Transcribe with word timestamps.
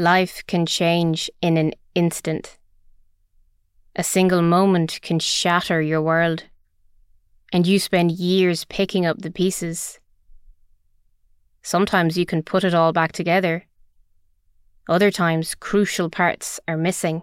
life 0.00 0.42
can 0.46 0.64
change 0.64 1.30
in 1.42 1.56
an 1.56 1.72
instant. 1.94 2.58
A 3.94 4.02
single 4.02 4.40
moment 4.40 4.98
can 5.02 5.18
shatter 5.18 5.82
your 5.82 6.00
world, 6.00 6.44
and 7.52 7.66
you 7.66 7.78
spend 7.78 8.12
years 8.12 8.64
picking 8.64 9.04
up 9.04 9.18
the 9.18 9.30
pieces. 9.30 10.00
Sometimes 11.62 12.16
you 12.16 12.24
can 12.24 12.42
put 12.42 12.64
it 12.64 12.74
all 12.74 12.92
back 12.92 13.12
together. 13.12 13.66
Other 14.88 15.10
times, 15.10 15.54
crucial 15.54 16.08
parts 16.08 16.58
are 16.66 16.78
missing. 16.78 17.22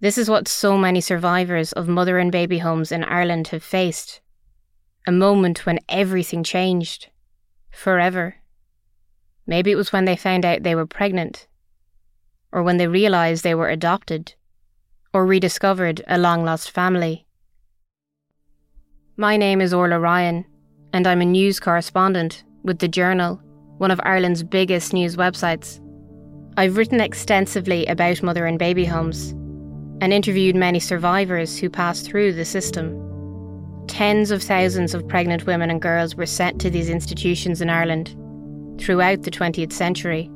This 0.00 0.18
is 0.18 0.28
what 0.28 0.48
so 0.48 0.76
many 0.76 1.00
survivors 1.00 1.72
of 1.72 1.86
mother 1.86 2.18
and 2.18 2.32
baby 2.32 2.58
homes 2.58 2.90
in 2.90 3.04
Ireland 3.04 3.48
have 3.48 3.62
faced 3.62 4.20
a 5.06 5.12
moment 5.12 5.64
when 5.64 5.78
everything 5.88 6.42
changed. 6.42 7.08
Forever. 7.70 8.36
Maybe 9.46 9.70
it 9.70 9.76
was 9.76 9.92
when 9.92 10.04
they 10.04 10.16
found 10.16 10.44
out 10.44 10.62
they 10.62 10.74
were 10.74 10.86
pregnant, 10.86 11.46
or 12.52 12.62
when 12.62 12.76
they 12.76 12.86
realised 12.86 13.42
they 13.42 13.54
were 13.54 13.68
adopted, 13.68 14.34
or 15.12 15.26
rediscovered 15.26 16.02
a 16.06 16.18
long 16.18 16.44
lost 16.44 16.70
family. 16.70 17.26
My 19.16 19.36
name 19.36 19.60
is 19.60 19.74
Orla 19.74 19.98
Ryan, 19.98 20.44
and 20.92 21.06
I'm 21.06 21.20
a 21.20 21.24
news 21.24 21.58
correspondent 21.60 22.44
with 22.62 22.78
The 22.78 22.88
Journal, 22.88 23.40
one 23.78 23.90
of 23.90 24.00
Ireland's 24.04 24.42
biggest 24.42 24.92
news 24.92 25.16
websites. 25.16 25.80
I've 26.56 26.76
written 26.76 27.00
extensively 27.00 27.86
about 27.86 28.22
mother 28.22 28.46
and 28.46 28.58
baby 28.58 28.84
homes 28.84 29.30
and 30.02 30.12
interviewed 30.12 30.56
many 30.56 30.80
survivors 30.80 31.58
who 31.58 31.70
passed 31.70 32.04
through 32.04 32.32
the 32.32 32.44
system. 32.44 32.98
Tens 33.86 34.30
of 34.30 34.42
thousands 34.42 34.94
of 34.94 35.06
pregnant 35.08 35.46
women 35.46 35.70
and 35.70 35.80
girls 35.80 36.14
were 36.14 36.26
sent 36.26 36.60
to 36.60 36.70
these 36.70 36.90
institutions 36.90 37.60
in 37.60 37.70
Ireland 37.70 38.16
throughout 38.80 39.22
the 39.22 39.30
20th 39.30 39.72
century. 39.72 40.30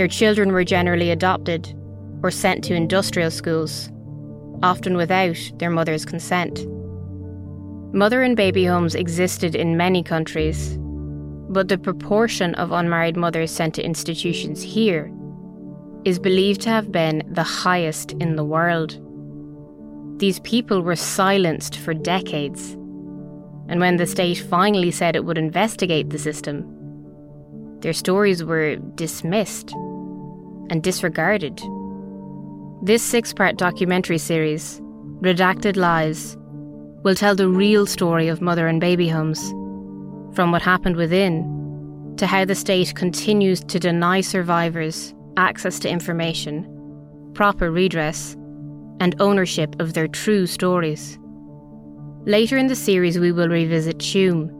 Their 0.00 0.08
children 0.08 0.52
were 0.52 0.64
generally 0.64 1.10
adopted 1.10 1.74
or 2.22 2.30
sent 2.30 2.64
to 2.64 2.74
industrial 2.74 3.30
schools, 3.30 3.90
often 4.62 4.96
without 4.96 5.36
their 5.58 5.68
mother's 5.68 6.06
consent. 6.06 6.66
Mother 7.92 8.22
and 8.22 8.34
baby 8.34 8.64
homes 8.64 8.94
existed 8.94 9.54
in 9.54 9.76
many 9.76 10.02
countries, 10.02 10.78
but 11.50 11.68
the 11.68 11.76
proportion 11.76 12.54
of 12.54 12.72
unmarried 12.72 13.18
mothers 13.18 13.50
sent 13.50 13.74
to 13.74 13.84
institutions 13.84 14.62
here 14.62 15.12
is 16.06 16.18
believed 16.18 16.62
to 16.62 16.70
have 16.70 16.90
been 16.90 17.22
the 17.30 17.42
highest 17.42 18.12
in 18.12 18.36
the 18.36 18.44
world. 18.56 18.98
These 20.18 20.40
people 20.40 20.80
were 20.80 20.96
silenced 20.96 21.76
for 21.76 21.92
decades, 21.92 22.72
and 23.68 23.80
when 23.80 23.98
the 23.98 24.06
state 24.06 24.38
finally 24.38 24.92
said 24.92 25.14
it 25.14 25.26
would 25.26 25.36
investigate 25.36 26.08
the 26.08 26.18
system, 26.18 26.64
their 27.80 27.92
stories 27.92 28.42
were 28.42 28.76
dismissed 28.94 29.74
and 30.70 30.82
disregarded. 30.82 31.60
This 32.82 33.02
six 33.02 33.34
part 33.34 33.58
documentary 33.58 34.16
series, 34.16 34.80
Redacted 35.20 35.76
Lives, 35.76 36.38
will 37.02 37.14
tell 37.14 37.34
the 37.34 37.48
real 37.48 37.84
story 37.84 38.28
of 38.28 38.40
mother 38.40 38.66
and 38.66 38.80
baby 38.80 39.08
homes, 39.08 39.50
from 40.34 40.52
what 40.52 40.62
happened 40.62 40.96
within 40.96 42.14
to 42.16 42.26
how 42.26 42.44
the 42.44 42.54
state 42.54 42.94
continues 42.94 43.60
to 43.64 43.78
deny 43.78 44.20
survivors 44.20 45.14
access 45.36 45.78
to 45.80 45.88
information, 45.88 46.64
proper 47.34 47.70
redress, 47.70 48.34
and 49.00 49.14
ownership 49.20 49.74
of 49.80 49.94
their 49.94 50.08
true 50.08 50.46
stories. 50.46 51.18
Later 52.26 52.58
in 52.58 52.66
the 52.66 52.76
series, 52.76 53.18
we 53.18 53.32
will 53.32 53.48
revisit 53.48 53.98
Tuam, 53.98 54.50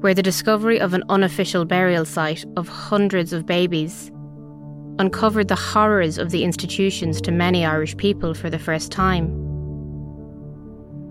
where 0.00 0.14
the 0.14 0.22
discovery 0.22 0.80
of 0.80 0.94
an 0.94 1.02
unofficial 1.08 1.64
burial 1.64 2.04
site 2.04 2.44
of 2.56 2.68
hundreds 2.68 3.32
of 3.32 3.46
babies 3.46 4.10
uncovered 4.98 5.48
the 5.48 5.54
horrors 5.54 6.18
of 6.18 6.30
the 6.30 6.44
institutions 6.44 7.20
to 7.22 7.32
many 7.32 7.64
Irish 7.64 7.96
people 7.96 8.34
for 8.34 8.50
the 8.50 8.58
first 8.58 8.92
time. 8.92 9.30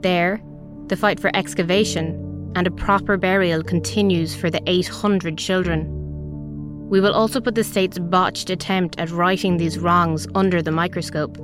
There, 0.02 0.42
the 0.88 0.96
fight 0.96 1.20
for 1.20 1.36
excavation 1.36 2.52
and 2.56 2.68
a 2.68 2.72
proper 2.72 3.18
burial 3.18 3.64
continues 3.64 4.36
for 4.36 4.50
the 4.50 4.62
800 4.68 5.38
children. 5.38 5.88
We 6.90 7.00
will 7.00 7.14
also 7.14 7.40
put 7.40 7.56
the 7.56 7.64
state's 7.64 8.00
botched 8.00 8.50
attempt 8.50 9.00
at 9.00 9.10
righting 9.10 9.58
these 9.58 9.80
wrongs 9.80 10.28
under 10.36 10.62
the 10.62 10.72
microscope 10.72 11.38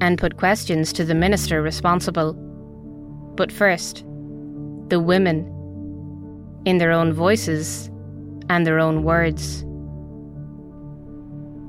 and 0.00 0.18
put 0.18 0.38
questions 0.38 0.92
to 0.94 1.04
the 1.04 1.14
minister 1.14 1.62
responsible. 1.62 2.32
But 3.36 3.52
first, 3.52 4.04
the 4.88 5.00
women, 5.00 5.48
in 6.64 6.78
their 6.78 6.92
own 6.92 7.12
voices 7.12 7.88
and 8.48 8.66
their 8.66 8.78
own 8.78 9.02
words. 9.02 9.64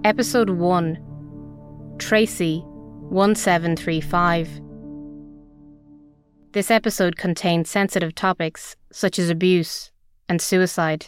Episode 0.03 0.49
1 0.49 1.95
Tracey 1.97 2.59
1735 3.09 4.63
this 6.53 6.69
episode 6.69 7.15
contains 7.15 7.67
sensitive 7.67 8.13
topics 8.13 8.75
such 8.91 9.17
as 9.17 9.31
abuse 9.31 9.91
and 10.29 10.39
suicide. 10.39 11.07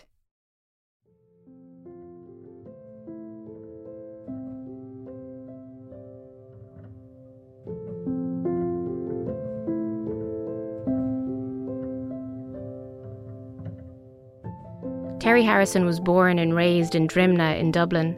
Terri 15.20 15.46
Harrison 15.46 15.86
was 15.86 16.00
born 16.00 16.40
and 16.40 16.56
raised 16.56 16.96
in 16.96 17.08
Drimnagh 17.08 17.60
in 17.60 17.72
Dublin. 17.72 18.18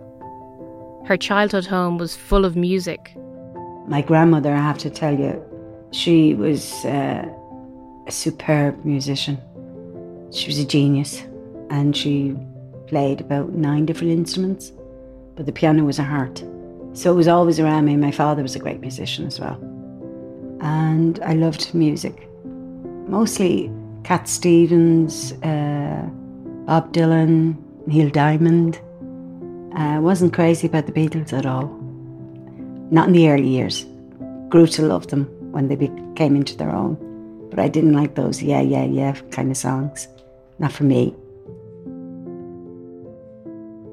Her 1.08 1.16
childhood 1.16 1.66
home 1.66 1.98
was 1.98 2.18
full 2.18 2.44
of 2.44 2.58
music. 2.58 3.14
My 3.88 4.02
grandmother, 4.02 4.54
I 4.54 4.58
have 4.58 4.78
to 4.80 4.90
tell 4.90 5.18
you, 5.18 5.42
she 5.92 6.34
was 6.34 6.84
uh, 6.84 7.26
a 8.06 8.12
superb 8.12 8.84
musician. 8.84 9.38
She 10.34 10.48
was 10.48 10.60
a 10.60 10.66
genius 10.66 11.24
and 11.70 11.96
she 11.96 12.36
played 12.88 13.22
about 13.22 13.54
nine 13.54 13.86
different 13.86 14.12
instruments, 14.12 14.74
but 15.38 15.46
the 15.46 15.54
piano 15.54 15.86
was 15.86 15.96
her 15.96 16.04
heart. 16.04 16.44
So 16.92 17.14
it 17.14 17.16
was 17.16 17.30
always 17.30 17.58
around 17.58 17.86
me. 17.86 17.96
My 17.96 18.12
father 18.12 18.44
was 18.44 18.58
a 18.58 18.60
great 18.60 18.82
musician 18.82 19.26
as 19.26 19.40
well. 19.40 19.56
And 20.60 21.22
I 21.24 21.36
loved 21.36 21.74
music. 21.74 22.28
Mostly 23.08 23.72
Cat 24.04 24.28
Stevens, 24.28 25.32
uh, 25.42 26.06
Bob 26.66 26.92
Dylan, 26.92 27.56
Neil 27.86 28.10
Diamond. 28.10 28.82
I 29.78 29.98
uh, 29.98 30.02
wasn't 30.02 30.34
crazy 30.34 30.66
about 30.66 30.88
the 30.88 30.92
Beatles 30.92 31.34
at 31.34 31.46
all. 31.46 31.68
Not 32.90 33.10
in 33.10 33.14
the 33.14 33.30
early 33.30 33.48
years. 33.48 33.86
Grew 34.50 34.66
to 34.66 34.82
love 34.82 35.06
them 35.10 35.26
when 35.52 35.68
they 35.68 35.76
came 36.16 36.36
into 36.36 36.58
their 36.58 36.72
own. 36.72 36.98
But 37.52 37.60
I 37.60 37.68
didn't 37.68 37.94
like 37.94 38.16
those 38.16 38.42
yeah, 38.42 38.60
yeah, 38.60 38.86
yeah 38.86 39.14
kind 39.30 39.52
of 39.52 39.58
songs. 39.58 40.08
Not 40.58 40.72
for 40.72 40.84
me. 40.84 41.16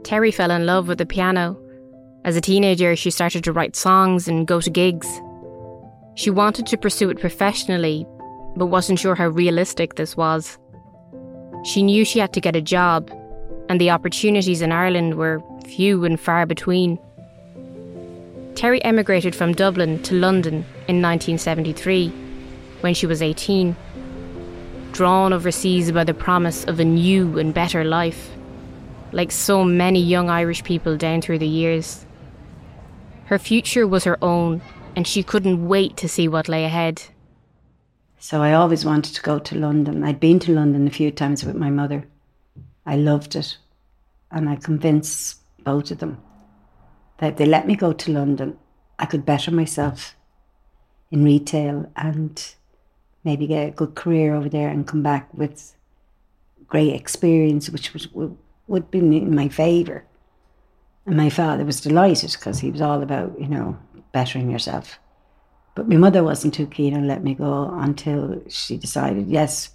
Terri 0.04 0.32
fell 0.32 0.50
in 0.50 0.64
love 0.64 0.88
with 0.88 0.96
the 0.96 1.04
piano. 1.04 1.54
As 2.24 2.34
a 2.34 2.40
teenager, 2.40 2.96
she 2.96 3.10
started 3.10 3.44
to 3.44 3.52
write 3.52 3.76
songs 3.76 4.26
and 4.26 4.46
go 4.46 4.62
to 4.62 4.70
gigs. 4.70 5.20
She 6.14 6.30
wanted 6.30 6.66
to 6.68 6.78
pursue 6.78 7.10
it 7.10 7.20
professionally, 7.20 8.06
but 8.56 8.66
wasn't 8.66 9.00
sure 9.00 9.14
how 9.14 9.28
realistic 9.28 9.96
this 9.96 10.16
was. 10.16 10.56
She 11.62 11.82
knew 11.82 12.06
she 12.06 12.20
had 12.20 12.32
to 12.32 12.40
get 12.40 12.56
a 12.56 12.62
job, 12.62 13.10
and 13.68 13.78
the 13.78 13.90
opportunities 13.90 14.62
in 14.62 14.72
Ireland 14.72 15.16
were 15.16 15.42
few 15.66 16.04
and 16.04 16.18
far 16.18 16.46
between. 16.46 16.98
Terri 18.54 18.80
emigrated 18.84 19.34
from 19.34 19.52
Dublin 19.52 20.02
to 20.04 20.14
London 20.14 20.64
in 20.88 21.02
1973 21.02 22.08
when 22.80 22.94
she 22.94 23.06
was 23.06 23.20
18. 23.20 23.74
Drawn 24.92 25.32
overseas 25.32 25.90
by 25.90 26.04
the 26.04 26.14
promise 26.14 26.64
of 26.64 26.78
a 26.78 26.84
new 26.84 27.38
and 27.38 27.52
better 27.52 27.82
life, 27.82 28.30
like 29.10 29.32
so 29.32 29.64
many 29.64 30.00
young 30.00 30.30
Irish 30.30 30.62
people 30.62 30.96
down 30.96 31.20
through 31.20 31.40
the 31.40 31.48
years. 31.48 32.06
Her 33.24 33.38
future 33.38 33.86
was 33.86 34.04
her 34.04 34.18
own, 34.22 34.62
and 34.94 35.06
she 35.06 35.22
couldn't 35.22 35.66
wait 35.66 35.96
to 35.96 36.08
see 36.08 36.28
what 36.28 36.48
lay 36.48 36.64
ahead. 36.64 37.02
So 38.18 38.42
I 38.42 38.52
always 38.52 38.84
wanted 38.84 39.14
to 39.14 39.22
go 39.22 39.38
to 39.38 39.58
London. 39.58 40.04
I'd 40.04 40.20
been 40.20 40.38
to 40.40 40.52
London 40.52 40.86
a 40.86 40.90
few 40.90 41.10
times 41.10 41.44
with 41.44 41.56
my 41.56 41.70
mother. 41.70 42.06
I 42.86 42.96
loved 42.96 43.34
it, 43.34 43.58
and 44.30 44.48
I 44.48 44.56
convinced 44.56 45.40
both 45.64 45.90
of 45.90 45.98
them 45.98 46.18
that 47.18 47.36
they 47.36 47.46
let 47.46 47.66
me 47.66 47.76
go 47.76 47.92
to 47.92 48.12
London, 48.12 48.58
I 48.98 49.06
could 49.06 49.24
better 49.24 49.50
myself 49.50 50.14
in 51.10 51.24
retail 51.24 51.90
and 51.96 52.54
maybe 53.24 53.46
get 53.46 53.68
a 53.68 53.72
good 53.72 53.94
career 53.94 54.34
over 54.34 54.48
there 54.48 54.68
and 54.68 54.86
come 54.86 55.02
back 55.02 55.32
with 55.32 55.74
great 56.66 56.94
experience, 56.94 57.70
which 57.70 57.92
was, 57.92 58.12
would, 58.12 58.36
would 58.66 58.90
be 58.90 58.98
in 58.98 59.34
my 59.34 59.48
favour. 59.48 60.04
And 61.06 61.16
my 61.16 61.30
father 61.30 61.64
was 61.64 61.80
delighted 61.80 62.32
because 62.32 62.60
he 62.60 62.70
was 62.70 62.80
all 62.80 63.02
about, 63.02 63.38
you 63.38 63.48
know, 63.48 63.78
bettering 64.12 64.50
yourself. 64.50 64.98
But 65.74 65.88
my 65.88 65.96
mother 65.96 66.22
wasn't 66.22 66.54
too 66.54 66.66
keen 66.66 66.94
on 66.94 67.06
letting 67.06 67.24
me 67.24 67.34
go 67.34 67.70
until 67.74 68.42
she 68.48 68.76
decided, 68.76 69.26
yes, 69.26 69.70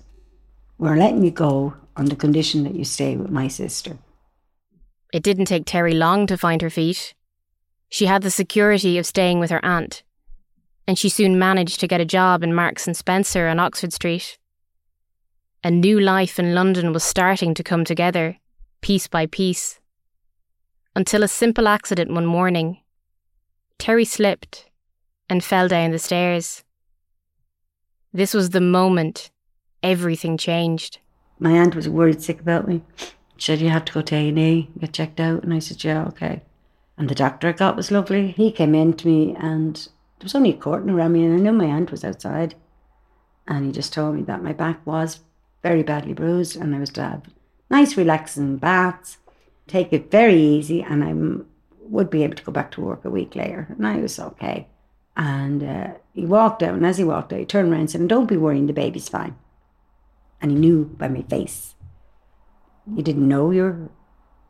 we're 0.78 0.96
letting 0.96 1.24
you 1.24 1.32
go 1.32 1.76
on 1.98 2.06
the 2.06 2.16
condition 2.16 2.64
that 2.64 2.76
you 2.76 2.86
stay 2.86 3.18
with 3.18 3.30
my 3.30 3.48
sister. 3.48 3.98
It 5.12 5.24
didn't 5.24 5.46
take 5.46 5.66
Terri 5.66 5.98
long 5.98 6.28
to 6.28 6.38
find 6.38 6.62
her 6.62 6.70
feet. 6.70 7.16
She 7.90 8.06
had 8.06 8.22
the 8.22 8.30
security 8.30 8.98
of 8.98 9.06
staying 9.06 9.40
with 9.40 9.50
her 9.50 9.64
aunt, 9.66 10.04
and 10.88 10.98
she 10.98 11.10
soon 11.10 11.40
managed 11.40 11.80
to 11.80 11.88
get 11.88 12.02
a 12.02 12.06
job 12.06 12.44
in 12.44 12.54
Marks 12.54 12.86
and 12.86 12.96
Spencer 12.96 13.48
on 13.48 13.60
Oxford 13.60 13.92
Street. 13.92 14.38
A 15.64 15.72
new 15.72 16.00
life 16.00 16.40
in 16.40 16.54
London 16.54 16.94
was 16.94 17.04
starting 17.04 17.54
to 17.56 17.64
come 17.64 17.84
together, 17.84 18.38
piece 18.82 19.08
by 19.08 19.26
piece. 19.26 19.80
Until 20.96 21.24
a 21.24 21.28
simple 21.28 21.68
accident 21.68 22.12
one 22.12 22.26
morning. 22.26 22.78
Terri 23.80 24.06
slipped 24.06 24.70
and 25.30 25.44
fell 25.44 25.68
down 25.68 25.92
the 25.92 26.00
stairs. 26.00 26.64
This 28.14 28.34
was 28.34 28.52
the 28.52 28.62
moment 28.62 29.32
everything 29.82 30.38
changed. 30.38 31.00
My 31.40 31.52
aunt 31.52 31.76
was 31.76 31.88
worried 31.90 32.22
sick 32.22 32.40
about 32.40 32.68
me. 32.68 32.82
Said, 33.40 33.62
you 33.62 33.70
have 33.70 33.86
to 33.86 33.94
go 33.94 34.02
to 34.02 34.16
A&E, 34.16 34.70
get 34.80 34.94
checked 34.94 35.20
out. 35.20 35.44
And 35.44 35.54
I 35.54 35.60
said, 35.60 35.84
yeah, 35.84 36.06
okay. 36.08 36.42
And 36.98 37.08
the 37.08 37.16
doctor 37.16 37.48
I 37.48 37.54
got 37.54 37.78
was 37.78 37.92
lovely. 37.92 38.32
He 38.32 38.52
came 38.52 38.76
in 38.76 38.94
to 38.94 39.08
me 39.08 39.36
and 39.40 39.76
there 39.76 40.26
was 40.26 40.36
only 40.36 40.50
a 40.50 40.58
curtain 40.58 40.90
around 40.90 41.14
me 41.14 41.24
and 41.24 41.34
I 41.34 41.38
knew 41.38 41.54
my 41.54 41.66
aunt 41.66 41.92
was 41.92 42.04
outside. 42.04 42.56
And 43.48 43.66
he 43.66 43.72
just 43.72 43.94
told 43.94 44.16
me 44.16 44.22
that 44.24 44.44
my 44.44 44.52
back 44.52 44.86
was 44.86 45.22
very 45.64 45.82
badly 45.82 46.14
bruised 46.14 46.58
and 46.58 46.76
I 46.76 46.80
was 46.80 46.90
to 46.92 47.02
have 47.02 47.24
nice 47.70 47.96
relaxing 47.96 48.58
baths, 48.58 49.18
take 49.68 49.94
it 49.94 50.12
very 50.12 50.36
easy 50.36 50.82
and 50.84 51.04
I 51.04 51.14
would 51.80 52.10
be 52.10 52.24
able 52.24 52.36
to 52.36 52.44
go 52.44 52.52
back 52.52 52.72
to 52.72 52.82
work 52.82 53.06
a 53.06 53.10
week 53.10 53.34
later. 53.34 53.68
And 53.70 53.88
I 53.88 53.98
was 53.98 54.20
okay. 54.20 54.68
And 55.16 55.64
uh, 55.64 55.92
he 56.14 56.26
walked 56.26 56.62
out 56.62 56.76
and 56.76 56.86
as 56.86 56.98
he 56.98 57.06
walked 57.06 57.32
out, 57.32 57.40
he 57.40 57.46
turned 57.46 57.72
around 57.72 57.80
and 57.82 57.92
said, 57.92 58.08
don't 58.10 58.28
be 58.28 58.38
worrying, 58.38 58.68
the 58.68 58.74
baby's 58.74 59.08
fine. 59.08 59.38
And 60.42 60.52
he 60.52 60.58
knew 60.58 60.84
by 60.84 61.08
my 61.08 61.22
face. 61.22 61.76
You 62.96 63.04
didn't 63.04 63.28
know 63.28 63.52
you 63.52 63.64
were 63.64 63.90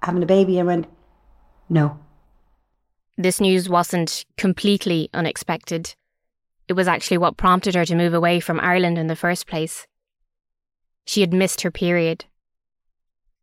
having 0.01 0.23
a 0.23 0.25
baby? 0.25 0.59
I 0.59 0.63
went, 0.63 0.87
no. 1.67 1.99
This 3.17 3.41
news 3.41 3.67
wasn't 3.67 4.25
completely 4.37 5.09
unexpected. 5.13 5.95
It 6.67 6.73
was 6.73 6.87
actually 6.87 7.17
what 7.17 7.37
prompted 7.37 7.75
her 7.75 7.85
to 7.85 7.95
move 7.95 8.13
away 8.13 8.39
from 8.39 8.59
Ireland 8.59 8.97
in 8.97 9.07
the 9.07 9.15
first 9.15 9.45
place. 9.45 9.87
She 11.05 11.21
had 11.21 11.33
missed 11.33 11.61
her 11.61 11.71
period. 11.71 12.25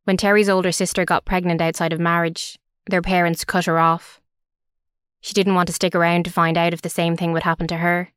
When 0.05 0.17
Terri's 0.17 0.49
older 0.49 0.73
sister 0.73 1.05
got 1.05 1.25
pregnant 1.25 1.61
outside 1.61 1.93
of 1.93 2.01
marriage, 2.01 2.59
their 2.89 3.03
parents 3.03 3.45
cut 3.45 3.65
her 3.65 3.79
off. 3.79 4.21
She 5.21 5.35
didn't 5.35 5.57
want 5.57 5.67
to 5.67 5.73
stick 5.73 5.95
around 5.95 6.25
to 6.25 6.31
find 6.31 6.57
out 6.57 6.73
if 6.73 6.83
the 6.83 6.89
same 6.89 7.17
thing 7.17 7.33
would 7.33 7.43
happen 7.43 7.67
to 7.67 7.79
her, 7.79 8.13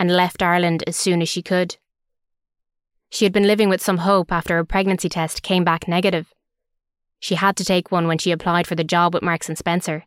and 0.00 0.10
left 0.10 0.42
Ireland 0.42 0.82
as 0.86 0.96
soon 0.96 1.22
as 1.22 1.28
she 1.28 1.40
could. 1.40 1.76
She 3.14 3.24
had 3.24 3.32
been 3.32 3.46
living 3.46 3.68
with 3.68 3.80
some 3.80 3.98
hope 3.98 4.32
after 4.32 4.58
a 4.58 4.66
pregnancy 4.66 5.08
test 5.08 5.42
came 5.42 5.64
back 5.64 5.88
negative. 5.88 6.34
She 7.20 7.36
had 7.36 7.56
to 7.56 7.64
take 7.64 7.90
one 7.90 8.06
when 8.06 8.18
she 8.18 8.32
applied 8.32 8.66
for 8.66 8.74
the 8.74 8.84
job 8.84 9.14
with 9.14 9.22
Marks 9.22 9.48
and 9.48 9.56
Spencer 9.56 10.04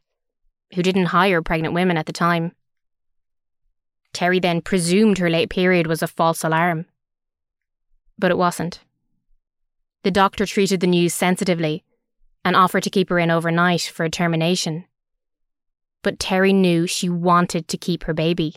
who 0.73 0.83
didn't 0.83 1.05
hire 1.05 1.41
pregnant 1.41 1.73
women 1.73 1.97
at 1.97 2.05
the 2.05 2.13
time. 2.13 2.51
Terri 4.13 4.41
then 4.41 4.61
presumed 4.61 5.17
her 5.17 5.29
late 5.29 5.49
period 5.49 5.87
was 5.87 6.01
a 6.01 6.07
false 6.07 6.43
alarm. 6.43 6.85
But 8.17 8.31
it 8.31 8.37
wasn't. 8.37 8.81
The 10.03 10.11
doctor 10.11 10.45
treated 10.45 10.79
the 10.79 10.87
news 10.87 11.13
sensitively 11.13 11.83
and 12.43 12.55
offered 12.55 12.83
to 12.83 12.89
keep 12.89 13.09
her 13.09 13.19
in 13.19 13.31
overnight 13.31 13.81
for 13.81 14.03
a 14.03 14.09
termination. 14.09 14.85
But 16.01 16.19
Terri 16.19 16.53
knew 16.53 16.87
she 16.87 17.09
wanted 17.09 17.67
to 17.67 17.77
keep 17.77 18.03
her 18.03 18.13
baby. 18.13 18.55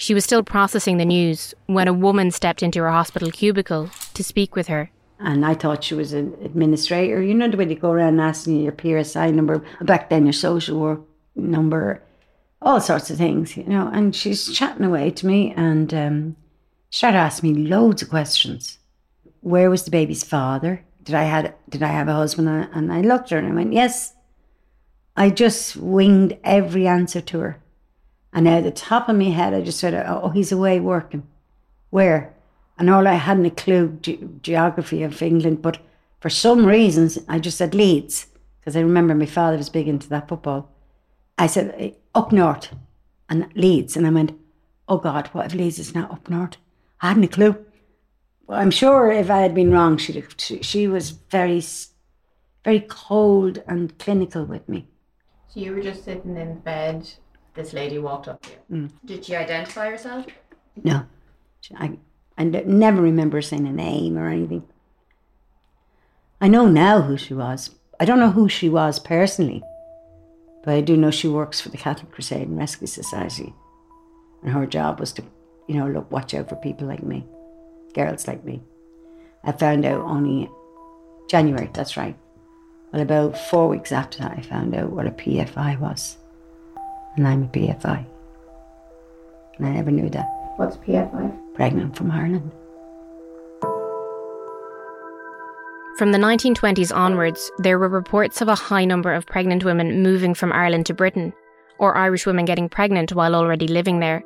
She 0.00 0.14
was 0.14 0.24
still 0.24 0.42
processing 0.42 0.96
the 0.96 1.04
news 1.04 1.54
when 1.66 1.86
a 1.86 1.92
woman 1.92 2.30
stepped 2.30 2.62
into 2.62 2.78
her 2.80 2.90
hospital 2.90 3.30
cubicle 3.30 3.90
to 4.14 4.24
speak 4.24 4.56
with 4.56 4.68
her. 4.68 4.90
And 5.18 5.44
I 5.44 5.52
thought 5.52 5.84
she 5.84 5.94
was 5.94 6.14
an 6.14 6.34
administrator. 6.42 7.22
You 7.22 7.34
know 7.34 7.50
the 7.50 7.58
way 7.58 7.66
they 7.66 7.74
go 7.74 7.90
around 7.90 8.18
asking 8.18 8.56
you 8.56 8.72
your 8.72 9.04
PSI 9.04 9.30
number, 9.30 9.62
back 9.82 10.08
then 10.08 10.24
your 10.24 10.32
social 10.32 10.80
work 10.80 11.02
number, 11.36 12.02
all 12.62 12.80
sorts 12.80 13.10
of 13.10 13.18
things, 13.18 13.58
you 13.58 13.64
know. 13.64 13.90
And 13.92 14.16
she's 14.16 14.50
chatting 14.50 14.86
away 14.86 15.10
to 15.10 15.26
me 15.26 15.52
and 15.54 15.92
um, 15.92 16.36
started 16.88 17.18
asking 17.18 17.52
me 17.52 17.68
loads 17.68 18.00
of 18.00 18.08
questions. 18.08 18.78
Where 19.40 19.68
was 19.68 19.84
the 19.84 19.90
baby's 19.90 20.24
father? 20.24 20.82
Did 21.02 21.14
I 21.14 21.24
had 21.24 21.54
did 21.68 21.82
I 21.82 21.88
have 21.88 22.08
a 22.08 22.14
husband? 22.14 22.48
And 22.48 22.90
I 22.90 23.02
looked 23.02 23.26
at 23.26 23.32
her 23.32 23.38
and 23.38 23.52
I 23.52 23.54
went, 23.54 23.74
Yes. 23.74 24.14
I 25.14 25.28
just 25.28 25.76
winged 25.76 26.38
every 26.42 26.86
answer 26.86 27.20
to 27.20 27.40
her. 27.40 27.62
And 28.32 28.48
at 28.48 28.62
the 28.62 28.70
top 28.70 29.08
of 29.08 29.16
my 29.16 29.24
head, 29.24 29.54
I 29.54 29.60
just 29.60 29.80
said, 29.80 29.94
Oh, 30.06 30.28
he's 30.28 30.52
away 30.52 30.80
working. 30.80 31.26
Where? 31.90 32.34
and 32.80 32.88
all 32.88 33.06
I 33.06 33.14
hadn't 33.14 33.44
a 33.44 33.50
clue 33.50 33.98
ge- 34.00 34.42
geography 34.42 35.02
of 35.02 35.20
England, 35.20 35.60
but 35.60 35.78
for 36.18 36.30
some 36.30 36.64
reasons 36.64 37.18
I 37.28 37.38
just 37.38 37.58
said 37.58 37.74
Leeds 37.74 38.26
because 38.58 38.74
I 38.74 38.80
remember 38.80 39.14
my 39.14 39.26
father 39.26 39.58
was 39.58 39.68
big 39.68 39.86
into 39.86 40.08
that 40.08 40.28
football. 40.28 40.70
I 41.36 41.46
said 41.46 41.74
eh, 41.76 41.90
up 42.14 42.32
north 42.32 42.74
and 43.28 43.48
Leeds, 43.54 43.96
and 43.96 44.06
I 44.06 44.10
went, 44.10 44.32
oh 44.88 44.96
God, 44.96 45.28
what 45.28 45.46
if 45.46 45.54
Leeds 45.54 45.78
is 45.78 45.94
not 45.94 46.10
up 46.10 46.28
north? 46.30 46.56
I 47.02 47.08
hadn't 47.08 47.24
a 47.24 47.28
clue. 47.28 47.64
Well, 48.46 48.58
I'm 48.58 48.70
sure 48.70 49.12
if 49.12 49.30
I 49.30 49.38
had 49.38 49.54
been 49.54 49.70
wrong, 49.70 49.98
she, 49.98 50.24
she 50.62 50.88
was 50.88 51.10
very, 51.10 51.62
very 52.64 52.80
cold 52.80 53.62
and 53.66 53.96
clinical 53.98 54.44
with 54.44 54.68
me. 54.68 54.88
So 55.48 55.60
you 55.60 55.72
were 55.72 55.82
just 55.82 56.04
sitting 56.04 56.36
in 56.36 56.60
bed. 56.60 57.10
This 57.54 57.72
lady 57.72 57.98
walked 57.98 58.28
up 58.28 58.42
to 58.42 58.50
you. 58.50 58.76
Mm. 58.76 58.90
Did 59.04 59.24
she 59.24 59.36
identify 59.36 59.90
herself? 59.90 60.26
No, 60.82 61.04
I 61.76 61.98
and 62.36 62.52
never 62.66 63.02
remember 63.02 63.42
saying 63.42 63.66
a 63.66 63.72
name 63.72 64.16
or 64.16 64.28
anything. 64.28 64.64
I 66.40 66.48
know 66.48 66.66
now 66.66 67.02
who 67.02 67.18
she 67.18 67.34
was. 67.34 67.74
I 67.98 68.06
don't 68.06 68.18
know 68.18 68.30
who 68.30 68.48
she 68.48 68.70
was 68.70 68.98
personally, 68.98 69.62
but 70.64 70.74
I 70.74 70.80
do 70.80 70.96
know 70.96 71.10
she 71.10 71.28
works 71.28 71.60
for 71.60 71.68
the 71.68 71.76
Catholic 71.76 72.12
Crusade 72.12 72.48
and 72.48 72.56
Rescue 72.56 72.86
Society. 72.86 73.52
And 74.42 74.52
her 74.52 74.64
job 74.64 75.00
was 75.00 75.12
to, 75.12 75.22
you 75.68 75.74
know, 75.74 75.86
look, 75.86 76.10
watch 76.10 76.32
out 76.32 76.48
for 76.48 76.56
people 76.56 76.86
like 76.86 77.02
me, 77.02 77.26
girls 77.92 78.26
like 78.26 78.42
me. 78.42 78.62
I 79.44 79.52
found 79.52 79.84
out 79.84 80.00
only 80.00 80.48
January, 81.28 81.68
that's 81.74 81.98
right. 81.98 82.16
Well, 82.90 83.02
about 83.02 83.36
four 83.36 83.68
weeks 83.68 83.92
after 83.92 84.20
that, 84.20 84.32
I 84.38 84.40
found 84.40 84.74
out 84.74 84.90
what 84.90 85.06
a 85.06 85.10
PFI 85.10 85.78
was. 85.78 86.16
And 87.16 87.26
I'm 87.26 87.44
a 87.44 87.48
PFI. 87.48 88.04
And 89.58 89.66
I 89.66 89.70
never 89.70 89.90
knew 89.90 90.08
that. 90.10 90.26
What's 90.56 90.76
PFI? 90.78 91.40
pregnant 91.60 91.94
from 91.94 92.10
Ireland. 92.10 92.50
From 95.98 96.12
the 96.12 96.18
1920s 96.18 96.94
onwards, 96.96 97.50
there 97.58 97.78
were 97.78 97.90
reports 97.90 98.40
of 98.40 98.48
a 98.48 98.54
high 98.54 98.86
number 98.86 99.12
of 99.12 99.26
pregnant 99.26 99.62
women 99.62 100.02
moving 100.02 100.32
from 100.32 100.54
Ireland 100.54 100.86
to 100.86 100.94
Britain, 100.94 101.34
or 101.78 101.98
Irish 101.98 102.24
women 102.24 102.46
getting 102.46 102.70
pregnant 102.70 103.12
while 103.12 103.34
already 103.34 103.68
living 103.68 104.00
there. 104.00 104.22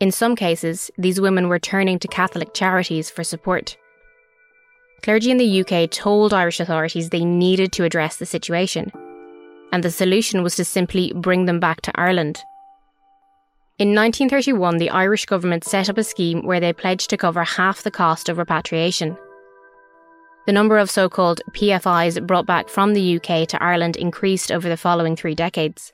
In 0.00 0.10
some 0.10 0.34
cases, 0.34 0.90
these 0.98 1.20
women 1.20 1.48
were 1.48 1.60
turning 1.60 2.00
to 2.00 2.08
Catholic 2.08 2.52
charities 2.52 3.08
for 3.08 3.22
support. 3.22 3.76
Clergy 5.02 5.30
in 5.30 5.36
the 5.36 5.60
UK 5.60 5.88
told 5.88 6.34
Irish 6.34 6.58
authorities 6.58 7.10
they 7.10 7.24
needed 7.24 7.70
to 7.72 7.84
address 7.84 8.16
the 8.16 8.26
situation, 8.26 8.90
and 9.74 9.82
the 9.82 9.90
solution 9.90 10.42
was 10.42 10.56
to 10.56 10.64
simply 10.64 11.12
bring 11.14 11.44
them 11.44 11.60
back 11.60 11.82
to 11.82 12.00
Ireland 12.00 12.42
in 13.76 13.88
1931, 13.88 14.76
the 14.76 14.90
Irish 14.90 15.26
government 15.26 15.64
set 15.64 15.90
up 15.90 15.98
a 15.98 16.04
scheme 16.04 16.46
where 16.46 16.60
they 16.60 16.72
pledged 16.72 17.10
to 17.10 17.16
cover 17.16 17.42
half 17.42 17.82
the 17.82 17.90
cost 17.90 18.28
of 18.28 18.38
repatriation. 18.38 19.18
The 20.46 20.52
number 20.52 20.78
of 20.78 20.88
so 20.88 21.08
called 21.08 21.40
PFIs 21.50 22.24
brought 22.24 22.46
back 22.46 22.68
from 22.68 22.94
the 22.94 23.16
UK 23.16 23.48
to 23.48 23.60
Ireland 23.60 23.96
increased 23.96 24.52
over 24.52 24.68
the 24.68 24.76
following 24.76 25.16
three 25.16 25.34
decades. 25.34 25.90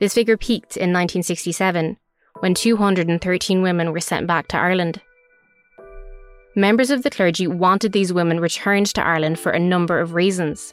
This 0.00 0.14
figure 0.14 0.38
peaked 0.38 0.78
in 0.78 0.94
1967 0.94 1.98
when 2.40 2.54
213 2.54 3.60
women 3.60 3.92
were 3.92 4.00
sent 4.00 4.26
back 4.26 4.48
to 4.48 4.56
Ireland. 4.56 4.98
Members 6.56 6.90
of 6.90 7.02
the 7.02 7.10
clergy 7.10 7.46
wanted 7.46 7.92
these 7.92 8.14
women 8.14 8.40
returned 8.40 8.86
to 8.94 9.04
Ireland 9.04 9.38
for 9.38 9.52
a 9.52 9.58
number 9.58 10.00
of 10.00 10.14
reasons, 10.14 10.72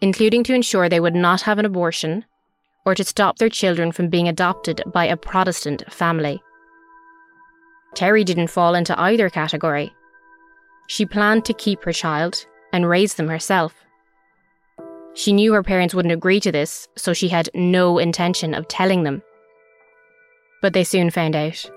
including 0.00 0.42
to 0.44 0.54
ensure 0.54 0.88
they 0.88 1.00
would 1.00 1.14
not 1.14 1.42
have 1.42 1.58
an 1.58 1.64
abortion, 1.64 2.24
or 2.84 2.94
to 2.94 3.04
stop 3.04 3.38
their 3.38 3.48
children 3.48 3.92
from 3.92 4.08
being 4.08 4.28
adopted 4.28 4.82
by 4.92 5.04
a 5.04 5.16
Protestant 5.16 5.82
family. 5.92 6.40
Terri 7.94 8.24
didn't 8.24 8.48
fall 8.48 8.74
into 8.74 8.98
either 9.00 9.30
category. 9.30 9.92
She 10.86 11.06
planned 11.06 11.44
to 11.46 11.54
keep 11.54 11.82
her 11.82 11.92
child 11.92 12.46
and 12.72 12.88
raise 12.88 13.14
them 13.14 13.28
herself. 13.28 13.74
She 15.14 15.32
knew 15.32 15.54
her 15.54 15.62
parents 15.62 15.94
wouldn't 15.94 16.12
agree 16.12 16.40
to 16.40 16.52
this, 16.52 16.86
so 16.96 17.14
she 17.14 17.28
had 17.28 17.48
no 17.54 17.98
intention 17.98 18.54
of 18.54 18.68
telling 18.68 19.02
them. 19.02 19.22
But 20.60 20.74
they 20.74 20.84
soon 20.84 21.10
found 21.10 21.34
out. 21.34 21.70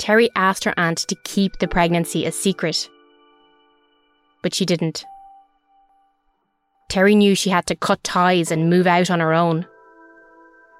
Terri 0.00 0.28
asked 0.34 0.64
her 0.64 0.74
aunt 0.76 0.98
to 1.08 1.16
keep 1.24 1.58
the 1.58 1.68
pregnancy 1.68 2.26
a 2.26 2.32
secret, 2.32 2.88
but 4.42 4.54
she 4.54 4.64
didn't. 4.64 5.04
Terri 6.90 7.16
knew 7.16 7.34
she 7.34 7.50
had 7.50 7.66
to 7.66 7.76
cut 7.76 8.02
ties 8.02 8.50
and 8.50 8.68
move 8.68 8.86
out 8.86 9.10
on 9.10 9.20
her 9.20 9.32
own. 9.32 9.66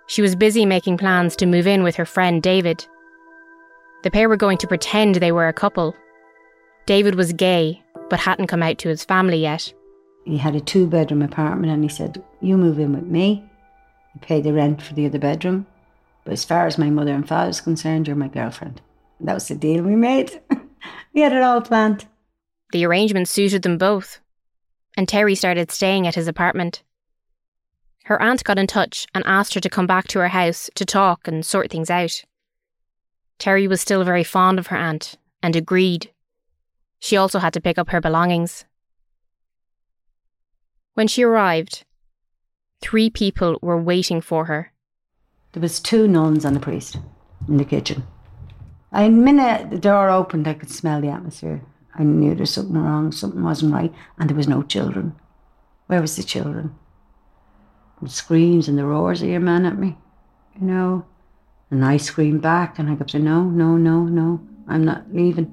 She 0.09 0.23
was 0.23 0.35
busy 0.35 0.67
making 0.67 0.99
plans 0.99 1.37
to 1.37 1.47
move 1.47 1.69
in 1.69 1.85
with 1.85 1.95
her 1.97 2.05
friend 2.05 2.43
David. 2.43 2.85
The 4.03 4.11
pair 4.11 4.29
were 4.29 4.37
going 4.37 4.59
to 4.59 4.67
pretend 4.67 5.15
they 5.15 5.31
were 5.31 5.47
a 5.47 5.53
couple. 5.53 5.95
David 6.87 7.15
was 7.15 7.33
gay 7.33 7.83
but 8.11 8.19
hadn't 8.19 8.49
come 8.49 8.63
out 8.63 8.77
to 8.79 8.89
his 8.89 9.05
family 9.05 9.39
yet. 9.39 9.73
He 10.25 10.37
had 10.37 10.57
a 10.57 10.61
two 10.61 10.87
bedroom 10.87 11.23
apartment 11.23 11.73
and 11.73 11.83
he 11.83 11.89
said, 11.89 12.23
You 12.41 12.59
move 12.59 12.79
in 12.79 12.93
with 12.93 13.05
me. 13.05 13.49
You 14.15 14.21
pay 14.21 14.41
the 14.41 14.53
rent 14.53 14.83
for 14.83 14.95
the 14.95 15.07
other 15.07 15.19
bedroom. 15.19 15.67
But 16.25 16.33
as 16.33 16.45
far 16.45 16.67
as 16.67 16.77
my 16.77 16.91
mother 16.91 17.15
and 17.15 17.27
father 17.27 17.51
is 17.51 17.61
concerned, 17.61 18.07
you're 18.07 18.17
my 18.17 18.29
girlfriend. 18.29 18.83
That 19.21 19.35
was 19.35 19.49
the 19.49 19.55
deal 19.55 19.85
we 19.85 19.97
made. 19.97 20.41
we 21.15 21.21
had 21.21 21.33
it 21.33 21.43
all 21.43 21.61
planned. 21.61 22.07
The 22.73 22.85
arrangement 22.85 23.29
suited 23.29 23.63
them 23.63 23.79
both, 23.79 24.21
and 24.97 25.07
Terri 25.07 25.37
started 25.37 25.71
staying 25.71 26.07
at 26.07 26.15
his 26.15 26.29
apartment. 26.29 26.83
Her 28.05 28.21
aunt 28.21 28.45
got 28.45 28.59
in 28.59 28.67
touch 28.67 29.07
and 29.15 29.25
asked 29.27 29.55
her 29.55 29.61
to 29.61 29.71
come 29.71 29.87
back 29.87 30.09
to 30.09 30.19
her 30.19 30.29
house 30.29 30.69
to 30.75 30.85
talk 30.85 31.29
and 31.29 31.45
sort 31.45 31.71
things 31.71 31.91
out. 31.91 32.25
Terri 33.39 33.69
was 33.69 33.81
still 33.81 34.05
very 34.05 34.25
fond 34.25 34.59
of 34.59 34.69
her 34.69 34.77
aunt 34.77 35.17
and 35.43 35.57
agreed. 35.57 36.11
She 36.99 37.17
also 37.17 37.39
had 37.39 37.53
to 37.55 37.61
pick 37.61 37.79
up 37.79 37.91
her 37.91 38.01
belongings. 38.01 38.65
When 40.95 41.09
she 41.09 41.23
arrived, 41.23 41.85
three 42.83 43.11
people 43.11 43.59
were 43.63 43.81
waiting 43.81 44.21
for 44.21 44.47
her. 44.47 44.73
There 45.53 45.63
was 45.63 45.81
two 45.81 46.07
nuns 46.07 46.45
and 46.45 46.57
a 46.57 46.61
priest 46.61 46.99
in 47.49 47.57
the 47.57 47.65
kitchen. 47.65 48.05
I 48.93 49.09
minute 49.09 49.71
the 49.71 49.79
door 49.79 50.11
opened, 50.11 50.49
I 50.49 50.55
could 50.55 50.71
smell 50.71 51.01
the 51.01 51.09
atmosphere. 51.09 51.63
I 51.95 52.05
knew 52.05 52.31
there 52.31 52.41
was 52.41 52.51
something 52.51 52.77
wrong, 52.77 53.13
something 53.13 53.43
wasn't 53.43 53.75
right, 53.75 53.93
and 54.19 54.29
there 54.29 54.37
was 54.37 54.49
no 54.49 54.63
children. 54.63 55.15
Where 55.87 56.01
was 56.01 56.17
the 56.17 56.23
children? 56.23 56.75
The 58.01 58.09
screams 58.09 58.69
and 58.69 58.79
the 58.79 58.85
roars 58.85 59.23
of 59.23 59.29
your 59.29 59.41
man 59.41 59.67
at 59.67 59.79
me, 59.79 59.99
you 60.59 60.67
know. 60.67 61.05
And 61.71 61.85
I 61.85 61.99
screamed 61.99 62.43
back, 62.43 62.79
and 62.79 62.89
I 62.91 62.97
kept 62.97 63.11
saying, 63.11 63.25
"No, 63.25 63.45
no, 63.45 63.77
no, 63.77 64.05
no, 64.05 64.41
I'm 64.67 64.85
not 64.85 65.13
leaving. 65.13 65.51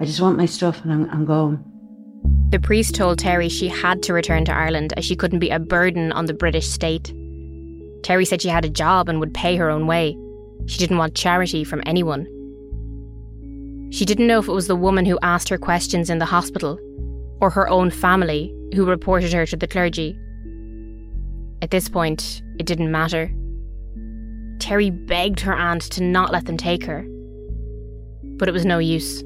I 0.00 0.04
just 0.04 0.20
want 0.20 0.36
my 0.36 0.46
stuff, 0.46 0.82
and 0.82 0.92
I'm, 0.92 1.10
I'm 1.10 1.24
going." 1.24 1.62
The 2.50 2.58
priest 2.58 2.94
told 2.94 3.18
Terri 3.18 3.50
she 3.50 3.68
had 3.68 4.02
to 4.04 4.12
return 4.12 4.44
to 4.46 4.52
Ireland 4.52 4.92
as 4.96 5.04
she 5.04 5.16
couldn't 5.16 5.38
be 5.38 5.50
a 5.50 5.58
burden 5.58 6.12
on 6.12 6.26
the 6.26 6.34
British 6.34 6.68
state. 6.68 7.12
Terri 8.02 8.26
said 8.26 8.42
she 8.42 8.48
had 8.48 8.64
a 8.64 8.70
job 8.70 9.08
and 9.08 9.20
would 9.20 9.34
pay 9.34 9.56
her 9.56 9.70
own 9.70 9.86
way. 9.86 10.16
She 10.66 10.78
didn't 10.78 10.98
want 10.98 11.14
charity 11.14 11.64
from 11.64 11.82
anyone. 11.86 12.26
She 13.94 14.04
didn't 14.04 14.26
know 14.26 14.40
if 14.40 14.48
it 14.48 14.52
was 14.52 14.66
the 14.66 14.74
woman 14.74 15.04
who 15.04 15.20
asked 15.22 15.48
her 15.50 15.56
questions 15.56 16.10
in 16.10 16.18
the 16.18 16.24
hospital 16.24 16.80
or 17.40 17.48
her 17.48 17.68
own 17.68 17.92
family 17.92 18.52
who 18.74 18.84
reported 18.84 19.32
her 19.32 19.46
to 19.46 19.56
the 19.56 19.68
clergy. 19.68 20.18
At 21.62 21.70
this 21.70 21.88
point, 21.88 22.42
it 22.58 22.66
didn't 22.66 22.90
matter. 22.90 23.32
Terri 24.58 24.90
begged 25.06 25.38
her 25.38 25.54
aunt 25.54 25.82
to 25.92 26.02
not 26.02 26.32
let 26.32 26.46
them 26.46 26.56
take 26.56 26.84
her. 26.86 27.06
But 28.36 28.48
it 28.48 28.52
was 28.52 28.66
no 28.66 28.80
use. 28.80 29.22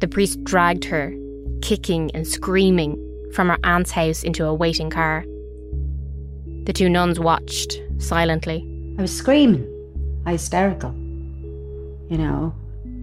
The 0.00 0.08
priest 0.10 0.42
dragged 0.42 0.84
her, 0.86 1.14
kicking 1.60 2.10
and 2.14 2.26
screaming, 2.26 2.98
from 3.32 3.48
her 3.48 3.58
aunt's 3.62 3.92
house 3.92 4.24
into 4.24 4.44
a 4.44 4.52
waiting 4.52 4.90
car. 4.90 5.24
The 6.64 6.72
two 6.72 6.88
nuns 6.88 7.20
watched 7.20 7.80
silently. 7.98 8.66
I 8.98 9.02
was 9.02 9.16
screaming, 9.16 9.68
hysterical, 10.26 10.90
you 12.10 12.18
know, 12.18 12.56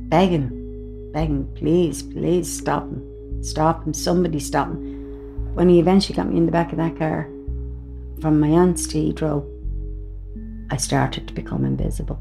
begging, 0.09 1.11
begging, 1.13 1.47
please, 1.55 2.01
please 2.01 2.51
stop 2.51 2.83
him, 2.83 3.43
stop 3.43 3.85
him, 3.85 3.93
somebody 3.93 4.39
stop 4.39 4.67
him. 4.67 5.53
When 5.53 5.69
he 5.69 5.79
eventually 5.79 6.15
got 6.15 6.27
me 6.27 6.37
in 6.37 6.45
the 6.45 6.51
back 6.51 6.71
of 6.71 6.77
that 6.77 6.97
car, 6.97 7.29
from 8.21 8.39
my 8.39 8.49
aunt's 8.49 8.87
to 8.87 8.97
Heathrow, 8.97 9.45
I 10.71 10.77
started 10.77 11.27
to 11.27 11.33
become 11.33 11.63
invisible. 11.63 12.19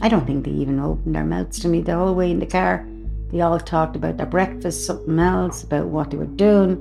I 0.00 0.08
don't 0.08 0.26
think 0.26 0.44
they 0.44 0.52
even 0.52 0.78
opened 0.78 1.14
their 1.14 1.24
mouths 1.24 1.58
to 1.60 1.68
me 1.68 1.80
the 1.80 1.96
whole 1.96 2.14
way 2.14 2.30
in 2.30 2.38
the 2.38 2.46
car. 2.46 2.86
They 3.32 3.40
all 3.40 3.58
talked 3.58 3.96
about 3.96 4.16
their 4.16 4.26
breakfast, 4.26 4.86
something 4.86 5.18
else, 5.18 5.64
about 5.64 5.86
what 5.86 6.10
they 6.10 6.16
were 6.16 6.26
doing. 6.26 6.72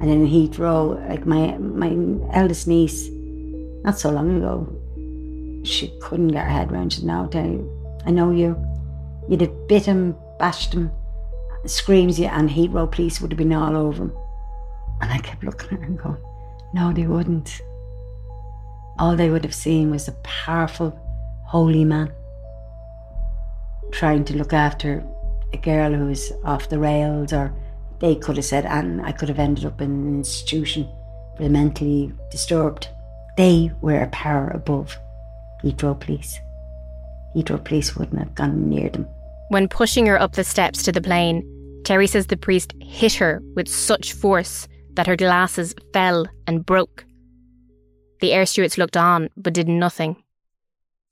And 0.00 0.08
then 0.08 0.22
in 0.22 0.28
Heathrow, 0.28 1.08
like 1.08 1.26
my 1.26 1.58
my 1.58 1.90
eldest 2.32 2.66
niece, 2.68 3.08
not 3.84 3.98
so 3.98 4.10
long 4.10 4.36
ago, 4.36 4.66
she 5.64 5.92
couldn't 6.00 6.28
get 6.28 6.44
her 6.44 6.50
head 6.50 6.72
around. 6.72 6.92
She 6.92 7.00
said, 7.00 7.06
"No, 7.06 7.26
tell 7.26 7.44
you, 7.44 7.68
I 8.06 8.10
know 8.10 8.30
you. 8.30 8.56
You'd 9.30 9.42
have 9.42 9.68
bit 9.68 9.86
him, 9.86 10.16
bashed 10.40 10.74
him, 10.74 10.90
screams 11.64 12.18
you, 12.18 12.26
and 12.26 12.50
Heathrow 12.50 12.90
police 12.90 13.20
would 13.20 13.30
have 13.30 13.38
been 13.38 13.52
all 13.52 13.76
over 13.76 14.02
him." 14.02 14.12
And 15.00 15.12
I 15.12 15.18
kept 15.18 15.44
looking 15.44 15.78
at 15.78 15.84
and 15.88 15.96
going, 15.96 16.16
"No, 16.74 16.92
they 16.92 17.06
wouldn't. 17.06 17.60
All 18.98 19.14
they 19.14 19.30
would 19.30 19.44
have 19.44 19.54
seen 19.54 19.90
was 19.90 20.08
a 20.08 20.12
powerful, 20.24 20.98
holy 21.44 21.84
man 21.84 22.10
trying 23.92 24.24
to 24.24 24.36
look 24.36 24.52
after 24.52 25.04
a 25.52 25.56
girl 25.56 25.92
who 25.92 26.06
was 26.06 26.32
off 26.44 26.68
the 26.68 26.78
rails, 26.78 27.32
or 27.32 27.52
they 28.00 28.16
could 28.16 28.36
have 28.36 28.44
said, 28.44 28.66
and 28.66 29.00
I 29.00 29.12
could 29.12 29.28
have 29.28 29.38
ended 29.38 29.64
up 29.64 29.80
in 29.80 29.90
an 29.90 30.16
institution 30.18 30.88
for 31.36 31.44
the 31.44 31.48
mentally 31.48 32.12
disturbed. 32.30 32.88
They 33.36 33.70
were 33.80 34.00
a 34.00 34.08
power 34.08 34.48
above 34.48 34.98
Heathrow 35.62 35.98
Police. 35.98 36.40
Heathrow 37.34 37.64
Police 37.64 37.96
wouldn't 37.96 38.18
have 38.18 38.34
gone 38.34 38.68
near 38.68 38.90
them. 38.90 39.08
When 39.50 39.66
pushing 39.66 40.06
her 40.06 40.20
up 40.20 40.34
the 40.34 40.44
steps 40.44 40.84
to 40.84 40.92
the 40.92 41.00
plane, 41.00 41.42
Terri 41.82 42.08
says 42.08 42.28
the 42.28 42.36
priest 42.36 42.72
hit 42.80 43.14
her 43.14 43.42
with 43.56 43.66
such 43.66 44.12
force 44.12 44.68
that 44.94 45.08
her 45.08 45.16
glasses 45.16 45.74
fell 45.92 46.26
and 46.46 46.64
broke. 46.64 47.04
The 48.20 48.32
air 48.32 48.46
stewards 48.46 48.78
looked 48.78 48.96
on, 48.96 49.28
but 49.36 49.52
did 49.52 49.66
nothing. 49.66 50.22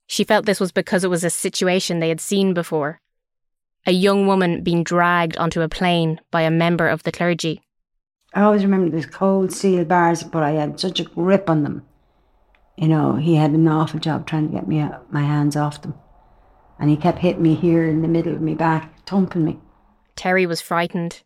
She 0.07 0.23
felt 0.23 0.45
this 0.45 0.61
was 0.61 0.71
because 0.71 1.03
it 1.03 1.09
was 1.09 1.25
a 1.25 1.29
situation 1.29 1.99
they 1.99 2.07
had 2.07 2.21
seen 2.21 2.53
before 2.53 3.01
a 3.85 3.91
young 3.91 4.25
woman 4.25 4.63
being 4.63 4.83
dragged 4.83 5.35
onto 5.35 5.61
a 5.61 5.67
plane 5.67 6.21
by 6.31 6.43
a 6.43 6.51
member 6.51 6.87
of 6.87 7.03
the 7.03 7.11
clergy. 7.11 7.61
I 8.33 8.43
always 8.43 8.63
remember 8.63 8.89
those 8.89 9.05
cold 9.05 9.51
steel 9.51 9.83
bars, 9.83 10.23
but 10.23 10.43
I 10.43 10.51
had 10.51 10.79
such 10.79 11.01
a 11.01 11.03
grip 11.03 11.49
on 11.49 11.63
them. 11.63 11.85
You 12.77 12.87
know, 12.87 13.15
he 13.15 13.35
had 13.35 13.51
an 13.51 13.67
awful 13.67 13.99
job 13.99 14.27
trying 14.27 14.47
to 14.47 14.53
get 14.53 14.67
me 14.67 14.79
uh, 14.79 14.99
my 15.09 15.23
hands 15.23 15.57
off 15.57 15.81
them. 15.81 15.95
And 16.79 16.89
he 16.89 16.97
kept 16.97 17.19
hitting 17.19 17.41
me 17.43 17.55
here 17.55 17.87
in 17.87 18.01
the 18.01 18.07
middle 18.07 18.33
of 18.33 18.41
my 18.41 18.53
back, 18.53 19.05
thumping 19.05 19.45
me. 19.45 19.59
Terri 20.15 20.47
was 20.47 20.61
frightened. 20.61 21.23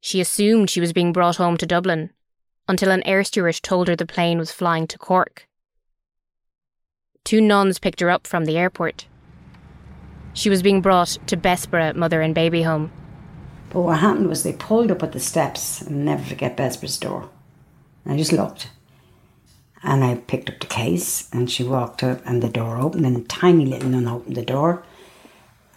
She 0.00 0.20
assumed 0.20 0.70
she 0.70 0.80
was 0.80 0.92
being 0.92 1.12
brought 1.12 1.36
home 1.36 1.56
to 1.56 1.66
Dublin 1.66 2.10
until 2.68 2.90
an 2.90 3.02
air 3.04 3.24
steward 3.24 3.58
told 3.62 3.88
her 3.88 3.96
the 3.96 4.06
plane 4.06 4.38
was 4.38 4.52
flying 4.52 4.86
to 4.88 4.98
Cork. 4.98 5.48
Two 7.24 7.40
nuns 7.40 7.78
picked 7.78 8.00
her 8.00 8.10
up 8.10 8.26
from 8.26 8.44
the 8.44 8.56
airport. 8.56 9.06
She 10.32 10.50
was 10.50 10.62
being 10.62 10.80
brought 10.80 11.18
to 11.26 11.36
Bessborough 11.36 11.94
Mother 11.94 12.20
and 12.20 12.34
Baby 12.34 12.62
Home. 12.62 12.92
But 13.70 13.80
what 13.80 13.98
happened 13.98 14.28
was 14.28 14.42
they 14.42 14.52
pulled 14.52 14.90
up 14.90 15.02
at 15.02 15.12
the 15.12 15.20
steps, 15.20 15.80
and 15.80 16.04
never 16.04 16.22
forget 16.22 16.56
Bessborough's 16.56 16.98
door. 16.98 17.30
I 18.04 18.16
just 18.16 18.32
looked. 18.32 18.70
And 19.86 20.02
I 20.02 20.16
picked 20.16 20.50
up 20.50 20.58
the 20.58 20.66
case, 20.66 21.28
and 21.32 21.48
she 21.48 21.62
walked 21.62 22.02
up, 22.02 22.20
and 22.26 22.42
the 22.42 22.48
door 22.48 22.76
opened, 22.78 23.06
and 23.06 23.16
a 23.16 23.20
tiny 23.22 23.64
little 23.64 23.88
nun 23.88 24.08
opened 24.08 24.36
the 24.36 24.44
door 24.44 24.82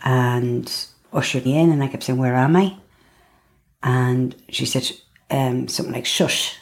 and 0.04 0.88
ushered 1.14 1.46
me 1.46 1.60
in. 1.60 1.70
And 1.70 1.84
I 1.84 1.88
kept 1.88 2.04
saying, 2.04 2.18
Where 2.18 2.36
am 2.36 2.56
I? 2.56 2.78
And 3.84 4.36
she 4.50 4.66
said 4.66 4.90
um, 5.30 5.68
something 5.68 5.94
like, 5.94 6.08
Shush. 6.08 6.56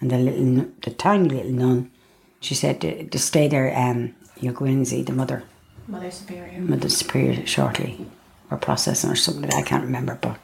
And 0.00 0.10
the 0.10 0.16
little, 0.16 0.70
the 0.82 0.90
tiny 0.90 1.28
little 1.28 1.52
nun, 1.52 1.90
she 2.40 2.54
said 2.54 2.80
to, 2.80 3.04
to 3.06 3.18
stay 3.18 3.48
there. 3.48 3.76
Um, 3.76 4.14
you'll 4.40 4.54
go 4.54 4.64
in 4.64 4.78
and 4.78 4.88
see 4.88 5.02
the 5.02 5.12
mother. 5.12 5.44
Mother 5.86 6.10
Superior. 6.10 6.58
Mother 6.58 6.88
Superior 6.88 7.46
shortly, 7.46 8.06
or 8.50 8.56
processing 8.56 9.10
or 9.10 9.16
something 9.16 9.42
like 9.42 9.50
that. 9.50 9.58
I 9.58 9.62
can't 9.62 9.84
remember, 9.84 10.18
but 10.22 10.38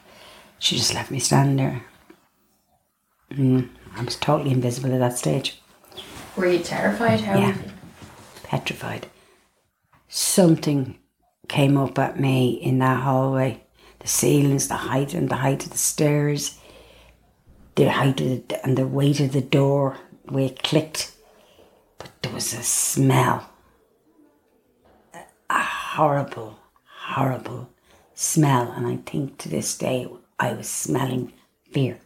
she 0.59 0.77
just 0.77 0.93
left 0.93 1.11
me 1.11 1.21
standing 1.21 1.57
there. 1.57 1.87
Mm, 3.31 3.71
I 3.97 4.05
was 4.05 4.17
totally 4.17 4.51
invisible 4.51 4.93
at 4.93 5.01
that 5.01 5.17
stage. 5.17 5.63
Were 6.37 6.47
you 6.47 6.59
terrified? 6.59 7.21
How? 7.21 7.39
Yeah, 7.39 7.57
petrified. 8.43 9.07
Something 10.09 10.99
came 11.49 11.77
up 11.77 11.99
at 11.99 12.19
me 12.19 12.51
in 12.53 12.79
that 12.79 13.03
hallway. 13.03 13.63
The 14.01 14.09
ceilings, 14.09 14.69
the 14.69 14.75
height 14.75 15.15
and 15.15 15.29
the 15.29 15.37
height 15.37 15.65
of 15.65 15.73
the 15.73 15.79
stairs 15.79 16.59
the 17.75 17.91
height 17.91 18.21
of 18.21 18.49
the, 18.49 18.65
and 18.65 18.77
the 18.77 18.87
weight 18.87 19.21
of 19.21 19.33
the 19.33 19.41
door, 19.41 19.97
the 20.27 20.33
way 20.33 20.47
it 20.47 20.63
clicked. 20.63 21.13
But 21.99 22.11
there 22.23 22.33
was 22.33 22.53
a 22.53 22.63
smell. 22.63 23.51
A 25.51 25.63
horrible, 25.63 26.59
horrible 26.87 27.71
smell. 28.15 28.73
And 28.73 28.87
I 28.87 28.97
think 28.97 29.39
to 29.39 29.49
this 29.49 29.77
day 29.77 30.09
I 30.39 30.53
was 30.53 30.69
smelling 30.69 31.33
fear. 31.71 31.99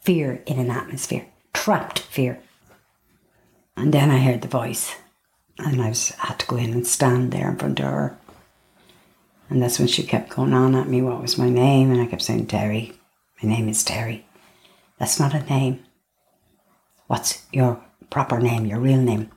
Fear 0.00 0.42
in 0.46 0.58
an 0.58 0.70
atmosphere. 0.70 1.26
Trapped 1.52 2.00
fear. 2.00 2.40
And 3.76 3.92
then 3.92 4.10
I 4.10 4.18
heard 4.18 4.42
the 4.42 4.48
voice. 4.48 4.94
And 5.58 5.80
I 5.82 5.88
was 5.88 6.10
had 6.10 6.38
to 6.40 6.46
go 6.46 6.56
in 6.56 6.72
and 6.72 6.86
stand 6.86 7.32
there 7.32 7.50
in 7.50 7.56
front 7.56 7.80
of 7.80 7.86
her. 7.86 8.18
And 9.48 9.62
that's 9.62 9.78
when 9.78 9.88
she 9.88 10.02
kept 10.02 10.30
going 10.30 10.54
on 10.54 10.74
at 10.74 10.88
me, 10.88 11.02
what 11.02 11.20
was 11.20 11.36
my 11.36 11.50
name? 11.50 11.90
And 11.90 12.00
I 12.00 12.06
kept 12.06 12.22
saying, 12.22 12.46
Terri. 12.46 12.94
My 13.42 13.48
name 13.48 13.68
is 13.68 13.84
Terri. 13.84 14.22
That's 14.98 15.20
not 15.20 15.34
a 15.34 15.42
name. 15.42 15.84
What's 17.06 17.44
your 17.52 17.82
proper 18.08 18.38
name, 18.38 18.66
your 18.66 18.80
real 18.80 19.00
name? 19.00 19.30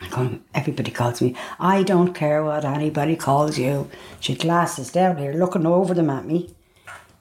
I'm 0.00 0.10
going, 0.10 0.44
everybody 0.54 0.90
calls 0.90 1.22
me. 1.22 1.36
I 1.60 1.82
don't 1.82 2.12
care 2.12 2.44
what 2.44 2.64
anybody 2.64 3.16
calls 3.16 3.56
you. 3.56 3.88
She 4.20 4.34
glasses 4.34 4.90
down 4.90 5.16
here 5.16 5.32
looking 5.32 5.64
over 5.64 5.94
them 5.94 6.10
at 6.10 6.26
me. 6.26 6.54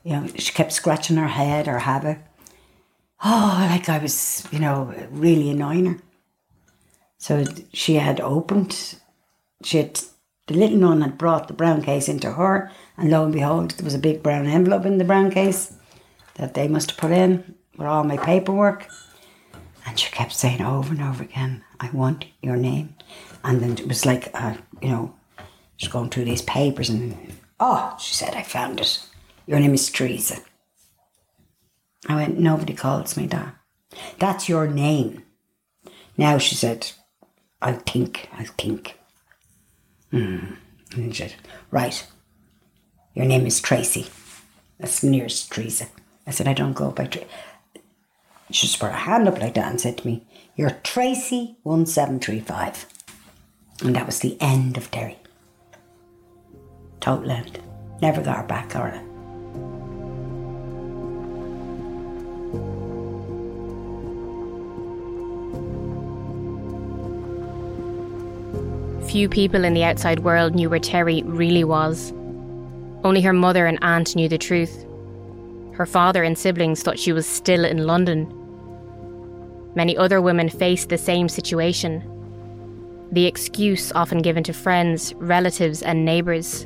You 0.04 0.14
know, 0.14 0.28
she 0.36 0.52
kept 0.52 0.74
scratching 0.74 1.18
her 1.18 1.28
head 1.28 1.68
or 1.68 1.80
habit. 1.80 2.18
Oh, 3.24 3.68
like 3.70 3.88
I 3.88 4.00
was, 4.00 4.48
you 4.52 4.60
know, 4.60 4.94
really 5.12 5.52
annoying 5.52 5.86
her. 5.86 5.98
So 7.22 7.46
she 7.72 7.96
had 7.96 8.20
opened, 8.20 8.96
she 9.64 9.78
had, 9.78 10.02
the 10.48 10.56
little 10.56 10.80
nun 10.80 11.02
had 11.02 11.20
brought 11.20 11.48
the 11.48 11.54
brown 11.54 11.84
case 11.84 12.10
into 12.10 12.32
her, 12.32 12.72
and 12.98 13.12
lo 13.12 13.24
and 13.24 13.32
behold, 13.32 13.72
there 13.72 13.86
was 13.86 13.94
a 13.94 14.00
big 14.00 14.24
brown 14.24 14.48
envelope 14.48 14.88
in 14.88 14.98
the 14.98 15.04
brown 15.04 15.30
case 15.30 15.72
that 16.38 16.56
they 16.56 16.68
must 16.68 16.90
have 16.90 17.00
put 17.00 17.12
in 17.12 17.54
with 17.78 17.86
all 17.86 18.04
my 18.04 18.18
paperwork. 18.18 18.88
And 19.86 20.00
she 20.00 20.10
kept 20.10 20.34
saying 20.34 20.64
over 20.64 20.92
and 20.94 21.04
over 21.04 21.22
again, 21.22 21.64
I 21.80 21.92
want 21.92 22.26
your 22.42 22.56
name. 22.56 22.96
And 23.44 23.62
then 23.62 23.74
it 23.74 23.88
was 23.88 24.04
like, 24.04 24.32
uh, 24.34 24.56
you 24.82 24.90
know, 24.90 25.14
she's 25.78 25.92
going 25.92 26.10
through 26.10 26.26
these 26.26 26.42
papers 26.42 26.90
and, 26.90 27.36
oh, 27.60 27.96
she 28.00 28.16
said, 28.16 28.34
I 28.34 28.42
found 28.42 28.80
it. 28.80 29.00
Your 29.46 29.60
name 29.60 29.76
is 29.76 29.92
Teresa. 29.92 30.40
I 32.10 32.16
went, 32.16 32.40
nobody 32.40 32.74
calls 32.74 33.16
me 33.16 33.28
that. 33.28 33.54
That's 34.18 34.50
your 34.50 34.66
name. 34.66 35.22
Now 36.18 36.40
she 36.40 36.56
said, 36.56 36.92
I'll 37.62 37.80
think, 37.80 38.30
I'll 38.34 38.46
think. 38.46 38.98
Hmm, 40.10 40.56
said, 41.14 41.36
right, 41.70 42.08
your 43.14 43.26
name 43.26 43.46
is 43.46 43.62
Tracey. 43.62 44.08
That's 44.80 45.04
nearest 45.04 45.52
Teresa. 45.52 45.88
I 46.26 46.32
said, 46.32 46.48
I 46.48 46.54
don't 46.54 46.74
go 46.74 46.92
by 46.92 47.06
Tracey. 47.06 47.28
She 48.52 48.68
just 48.68 48.80
put 48.80 48.92
her 48.92 48.98
hand 48.98 49.28
up 49.28 49.40
like 49.40 49.54
that 49.54 49.70
and 49.70 49.80
said 49.80 50.00
to 50.00 50.08
me, 50.08 50.26
You're 50.56 50.72
Tracey 50.84 51.58
1735. 51.64 52.86
And 53.84 53.96
that 53.96 54.06
was 54.06 54.20
the 54.20 54.38
end 54.42 54.78
of 54.78 54.92
Terri. 54.92 55.16
Total 57.00 57.32
end. 57.32 57.60
Never 58.02 58.22
got 58.22 58.38
her 58.38 58.44
back, 58.44 58.76
Orla. 58.76 59.11
Few 69.12 69.28
people 69.28 69.66
in 69.66 69.74
the 69.74 69.84
outside 69.84 70.22
world 70.22 70.56
knew 70.56 70.70
where 70.70 70.80
Terri 70.80 71.22
really 71.26 71.66
was. 71.66 72.14
Only 73.04 73.20
her 73.20 73.34
mother 73.34 73.66
and 73.66 73.78
aunt 73.82 74.16
knew 74.16 74.30
the 74.30 74.38
truth. 74.38 74.86
Her 75.74 75.86
father 75.86 76.24
and 76.24 76.38
siblings 76.38 76.82
thought 76.82 76.98
she 76.98 77.12
was 77.12 77.28
still 77.28 77.66
in 77.66 77.86
London. 77.86 78.34
Many 79.76 79.98
other 79.98 80.22
women 80.22 80.48
faced 80.48 80.88
the 80.88 80.98
same 80.98 81.28
situation. 81.28 82.02
The 83.12 83.26
excuse 83.26 83.92
often 83.92 84.22
given 84.22 84.46
to 84.46 84.54
friends, 84.54 85.14
relatives, 85.16 85.82
and 85.82 86.06
neighbours 86.06 86.66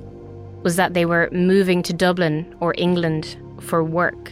was 0.61 0.75
that 0.75 0.93
they 0.93 1.05
were 1.05 1.29
moving 1.31 1.81
to 1.81 1.93
Dublin 1.93 2.55
or 2.59 2.75
England 2.77 3.37
for 3.59 3.83
work, 3.83 4.31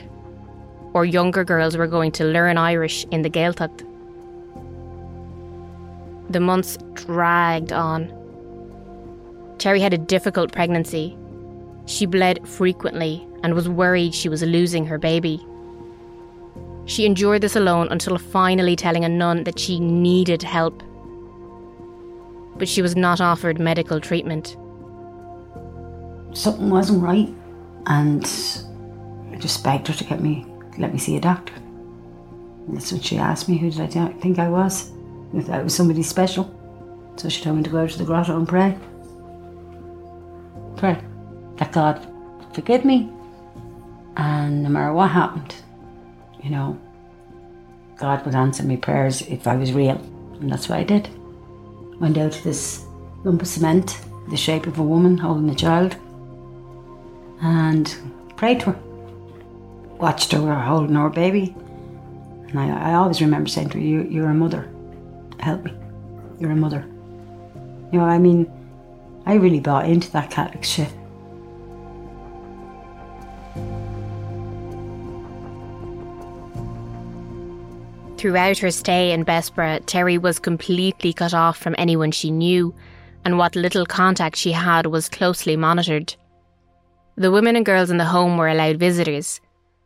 or 0.93 1.03
younger 1.03 1.43
girls 1.43 1.77
were 1.77 1.87
going 1.87 2.11
to 2.11 2.25
learn 2.25 2.59
Irish 2.59 3.05
in 3.05 3.23
the 3.23 3.29
Gaeltacht. 3.31 3.83
The 6.29 6.39
months 6.39 6.77
dragged 6.93 7.71
on. 7.71 8.07
Terri 9.57 9.79
had 9.79 9.93
a 9.93 9.97
difficult 9.97 10.51
pregnancy. 10.51 11.17
She 11.85 12.05
bled 12.05 12.47
frequently 12.47 13.27
and 13.43 13.53
was 13.53 13.69
worried 13.69 14.15
she 14.15 14.29
was 14.29 14.41
losing 14.41 14.85
her 14.85 14.97
baby. 14.97 15.45
She 16.85 17.05
endured 17.05 17.41
this 17.41 17.55
alone 17.55 17.87
until 17.91 18.17
finally 18.17 18.75
telling 18.75 19.05
a 19.05 19.09
nun 19.09 19.43
that 19.45 19.59
she 19.59 19.79
needed 19.79 20.43
help. 20.43 20.83
But 22.57 22.67
she 22.67 22.81
was 22.81 22.95
not 22.95 23.21
offered 23.21 23.59
medical 23.59 23.99
treatment. 23.99 24.57
Something 26.33 26.69
wasn't 26.69 27.03
right, 27.03 27.29
and 27.85 28.25
I 29.31 29.35
just 29.37 29.63
begged 29.63 29.87
her 29.87 29.93
to 29.93 30.03
get 30.03 30.21
me, 30.21 30.45
let 30.77 30.91
me 30.91 30.99
see 30.99 31.15
a 31.15 31.21
doctor. 31.21 31.53
And 32.67 32.75
that's 32.75 32.91
when 32.91 33.01
she 33.01 33.17
asked 33.17 33.47
me 33.47 33.57
who 33.57 33.69
did 33.69 33.97
I 33.97 34.07
think 34.13 34.39
I 34.39 34.49
was 34.49 34.91
if 35.33 35.49
I 35.49 35.61
was 35.61 35.73
somebody 35.73 36.03
special. 36.03 36.59
So 37.15 37.29
she 37.29 37.43
told 37.43 37.57
me 37.57 37.63
to 37.63 37.69
go 37.69 37.87
to 37.87 37.97
the 37.97 38.05
grotto 38.05 38.37
and 38.37 38.47
pray. 38.47 38.77
Pray 40.77 40.99
that 41.57 41.71
God 41.71 42.07
forgive 42.53 42.85
me. 42.85 43.09
And 44.17 44.63
no 44.63 44.69
matter 44.69 44.93
what 44.93 45.11
happened, 45.11 45.55
you 46.41 46.49
know, 46.49 46.79
God 47.97 48.25
would 48.25 48.35
answer 48.35 48.63
my 48.63 48.75
prayers 48.75 49.21
if 49.23 49.47
I 49.47 49.55
was 49.55 49.73
real. 49.73 49.97
And 50.39 50.51
that's 50.51 50.69
what 50.69 50.79
I 50.79 50.83
did. 50.83 51.09
Went 51.99 52.17
out 52.17 52.33
to 52.33 52.43
this 52.43 52.85
lump 53.23 53.41
of 53.41 53.47
cement, 53.47 54.01
the 54.29 54.37
shape 54.37 54.67
of 54.67 54.79
a 54.79 54.83
woman 54.83 55.17
holding 55.17 55.49
a 55.49 55.55
child, 55.55 55.95
and 57.41 57.95
prayed 58.35 58.61
to 58.61 58.71
her. 58.71 58.79
Watched 59.97 60.31
her 60.31 60.55
holding 60.55 60.95
her 60.95 61.09
baby. 61.09 61.55
And 62.49 62.59
I, 62.59 62.91
I 62.91 62.93
always 62.95 63.21
remember 63.21 63.49
saying 63.49 63.69
to 63.69 63.77
her, 63.77 63.83
you, 63.83 64.03
You're 64.03 64.29
a 64.29 64.33
mother 64.33 64.72
help 65.43 65.63
me. 65.63 65.73
You're 66.39 66.51
a 66.51 66.55
mother. 66.55 66.85
You 67.91 67.99
know, 67.99 68.05
I 68.05 68.17
mean, 68.17 68.51
I 69.25 69.35
really 69.35 69.59
bought 69.59 69.87
into 69.87 70.11
that 70.11 70.31
Catholic 70.31 70.63
shit. 70.63 70.91
Throughout 78.17 78.57
her 78.59 78.71
stay 78.71 79.11
in 79.11 79.25
Bessborough, 79.25 79.81
Terri 79.81 80.17
was 80.17 80.39
completely 80.39 81.11
cut 81.11 81.33
off 81.33 81.57
from 81.57 81.75
anyone 81.77 82.11
she 82.11 82.31
knew, 82.31 82.73
and 83.25 83.37
what 83.37 83.55
little 83.55 83.85
contact 83.85 84.37
she 84.37 84.53
had 84.53 84.85
was 84.85 85.09
closely 85.09 85.57
monitored. 85.57 86.15
The 87.17 87.31
women 87.31 87.55
and 87.55 87.65
girls 87.65 87.91
in 87.91 87.97
the 87.97 88.05
home 88.05 88.37
were 88.37 88.47
allowed 88.47 88.77
visitors, 88.77 89.41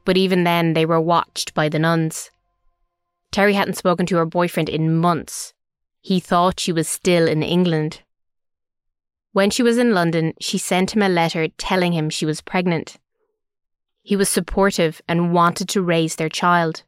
but 0.06 0.18
even 0.18 0.44
then 0.44 0.74
they 0.74 0.86
were 0.86 1.02
watched 1.02 1.54
by 1.56 1.68
the 1.68 1.80
nuns. 1.80 2.30
Terri 3.32 3.54
hadn't 3.54 3.78
spoken 3.78 4.06
to 4.08 4.18
her 4.18 4.26
boyfriend 4.26 4.70
in 4.70 4.98
months. 4.98 5.54
He 6.02 6.20
thought 6.20 6.60
she 6.60 6.72
was 6.72 6.88
still 6.88 7.28
in 7.28 7.44
England. 7.44 8.02
When 9.34 9.50
she 9.50 9.62
was 9.62 9.78
in 9.78 9.94
London, 9.94 10.34
she 10.40 10.58
sent 10.58 10.96
him 10.96 11.02
a 11.02 11.10
letter 11.10 11.48
telling 11.58 11.94
him 11.94 12.10
she 12.10 12.26
was 12.26 12.42
pregnant. 12.42 12.98
He 14.02 14.16
was 14.16 14.30
supportive 14.30 15.02
and 15.08 15.34
wanted 15.34 15.70
to 15.70 15.82
raise 15.82 16.16
their 16.16 16.30
child. 16.30 16.84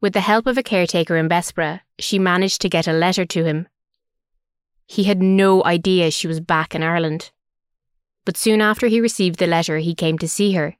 With 0.00 0.14
the 0.14 0.20
help 0.20 0.46
of 0.46 0.58
a 0.58 0.62
caretaker 0.62 1.16
in 1.16 1.28
Bessborough, 1.28 1.80
she 1.98 2.18
managed 2.18 2.60
to 2.62 2.68
get 2.68 2.88
a 2.88 2.92
letter 2.92 3.24
to 3.26 3.44
him. 3.44 3.68
He 4.86 5.04
had 5.04 5.22
no 5.22 5.64
idea 5.64 6.10
she 6.10 6.26
was 6.26 6.40
back 6.40 6.74
in 6.74 6.82
Ireland. 6.82 7.30
But 8.24 8.36
soon 8.36 8.60
after 8.60 8.88
he 8.88 9.00
received 9.00 9.38
the 9.38 9.46
letter, 9.46 9.78
he 9.78 9.94
came 9.94 10.18
to 10.18 10.28
see 10.28 10.52
her. 10.52 10.76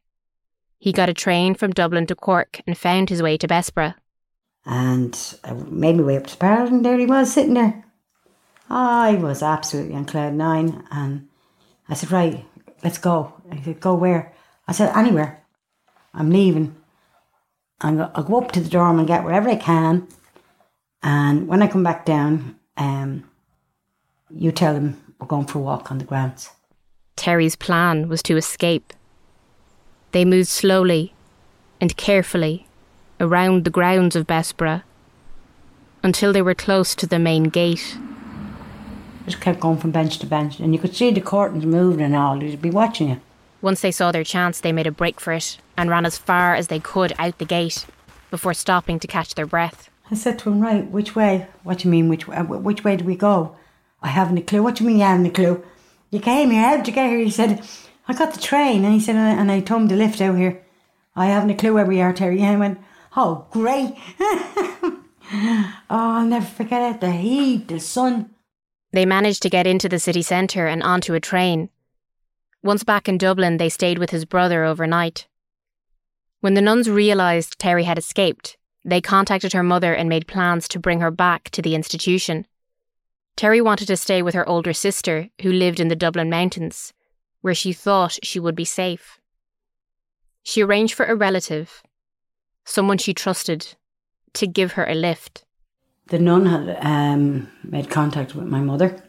He 0.82 0.90
got 0.90 1.08
a 1.08 1.14
train 1.14 1.54
from 1.54 1.70
Dublin 1.70 2.06
to 2.06 2.16
Cork 2.16 2.60
and 2.66 2.76
found 2.76 3.08
his 3.08 3.22
way 3.22 3.36
to 3.38 3.46
Bessborough. 3.46 3.94
And 4.66 5.16
I 5.44 5.52
made 5.52 5.96
my 5.96 6.02
way 6.02 6.16
up 6.16 6.26
to 6.26 6.36
Parrot, 6.36 6.72
and 6.72 6.84
there 6.84 6.98
he 6.98 7.06
was 7.06 7.32
sitting 7.32 7.54
there. 7.54 7.84
I 8.68 9.14
was 9.14 9.44
absolutely 9.44 9.94
on 9.94 10.06
cloud 10.06 10.34
nine. 10.34 10.82
And 10.90 11.28
I 11.88 11.94
said, 11.94 12.10
Right, 12.10 12.44
let's 12.82 12.98
go. 12.98 13.32
I 13.48 13.62
said, 13.62 13.78
Go 13.78 13.94
where? 13.94 14.34
I 14.66 14.72
said, 14.72 14.90
Anywhere. 14.96 15.44
I'm 16.12 16.30
leaving. 16.30 16.74
I'm 17.80 18.00
I'll 18.00 18.24
go 18.24 18.40
up 18.40 18.50
to 18.50 18.60
the 18.60 18.68
dorm 18.68 18.98
and 18.98 19.06
get 19.06 19.22
wherever 19.22 19.48
I 19.48 19.54
can. 19.54 20.08
And 21.00 21.46
when 21.46 21.62
I 21.62 21.68
come 21.68 21.84
back 21.84 22.04
down, 22.04 22.56
um, 22.76 23.30
you 24.34 24.50
tell 24.50 24.74
them 24.74 25.14
we're 25.20 25.28
going 25.28 25.46
for 25.46 25.60
a 25.60 25.62
walk 25.62 25.92
on 25.92 25.98
the 25.98 26.04
grounds. 26.04 26.50
Terri's 27.14 27.54
plan 27.54 28.08
was 28.08 28.20
to 28.24 28.36
escape. 28.36 28.92
They 30.12 30.24
moved 30.24 30.48
slowly 30.48 31.14
and 31.80 31.96
carefully 31.96 32.66
around 33.18 33.64
the 33.64 33.70
grounds 33.70 34.14
of 34.14 34.26
Bessborough 34.26 34.82
until 36.02 36.32
they 36.32 36.42
were 36.42 36.54
close 36.54 36.94
to 36.94 37.06
the 37.06 37.18
main 37.18 37.44
gate. 37.44 37.96
Just 39.24 39.40
kept 39.40 39.60
going 39.60 39.78
from 39.78 39.90
bench 39.90 40.18
to 40.18 40.26
bench, 40.26 40.58
and 40.58 40.74
you 40.74 40.80
could 40.80 40.94
see 40.94 41.10
the 41.10 41.20
curtains 41.20 41.64
moving 41.64 42.04
and 42.04 42.16
all. 42.16 42.38
They'd 42.38 42.60
be 42.60 42.70
watching 42.70 43.08
it. 43.08 43.20
Once 43.60 43.80
they 43.80 43.92
saw 43.92 44.10
their 44.10 44.24
chance, 44.24 44.60
they 44.60 44.72
made 44.72 44.88
a 44.88 44.90
break 44.90 45.20
for 45.20 45.32
it 45.32 45.58
and 45.76 45.88
ran 45.88 46.04
as 46.04 46.18
far 46.18 46.56
as 46.56 46.66
they 46.66 46.80
could 46.80 47.14
out 47.18 47.38
the 47.38 47.44
gate 47.44 47.86
before 48.30 48.52
stopping 48.52 48.98
to 48.98 49.06
catch 49.06 49.34
their 49.34 49.46
breath. 49.46 49.88
I 50.10 50.16
said 50.16 50.40
to 50.40 50.50
him, 50.50 50.60
"Right, 50.60 50.90
which 50.90 51.14
way? 51.14 51.46
What 51.62 51.78
do 51.78 51.88
you 51.88 51.92
mean? 51.92 52.08
Which 52.08 52.26
way? 52.26 52.36
Which 52.38 52.82
way 52.82 52.96
do 52.96 53.04
we 53.04 53.14
go? 53.14 53.54
I 54.02 54.08
haven't 54.08 54.38
a 54.38 54.42
clue. 54.42 54.62
What 54.62 54.74
do 54.74 54.84
you 54.84 54.88
mean 54.88 54.98
you 54.98 55.04
haven't 55.04 55.26
a 55.26 55.30
clue? 55.30 55.62
You 56.10 56.18
came 56.18 56.50
here. 56.50 56.62
How 56.62 56.76
did 56.76 56.88
you 56.88 56.92
get 56.92 57.08
here?" 57.08 57.20
He 57.20 57.30
said, 57.30 57.62
I 58.08 58.14
got 58.14 58.34
the 58.34 58.40
train. 58.40 58.84
And 58.84 58.94
he 58.94 59.00
said, 59.00 59.16
and 59.16 59.50
I 59.50 59.60
told 59.60 59.82
him 59.82 59.88
to 59.88 59.96
lift 59.96 60.20
out 60.20 60.36
here. 60.36 60.62
I 61.14 61.26
haven't 61.26 61.50
a 61.50 61.54
clue 61.54 61.74
where 61.74 61.86
we 61.86 62.00
are, 62.00 62.12
Terri. 62.12 62.40
And 62.40 62.46
I 62.46 62.56
went, 62.56 62.78
oh, 63.16 63.46
great. 63.50 63.94
oh, 64.20 65.02
I'll 65.90 66.26
never 66.26 66.46
forget 66.46 66.94
it. 66.94 67.00
The 67.00 67.12
heat, 67.12 67.68
the 67.68 67.80
sun. 67.80 68.30
They 68.92 69.06
managed 69.06 69.42
to 69.42 69.50
get 69.50 69.66
into 69.66 69.88
the 69.88 69.98
city 69.98 70.22
centre 70.22 70.66
and 70.66 70.82
onto 70.82 71.14
a 71.14 71.20
train. 71.20 71.70
Once 72.62 72.84
back 72.84 73.08
in 73.08 73.18
Dublin, 73.18 73.56
they 73.56 73.68
stayed 73.68 73.98
with 73.98 74.10
his 74.10 74.24
brother 74.24 74.64
overnight. 74.64 75.26
When 76.40 76.54
the 76.54 76.60
nuns 76.60 76.90
realised 76.90 77.58
Terri 77.58 77.84
had 77.84 77.98
escaped, 77.98 78.56
they 78.84 79.00
contacted 79.00 79.52
her 79.52 79.62
mother 79.62 79.94
and 79.94 80.08
made 80.08 80.26
plans 80.26 80.66
to 80.68 80.78
bring 80.78 81.00
her 81.00 81.10
back 81.10 81.50
to 81.50 81.62
the 81.62 81.74
institution. 81.74 82.46
Terri 83.36 83.62
wanted 83.62 83.86
to 83.86 83.96
stay 83.96 84.22
with 84.22 84.34
her 84.34 84.48
older 84.48 84.72
sister, 84.72 85.30
who 85.40 85.52
lived 85.52 85.80
in 85.80 85.88
the 85.88 85.96
Dublin 85.96 86.28
mountains 86.28 86.92
where 87.42 87.54
she 87.54 87.72
thought 87.72 88.18
she 88.22 88.40
would 88.40 88.56
be 88.56 88.64
safe. 88.64 89.18
she 90.42 90.62
arranged 90.62 90.94
for 90.94 91.06
a 91.06 91.14
relative, 91.14 91.82
someone 92.64 92.98
she 92.98 93.14
trusted, 93.14 93.74
to 94.32 94.46
give 94.46 94.72
her 94.72 94.86
a 94.86 94.94
lift. 94.94 95.44
The 96.08 96.18
nun 96.18 96.46
had 96.46 96.78
um, 96.80 97.48
made 97.62 97.90
contact 97.90 98.34
with 98.34 98.46
my 98.46 98.60
mother 98.60 99.02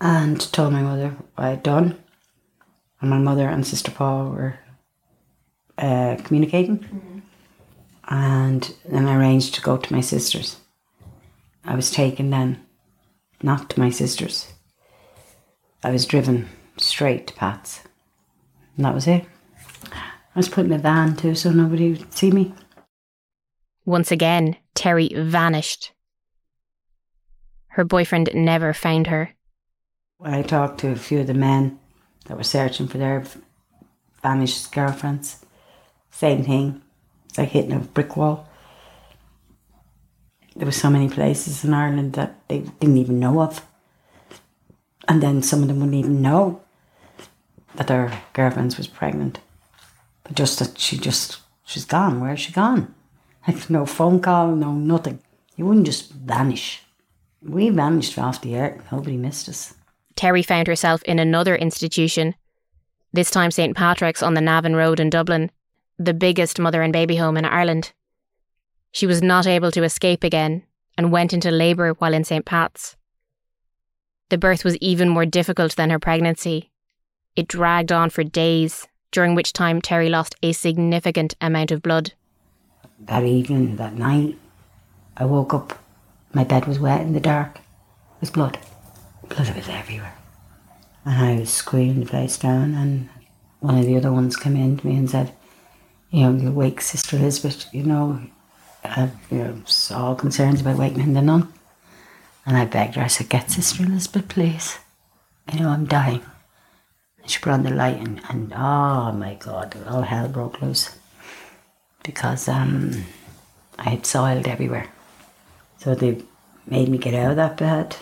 and 0.00 0.40
told 0.52 0.72
my 0.72 0.82
mother 0.82 1.10
what 1.34 1.46
I'd 1.46 1.62
done. 1.62 2.02
And 3.00 3.10
my 3.10 3.18
mother 3.18 3.48
and 3.48 3.66
Sister 3.66 3.90
Paul 3.90 4.30
were 4.30 4.58
uh, 5.78 6.16
communicating. 6.24 6.78
Mm-hmm. 6.78 7.18
And 8.08 8.74
then 8.84 9.06
I 9.06 9.16
arranged 9.16 9.54
to 9.54 9.60
go 9.60 9.76
to 9.76 9.92
my 9.92 10.00
sister's. 10.00 10.56
I 11.64 11.74
was 11.74 11.90
taken 11.90 12.30
then, 12.30 12.60
not 13.42 13.70
to 13.70 13.80
my 13.80 13.90
sister's. 13.90 14.52
I 15.82 15.90
was 15.90 16.06
driven 16.06 16.48
straight 16.76 17.34
paths. 17.36 17.82
And 18.76 18.84
that 18.84 18.94
was 18.94 19.06
it. 19.06 19.24
I 19.92 20.38
was 20.38 20.48
put 20.48 20.66
in 20.66 20.72
a 20.72 20.78
van 20.78 21.16
too, 21.16 21.34
so 21.34 21.50
nobody 21.50 21.92
would 21.92 22.12
see 22.12 22.30
me. 22.30 22.54
Once 23.84 24.10
again, 24.10 24.56
Terri 24.74 25.16
vanished. 25.16 25.92
Her 27.68 27.84
boyfriend 27.84 28.30
never 28.34 28.72
found 28.72 29.06
her. 29.06 29.34
I 30.20 30.42
talked 30.42 30.80
to 30.80 30.90
a 30.90 30.96
few 30.96 31.20
of 31.20 31.26
the 31.26 31.34
men 31.34 31.78
that 32.26 32.36
were 32.36 32.42
searching 32.42 32.88
for 32.88 32.98
their 32.98 33.24
vanished 34.22 34.72
girlfriends. 34.72 35.44
Same 36.10 36.42
thing. 36.42 36.82
It's 37.26 37.38
like 37.38 37.50
hitting 37.50 37.72
a 37.72 37.78
brick 37.78 38.16
wall. 38.16 38.48
There 40.54 40.66
were 40.66 40.72
so 40.72 40.90
many 40.90 41.08
places 41.08 41.64
in 41.64 41.74
Ireland 41.74 42.14
that 42.14 42.48
they 42.48 42.60
didn't 42.60 42.96
even 42.96 43.20
know 43.20 43.40
of. 43.42 43.66
And 45.06 45.22
then 45.22 45.42
some 45.42 45.62
of 45.62 45.68
them 45.68 45.80
wouldn't 45.80 45.94
even 45.94 46.22
know 46.22 46.62
that 47.76 47.86
their 47.86 48.22
girlfriend 48.32 48.74
was 48.76 48.86
pregnant. 48.86 49.38
But 50.24 50.34
just 50.34 50.58
that 50.58 50.78
she 50.78 50.98
just, 50.98 51.38
she's 51.64 51.84
gone. 51.84 52.20
Where's 52.20 52.40
she 52.40 52.52
gone? 52.52 52.94
Like 53.46 53.70
no 53.70 53.86
phone 53.86 54.20
call, 54.20 54.54
no 54.54 54.72
nothing. 54.72 55.20
You 55.56 55.66
wouldn't 55.66 55.86
just 55.86 56.10
vanish. 56.12 56.82
We 57.42 57.70
vanished 57.70 58.18
off 58.18 58.40
the 58.40 58.56
earth. 58.56 58.82
Nobody 58.90 59.16
missed 59.16 59.48
us. 59.48 59.74
Terri 60.16 60.44
found 60.44 60.66
herself 60.66 61.02
in 61.04 61.18
another 61.18 61.54
institution, 61.54 62.34
this 63.12 63.30
time 63.30 63.50
St. 63.50 63.76
Patrick's 63.76 64.22
on 64.22 64.34
the 64.34 64.40
Navan 64.40 64.74
Road 64.74 64.98
in 64.98 65.10
Dublin, 65.10 65.50
the 65.98 66.14
biggest 66.14 66.58
mother 66.58 66.82
and 66.82 66.92
baby 66.92 67.16
home 67.16 67.36
in 67.36 67.44
Ireland. 67.44 67.92
She 68.92 69.06
was 69.06 69.22
not 69.22 69.46
able 69.46 69.70
to 69.72 69.84
escape 69.84 70.24
again 70.24 70.64
and 70.98 71.12
went 71.12 71.32
into 71.32 71.50
labour 71.50 71.92
while 71.94 72.14
in 72.14 72.24
St. 72.24 72.44
Pat's. 72.44 72.96
The 74.28 74.38
birth 74.38 74.64
was 74.64 74.76
even 74.78 75.08
more 75.08 75.26
difficult 75.26 75.76
than 75.76 75.90
her 75.90 75.98
pregnancy. 75.98 76.70
It 77.36 77.48
dragged 77.48 77.92
on 77.92 78.08
for 78.08 78.24
days, 78.24 78.88
during 79.12 79.34
which 79.34 79.52
time 79.52 79.82
Terri 79.82 80.08
lost 80.08 80.34
a 80.42 80.52
significant 80.52 81.34
amount 81.38 81.70
of 81.70 81.82
blood. 81.82 82.14
That 82.98 83.24
evening, 83.24 83.76
that 83.76 83.92
night, 83.92 84.38
I 85.18 85.26
woke 85.26 85.52
up. 85.52 85.78
My 86.32 86.44
bed 86.44 86.66
was 86.66 86.78
wet 86.78 87.02
in 87.02 87.12
the 87.12 87.20
dark. 87.20 87.56
It 87.56 88.20
was 88.20 88.30
blood. 88.30 88.58
Blood 89.28 89.54
was 89.54 89.68
everywhere. 89.68 90.14
And 91.04 91.22
I 91.22 91.40
was 91.40 91.50
screaming 91.50 92.00
the 92.00 92.06
place 92.06 92.38
down, 92.38 92.74
and 92.74 93.10
one 93.60 93.76
of 93.76 93.84
the 93.84 93.98
other 93.98 94.12
ones 94.12 94.36
came 94.36 94.56
in 94.56 94.78
to 94.78 94.86
me 94.86 94.96
and 94.96 95.10
said, 95.10 95.32
You 96.10 96.22
know, 96.22 96.42
you 96.42 96.50
wake 96.50 96.80
Sister 96.80 97.16
Elizabeth, 97.16 97.66
you 97.70 97.82
know, 97.82 98.18
uh, 98.82 99.08
you 99.30 99.38
know, 99.38 99.62
all 99.90 100.14
concerns 100.14 100.62
about 100.62 100.78
waking 100.78 101.12
the 101.12 101.20
nun. 101.20 101.52
And 102.46 102.56
I 102.56 102.64
begged 102.64 102.94
her, 102.94 103.02
I 103.02 103.08
said, 103.08 103.28
Get 103.28 103.50
Sister 103.50 103.82
Elizabeth, 103.82 104.26
please. 104.28 104.78
You 105.52 105.60
know, 105.60 105.68
I'm 105.68 105.84
dying. 105.84 106.22
She 107.26 107.38
put 107.40 107.52
on 107.52 107.62
the 107.64 107.70
light, 107.70 107.98
and, 107.98 108.20
and 108.28 108.52
oh 108.54 109.12
my 109.12 109.34
God, 109.34 109.76
all 109.86 110.02
hell 110.02 110.28
broke 110.28 110.62
loose. 110.62 110.96
Because 112.02 112.48
um, 112.48 113.04
I 113.78 113.90
had 113.90 114.06
soiled 114.06 114.46
everywhere. 114.46 114.88
So 115.78 115.94
they 115.94 116.22
made 116.66 116.88
me 116.88 116.98
get 116.98 117.14
out 117.14 117.30
of 117.30 117.36
that 117.36 117.56
bed 117.56 117.96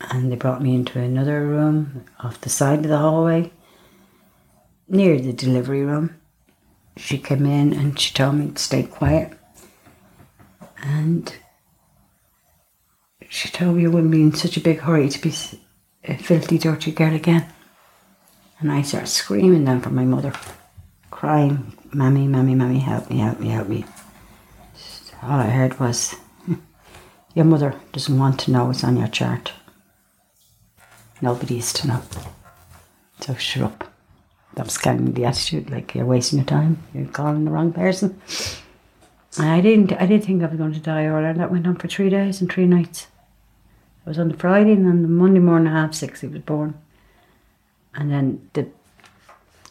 and 0.00 0.30
they 0.30 0.36
brought 0.36 0.62
me 0.62 0.74
into 0.74 0.98
another 0.98 1.46
room 1.46 2.04
off 2.20 2.40
the 2.40 2.48
side 2.48 2.80
of 2.80 2.88
the 2.88 2.98
hallway 2.98 3.50
near 4.88 5.20
the 5.20 5.32
delivery 5.32 5.82
room. 5.82 6.16
She 6.96 7.18
came 7.18 7.46
in 7.46 7.72
and 7.72 7.98
she 7.98 8.12
told 8.12 8.36
me 8.36 8.50
to 8.50 8.58
stay 8.58 8.82
quiet. 8.82 9.32
And 10.82 11.32
she 13.28 13.48
told 13.48 13.76
me 13.76 13.84
I 13.84 13.88
wouldn't 13.88 14.10
be 14.10 14.22
in 14.22 14.34
such 14.34 14.56
a 14.56 14.60
big 14.60 14.80
hurry 14.80 15.08
to 15.08 15.20
be 15.20 15.34
a 16.04 16.16
filthy, 16.16 16.58
dirty 16.58 16.92
girl 16.92 17.14
again. 17.14 17.46
And 18.60 18.70
I 18.70 18.82
start 18.82 19.08
screaming 19.08 19.64
then 19.64 19.80
for 19.80 19.90
my 19.90 20.04
mother, 20.04 20.32
crying, 21.10 21.72
Mammy, 21.92 22.26
Mammy, 22.28 22.54
Mammy, 22.54 22.78
help 22.78 23.10
me, 23.10 23.18
help 23.18 23.40
me, 23.40 23.48
help 23.48 23.68
me. 23.68 23.84
All 25.22 25.40
I 25.40 25.48
heard 25.48 25.80
was, 25.80 26.14
Your 27.34 27.44
mother 27.44 27.74
doesn't 27.92 28.18
want 28.18 28.40
to 28.40 28.50
know 28.50 28.66
what's 28.66 28.82
on 28.82 28.96
your 28.96 29.08
chart. 29.08 29.52
Nobody 31.22 31.58
is 31.58 31.72
to 31.74 31.86
know. 31.86 32.02
So 33.20 33.34
shut 33.34 33.62
up. 33.62 33.84
That 34.54 34.64
was 34.64 34.78
kind 34.78 35.08
of 35.08 35.14
the 35.14 35.26
attitude, 35.26 35.70
like 35.70 35.94
you're 35.94 36.04
wasting 36.04 36.40
your 36.40 36.46
time, 36.46 36.82
you're 36.92 37.06
calling 37.06 37.44
the 37.44 37.50
wrong 37.52 37.72
person. 37.72 38.20
I 39.38 39.60
didn't 39.60 39.92
I 39.92 40.06
didn't 40.06 40.24
think 40.24 40.42
I 40.42 40.46
was 40.46 40.58
going 40.58 40.72
to 40.72 40.80
die 40.80 41.04
earlier. 41.04 41.32
That 41.32 41.52
went 41.52 41.66
on 41.68 41.76
for 41.76 41.86
three 41.86 42.10
days 42.10 42.40
and 42.40 42.50
three 42.50 42.66
nights. 42.66 43.06
It 44.04 44.08
was 44.08 44.18
on 44.18 44.28
the 44.28 44.36
Friday 44.36 44.72
and 44.72 44.88
on 44.88 45.02
the 45.02 45.08
Monday 45.08 45.38
morning 45.38 45.72
half 45.72 45.94
six 45.94 46.22
he 46.22 46.26
was 46.26 46.42
born. 46.42 46.74
And 47.94 48.10
then 48.10 48.50
the 48.52 48.68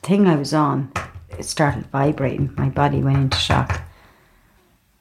thing 0.01 0.27
I 0.27 0.35
was 0.35 0.53
on, 0.53 0.91
it 1.29 1.43
started 1.45 1.85
vibrating. 1.87 2.53
My 2.57 2.69
body 2.69 3.01
went 3.01 3.17
into 3.17 3.37
shock. 3.37 3.81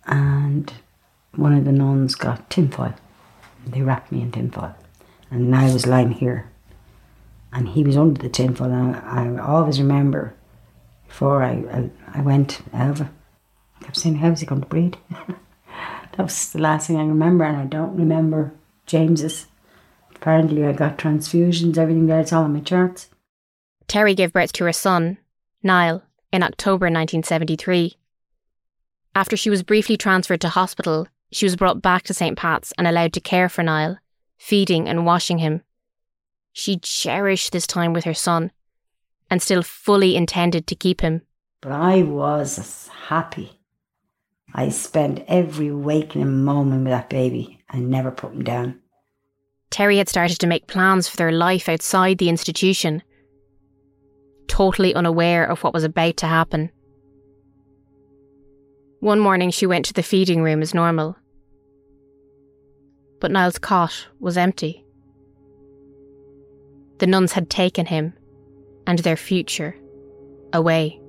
And 0.06 0.72
one 1.34 1.54
of 1.54 1.64
the 1.64 1.72
nuns 1.72 2.14
got 2.14 2.48
tinfoil. 2.50 2.94
They 3.66 3.82
wrapped 3.82 4.12
me 4.12 4.22
in 4.22 4.32
tinfoil 4.32 4.74
and 5.30 5.54
I 5.54 5.72
was 5.72 5.86
lying 5.86 6.12
here, 6.12 6.50
and 7.52 7.68
he 7.68 7.84
was 7.84 7.96
under 7.96 8.20
the 8.20 8.28
tinfoil. 8.28 8.72
And 8.72 8.96
I, 8.96 9.24
I 9.24 9.46
always 9.46 9.80
remember 9.80 10.34
before 11.06 11.42
I, 11.42 11.64
I, 11.72 11.90
I 12.14 12.20
went 12.22 12.60
over, 12.74 13.10
I 13.80 13.84
kept 13.84 13.96
saying, 13.96 14.16
"How's 14.16 14.40
he 14.40 14.46
going 14.46 14.62
to 14.62 14.66
breathe?" 14.66 14.94
that 15.10 16.18
was 16.18 16.52
the 16.52 16.60
last 16.60 16.86
thing 16.86 16.96
I 16.96 17.06
remember, 17.06 17.44
and 17.44 17.56
I 17.56 17.64
don't 17.64 17.96
remember 17.96 18.52
James's. 18.86 19.46
Apparently, 20.20 20.64
I 20.66 20.72
got 20.72 20.98
transfusions, 20.98 21.78
everything 21.78 22.06
there. 22.06 22.20
It's 22.20 22.32
all 22.32 22.44
on 22.44 22.52
my 22.52 22.60
charts. 22.60 23.08
Terri 23.86 24.16
gave 24.16 24.32
birth 24.32 24.52
to 24.54 24.64
her 24.64 24.72
son, 24.72 25.18
Niall, 25.62 26.02
in 26.32 26.42
October 26.42 26.86
1973. 26.86 27.96
After 29.14 29.36
she 29.36 29.50
was 29.50 29.62
briefly 29.62 29.96
transferred 29.96 30.40
to 30.42 30.48
hospital, 30.48 31.08
she 31.30 31.46
was 31.46 31.56
brought 31.56 31.82
back 31.82 32.02
to 32.04 32.14
St. 32.14 32.36
Pat's 32.36 32.72
and 32.76 32.86
allowed 32.86 33.12
to 33.14 33.20
care 33.20 33.48
for 33.48 33.62
Niall 33.62 33.98
feeding 34.38 34.88
and 34.88 35.04
washing 35.04 35.38
him. 35.38 35.62
She 36.52 36.78
cherished 36.78 37.52
this 37.52 37.66
time 37.66 37.92
with 37.92 38.04
her 38.04 38.14
son 38.14 38.52
and 39.30 39.42
still 39.42 39.62
fully 39.62 40.16
intended 40.16 40.66
to 40.68 40.74
keep 40.74 41.00
him. 41.00 41.22
But 41.60 41.72
I 41.72 42.02
was 42.02 42.88
happy. 43.08 43.60
I 44.54 44.70
spent 44.70 45.24
every 45.28 45.70
waking 45.70 46.42
moment 46.42 46.84
with 46.84 46.92
that 46.92 47.10
baby 47.10 47.60
and 47.68 47.90
never 47.90 48.10
put 48.10 48.32
him 48.32 48.44
down. 48.44 48.80
Terri 49.70 49.98
had 49.98 50.08
started 50.08 50.38
to 50.40 50.46
make 50.46 50.66
plans 50.66 51.08
for 51.08 51.16
their 51.16 51.32
life 51.32 51.68
outside 51.68 52.18
the 52.18 52.28
institution, 52.28 53.02
totally 54.46 54.94
unaware 54.94 55.44
of 55.44 55.62
what 55.62 55.74
was 55.74 55.84
about 55.84 56.16
to 56.18 56.26
happen. 56.26 56.70
One 59.00 59.20
morning, 59.20 59.50
she 59.50 59.66
went 59.66 59.84
to 59.86 59.92
the 59.92 60.02
feeding 60.02 60.42
room 60.42 60.62
as 60.62 60.74
normal 60.74 61.16
but 63.20 63.30
Niall's 63.30 63.58
cot 63.58 64.06
was 64.20 64.36
empty. 64.36 64.84
The 66.98 67.06
nuns 67.06 67.32
had 67.32 67.50
taken 67.50 67.86
him 67.86 68.14
and 68.86 68.98
their 69.00 69.16
future 69.16 69.76
away. 70.52 71.00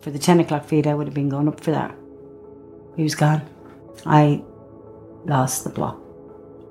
For 0.00 0.10
the 0.10 0.18
10 0.18 0.40
o'clock 0.40 0.64
feed, 0.64 0.86
I 0.86 0.94
would 0.94 1.06
have 1.06 1.14
been 1.14 1.28
going 1.28 1.48
up 1.48 1.60
for 1.60 1.70
that. 1.70 1.94
He 2.96 3.02
was 3.02 3.14
gone. 3.14 3.42
I 4.04 4.42
lost 5.24 5.64
the 5.64 5.70
plot, 5.70 5.98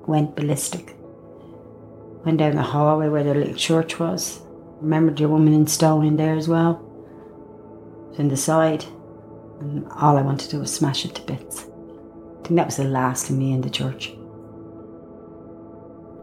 went 0.06 0.36
ballistic. 0.36 0.96
Went 2.24 2.38
down 2.38 2.54
the 2.54 2.62
hallway 2.62 3.08
where 3.08 3.24
the 3.24 3.34
little 3.34 3.54
church 3.54 3.98
was. 3.98 4.40
Remembered 4.80 5.18
your 5.18 5.28
woman 5.28 5.52
in 5.52 5.66
stone 5.66 6.06
in 6.06 6.16
there 6.16 6.36
as 6.36 6.48
well. 6.48 6.80
In 8.18 8.28
the 8.28 8.36
side. 8.36 8.84
And 9.60 9.86
all 9.92 10.16
I 10.16 10.22
wanted 10.22 10.44
to 10.44 10.56
do 10.56 10.60
was 10.60 10.74
smash 10.74 11.04
it 11.04 11.14
to 11.16 11.22
bits. 11.22 11.62
I 11.62 12.46
think 12.46 12.56
that 12.56 12.66
was 12.66 12.76
the 12.76 12.84
last 12.84 13.30
of 13.30 13.36
me 13.36 13.52
in 13.52 13.60
the 13.60 13.70
church. 13.70 14.12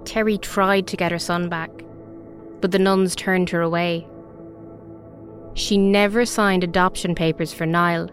Terri 0.04 0.42
tried 0.42 0.88
to 0.88 0.98
get 0.98 1.12
her 1.12 1.20
son 1.20 1.50
back, 1.50 1.70
but 2.62 2.72
the 2.72 2.80
nuns 2.80 3.16
turned 3.16 3.50
her 3.50 3.62
away. 3.62 4.08
She 5.54 5.78
never 5.78 6.26
signed 6.26 6.64
adoption 6.64 7.16
papers 7.16 7.54
for 7.54 7.66
Niall 7.66 8.10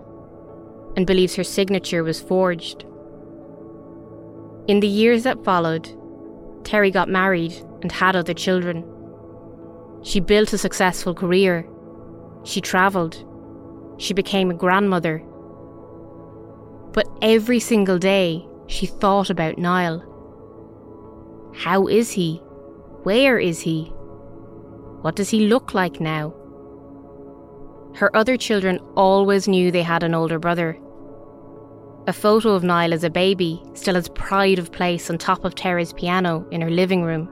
and 0.96 1.06
believes 1.06 1.36
her 1.36 1.44
signature 1.44 2.02
was 2.02 2.20
forged. 2.20 2.84
In 4.66 4.80
the 4.80 4.88
years 4.88 5.22
that 5.22 5.44
followed, 5.44 5.88
Terri 6.62 6.92
got 6.92 7.08
married 7.08 7.54
and 7.82 7.92
had 7.92 8.16
other 8.16 8.34
children. 8.34 8.84
She 10.02 10.20
built 10.20 10.52
a 10.52 10.58
successful 10.58 11.14
career. 11.14 11.68
She 12.44 12.60
travelled. 12.60 13.24
she 13.98 14.14
became 14.14 14.50
a 14.50 14.54
grandmother. 14.54 15.22
But 16.92 17.08
every 17.22 17.60
single 17.60 17.98
day, 17.98 18.46
she 18.66 18.86
thought 18.86 19.30
about 19.30 19.58
Niall. 19.58 20.02
How 21.54 21.86
is 21.86 22.10
he? 22.10 22.36
Where 23.02 23.38
is 23.38 23.60
he? 23.60 23.84
What 25.02 25.16
does 25.16 25.30
he 25.30 25.46
look 25.46 25.74
like 25.74 26.00
now? 26.00 26.34
Her 27.94 28.14
other 28.14 28.36
children 28.36 28.78
always 28.96 29.48
knew 29.48 29.70
they 29.70 29.82
had 29.82 30.02
an 30.02 30.14
older 30.14 30.38
brother. 30.38 30.78
A 32.06 32.12
photo 32.12 32.50
of 32.50 32.62
Niall 32.62 32.92
as 32.92 33.04
a 33.04 33.10
baby 33.10 33.62
still 33.74 33.94
has 33.94 34.08
pride 34.08 34.58
of 34.58 34.72
place 34.72 35.10
on 35.10 35.18
top 35.18 35.44
of 35.44 35.54
Terri's 35.54 35.92
piano 35.92 36.46
in 36.50 36.60
her 36.60 36.70
living 36.70 37.02
room. 37.02 37.28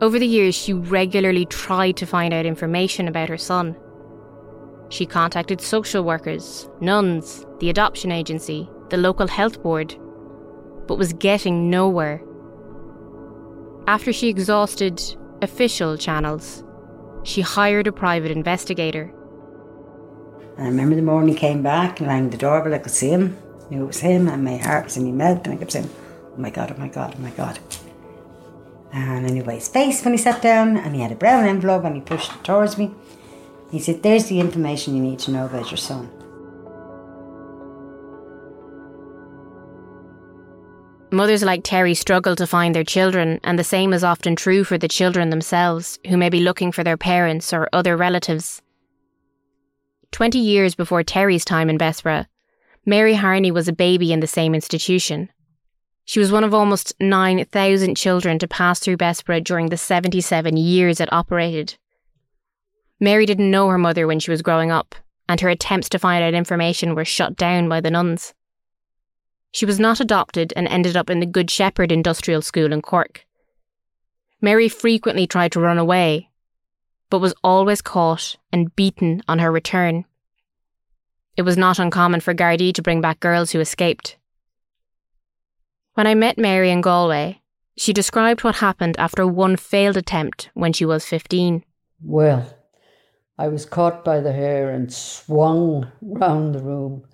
Over 0.00 0.18
the 0.18 0.26
years, 0.26 0.54
she 0.54 0.72
regularly 0.72 1.44
tried 1.44 1.98
to 1.98 2.06
find 2.06 2.32
out 2.32 2.46
information 2.46 3.06
about 3.06 3.28
her 3.28 3.36
son. 3.36 3.76
She 4.88 5.04
contacted 5.04 5.60
social 5.60 6.02
workers, 6.02 6.70
nuns, 6.80 7.44
the 7.58 7.68
adoption 7.68 8.10
agency, 8.10 8.68
the 8.88 8.96
local 8.96 9.28
health 9.28 9.62
board, 9.62 9.94
but 10.86 10.96
was 10.96 11.12
getting 11.12 11.68
nowhere. 11.68 12.22
After 13.86 14.10
she 14.10 14.28
exhausted 14.28 15.02
official 15.42 15.98
channels, 15.98 16.64
she 17.22 17.42
hired 17.42 17.86
a 17.86 17.92
private 17.92 18.30
investigator. 18.30 19.12
I 20.56 20.62
remember 20.62 20.96
the 20.96 21.02
morning 21.02 21.34
he 21.34 21.38
came 21.38 21.62
back 21.62 22.00
and 22.00 22.08
rang 22.08 22.30
the 22.30 22.38
doorbell, 22.38 22.72
I 22.72 22.78
could 22.78 22.90
see 22.90 23.10
him. 23.10 23.36
I 23.66 23.74
knew 23.74 23.84
it 23.84 23.86
was 23.86 24.00
him, 24.00 24.28
and 24.28 24.44
my 24.44 24.56
heart 24.56 24.84
was 24.84 24.96
in 24.96 25.04
my 25.04 25.24
mouth, 25.24 25.44
and 25.44 25.54
I 25.54 25.56
kept 25.58 25.72
saying, 25.72 25.90
Oh 26.34 26.40
my 26.40 26.50
God, 26.50 26.74
oh 26.74 26.80
my 26.80 26.88
God, 26.88 27.14
oh 27.18 27.20
my 27.20 27.30
God. 27.30 27.58
And 28.92 29.26
anyway, 29.26 29.56
his 29.56 29.68
face 29.68 30.04
when 30.04 30.14
he 30.14 30.18
sat 30.18 30.42
down, 30.42 30.76
and 30.76 30.94
he 30.94 31.02
had 31.02 31.12
a 31.12 31.16
brown 31.16 31.46
envelope, 31.46 31.84
and 31.84 31.94
he 31.94 32.00
pushed 32.00 32.34
it 32.34 32.44
towards 32.44 32.76
me. 32.76 32.92
He 33.70 33.78
said, 33.78 34.02
There's 34.02 34.26
the 34.26 34.40
information 34.40 34.96
you 34.96 35.02
need 35.02 35.20
to 35.20 35.30
know 35.30 35.46
about 35.46 35.70
your 35.70 35.78
son. 35.78 36.10
Mothers 41.12 41.42
like 41.42 41.64
Terri 41.64 41.96
struggle 41.96 42.36
to 42.36 42.46
find 42.46 42.72
their 42.72 42.84
children, 42.84 43.40
and 43.42 43.58
the 43.58 43.64
same 43.64 43.92
is 43.92 44.04
often 44.04 44.36
true 44.36 44.62
for 44.62 44.78
the 44.78 44.86
children 44.86 45.30
themselves, 45.30 45.98
who 46.08 46.16
may 46.16 46.28
be 46.28 46.40
looking 46.40 46.70
for 46.70 46.84
their 46.84 46.96
parents 46.96 47.52
or 47.52 47.68
other 47.72 47.96
relatives. 47.96 48.62
Twenty 50.12 50.38
years 50.38 50.76
before 50.76 51.02
Terri's 51.02 51.44
time 51.44 51.68
in 51.68 51.78
Bessborough, 51.78 52.26
Mary 52.86 53.14
Harney 53.14 53.50
was 53.50 53.66
a 53.66 53.72
baby 53.72 54.12
in 54.12 54.20
the 54.20 54.26
same 54.26 54.54
institution. 54.54 55.30
She 56.10 56.18
was 56.18 56.32
one 56.32 56.42
of 56.42 56.52
almost 56.52 56.92
9,000 56.98 57.94
children 57.94 58.40
to 58.40 58.48
pass 58.48 58.80
through 58.80 58.96
Bessborough 58.96 59.44
during 59.44 59.68
the 59.68 59.76
77 59.76 60.56
years 60.56 60.98
it 60.98 61.12
operated. 61.12 61.76
Mary 62.98 63.26
didn't 63.26 63.48
know 63.48 63.68
her 63.68 63.78
mother 63.78 64.08
when 64.08 64.18
she 64.18 64.32
was 64.32 64.42
growing 64.42 64.72
up, 64.72 64.96
and 65.28 65.40
her 65.40 65.48
attempts 65.48 65.88
to 65.90 66.00
find 66.00 66.24
out 66.24 66.34
information 66.34 66.96
were 66.96 67.04
shut 67.04 67.36
down 67.36 67.68
by 67.68 67.80
the 67.80 67.92
nuns. 67.92 68.34
She 69.52 69.64
was 69.64 69.78
not 69.78 70.00
adopted 70.00 70.52
and 70.56 70.66
ended 70.66 70.96
up 70.96 71.10
in 71.10 71.20
the 71.20 71.26
Good 71.26 71.48
Shepherd 71.48 71.92
Industrial 71.92 72.42
School 72.42 72.72
in 72.72 72.82
Cork. 72.82 73.24
Mary 74.40 74.68
frequently 74.68 75.28
tried 75.28 75.52
to 75.52 75.60
run 75.60 75.78
away, 75.78 76.28
but 77.08 77.20
was 77.20 77.34
always 77.44 77.80
caught 77.80 78.34
and 78.52 78.74
beaten 78.74 79.22
on 79.28 79.38
her 79.38 79.52
return. 79.52 80.04
It 81.36 81.42
was 81.42 81.56
not 81.56 81.78
uncommon 81.78 82.18
for 82.18 82.34
Gardaí 82.34 82.74
to 82.74 82.82
bring 82.82 83.00
back 83.00 83.20
girls 83.20 83.52
who 83.52 83.60
escaped. 83.60 84.16
When 85.94 86.06
I 86.06 86.14
met 86.14 86.38
Mary 86.38 86.70
in 86.70 86.80
Galway, 86.80 87.40
she 87.76 87.92
described 87.92 88.44
what 88.44 88.56
happened 88.56 88.96
after 88.98 89.26
one 89.26 89.56
failed 89.56 89.96
attempt 89.96 90.50
when 90.54 90.72
she 90.72 90.84
was 90.84 91.04
15. 91.04 91.64
Well, 92.02 92.54
I 93.38 93.48
was 93.48 93.66
caught 93.66 94.04
by 94.04 94.20
the 94.20 94.32
hair 94.32 94.70
and 94.70 94.92
swung 94.92 95.90
round 96.00 96.54
the 96.54 96.62
room 96.62 97.04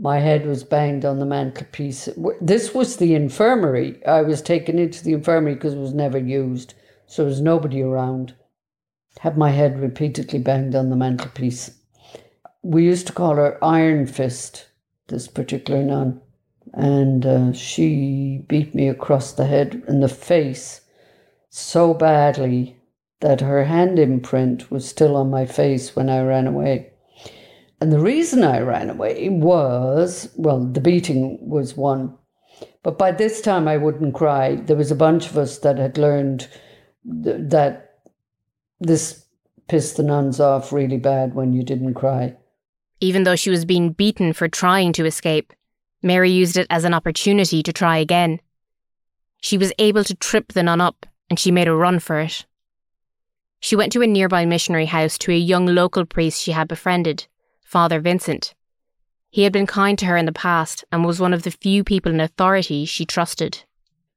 my 0.00 0.18
head 0.18 0.46
was 0.46 0.64
banged 0.64 1.04
on 1.04 1.18
the 1.18 1.26
mantelpiece. 1.26 2.08
This 2.40 2.74
was 2.74 2.96
the 2.96 3.14
infirmary. 3.14 4.04
I 4.06 4.22
was 4.22 4.40
taken 4.40 4.78
into 4.78 5.04
the 5.04 5.12
infirmary 5.12 5.54
because 5.54 5.74
it 5.74 5.78
was 5.78 5.92
never 5.92 6.18
used, 6.18 6.72
so 7.06 7.22
there 7.22 7.28
was 7.28 7.42
nobody 7.42 7.82
around. 7.82 8.34
Had 9.18 9.36
my 9.36 9.50
head 9.50 9.78
repeatedly 9.78 10.38
banged 10.38 10.74
on 10.74 10.88
the 10.88 10.96
mantelpiece. 10.96 11.78
We 12.62 12.84
used 12.84 13.08
to 13.08 13.12
call 13.12 13.34
her 13.34 13.62
Iron 13.62 14.06
Fist, 14.06 14.68
this 15.08 15.28
particular 15.28 15.82
nun, 15.82 16.22
and 16.72 17.26
uh, 17.26 17.52
she 17.52 18.44
beat 18.48 18.74
me 18.74 18.88
across 18.88 19.32
the 19.32 19.46
head 19.46 19.82
and 19.86 20.02
the 20.02 20.08
face 20.08 20.82
so 21.48 21.92
badly 21.94 22.76
that 23.20 23.40
her 23.40 23.64
hand 23.64 23.98
imprint 23.98 24.70
was 24.70 24.88
still 24.88 25.16
on 25.16 25.30
my 25.30 25.44
face 25.46 25.94
when 25.94 26.08
I 26.08 26.22
ran 26.22 26.46
away. 26.46 26.92
And 27.80 27.92
the 27.92 28.00
reason 28.00 28.44
I 28.44 28.60
ran 28.60 28.90
away 28.90 29.28
was 29.28 30.30
well, 30.36 30.60
the 30.60 30.80
beating 30.80 31.38
was 31.40 31.76
one. 31.76 32.16
But 32.82 32.98
by 32.98 33.12
this 33.12 33.40
time, 33.40 33.68
I 33.68 33.76
wouldn't 33.76 34.14
cry. 34.14 34.56
There 34.56 34.76
was 34.76 34.90
a 34.90 34.96
bunch 34.96 35.28
of 35.28 35.36
us 35.38 35.58
that 35.58 35.78
had 35.78 35.98
learned 35.98 36.48
th- 37.24 37.36
that 37.50 38.00
this 38.80 39.24
pissed 39.68 39.96
the 39.96 40.02
nuns 40.02 40.40
off 40.40 40.72
really 40.72 40.96
bad 40.98 41.34
when 41.34 41.52
you 41.52 41.62
didn't 41.62 41.94
cry. 41.94 42.36
Even 43.00 43.24
though 43.24 43.36
she 43.36 43.50
was 43.50 43.64
being 43.64 43.92
beaten 43.92 44.32
for 44.32 44.48
trying 44.48 44.92
to 44.94 45.06
escape, 45.06 45.52
Mary 46.02 46.30
used 46.30 46.56
it 46.56 46.66
as 46.70 46.84
an 46.84 46.94
opportunity 46.94 47.62
to 47.62 47.72
try 47.72 47.98
again. 47.98 48.40
She 49.40 49.58
was 49.58 49.72
able 49.78 50.04
to 50.04 50.14
trip 50.14 50.52
the 50.52 50.62
nun 50.62 50.80
up, 50.80 51.06
and 51.28 51.38
she 51.38 51.50
made 51.50 51.68
a 51.68 51.74
run 51.74 51.98
for 51.98 52.20
it. 52.20 52.46
She 53.60 53.76
went 53.76 53.92
to 53.92 54.02
a 54.02 54.06
nearby 54.06 54.46
missionary 54.46 54.86
house 54.86 55.18
to 55.18 55.32
a 55.32 55.36
young 55.36 55.66
local 55.66 56.06
priest 56.06 56.42
she 56.42 56.52
had 56.52 56.68
befriended 56.68 57.26
Father 57.62 58.00
Vincent. 58.00 58.54
He 59.28 59.44
had 59.44 59.52
been 59.52 59.66
kind 59.66 59.98
to 59.98 60.06
her 60.06 60.16
in 60.16 60.26
the 60.26 60.32
past 60.32 60.84
and 60.90 61.04
was 61.04 61.20
one 61.20 61.32
of 61.32 61.44
the 61.44 61.50
few 61.50 61.84
people 61.84 62.10
in 62.10 62.20
authority 62.20 62.84
she 62.84 63.04
trusted. 63.04 63.62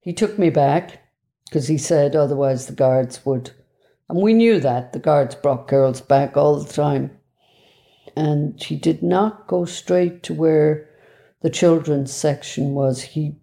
He 0.01 0.13
took 0.13 0.39
me 0.39 0.49
back 0.49 1.01
because 1.45 1.67
he 1.67 1.77
said 1.77 2.15
otherwise 2.15 2.65
the 2.65 2.73
guards 2.73 3.23
would. 3.25 3.51
And 4.09 4.21
we 4.21 4.33
knew 4.33 4.59
that. 4.59 4.91
The 4.91 4.99
guards 4.99 5.35
brought 5.35 5.67
girls 5.67 6.01
back 6.01 6.35
all 6.35 6.59
the 6.59 6.73
time. 6.73 7.11
And 8.15 8.61
he 8.61 8.75
did 8.75 9.03
not 9.03 9.45
go 9.47 9.65
straight 9.65 10.23
to 10.23 10.33
where 10.33 10.89
the 11.43 11.49
children's 11.49 12.11
section 12.11 12.73
was. 12.73 13.01
He 13.01 13.35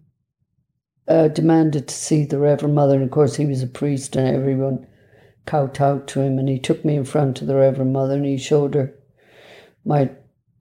uh, 1.07 1.29
demanded 1.29 1.87
to 1.87 1.95
see 1.95 2.25
the 2.25 2.39
Reverend 2.39 2.75
Mother. 2.75 2.95
And 2.95 3.03
of 3.03 3.11
course, 3.11 3.37
he 3.37 3.45
was 3.45 3.63
a 3.63 3.67
priest 3.67 4.15
and 4.15 4.27
everyone 4.27 4.87
kowtowed 5.45 6.07
to 6.09 6.21
him. 6.21 6.37
And 6.37 6.49
he 6.49 6.59
took 6.59 6.83
me 6.83 6.95
in 6.95 7.05
front 7.05 7.41
of 7.41 7.47
the 7.47 7.55
Reverend 7.55 7.93
Mother 7.93 8.15
and 8.15 8.25
he 8.25 8.37
showed 8.37 8.73
her 8.73 8.93
my 9.85 10.09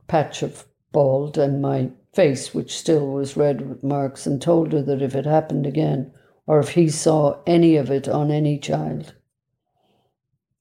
patch 0.07 0.43
of 0.43 0.67
bald 0.93 1.39
and 1.39 1.63
my 1.63 1.91
face, 2.13 2.55
which 2.55 2.77
still 2.77 3.07
was 3.09 3.37
red 3.37 3.69
with 3.69 3.85
marks, 3.85 4.27
and 4.27 4.43
told 4.43 4.73
her 4.73 4.83
that 4.83 5.03
if 5.03 5.15
it 5.15 5.25
happened 5.25 5.67
again, 5.67 6.13
or 6.47 6.59
if 6.59 6.71
he 6.71 6.89
saw 6.89 7.41
any 7.47 7.77
of 7.77 7.91
it 7.91 8.09
on 8.09 8.31
any 8.31 8.59
child, 8.59 9.15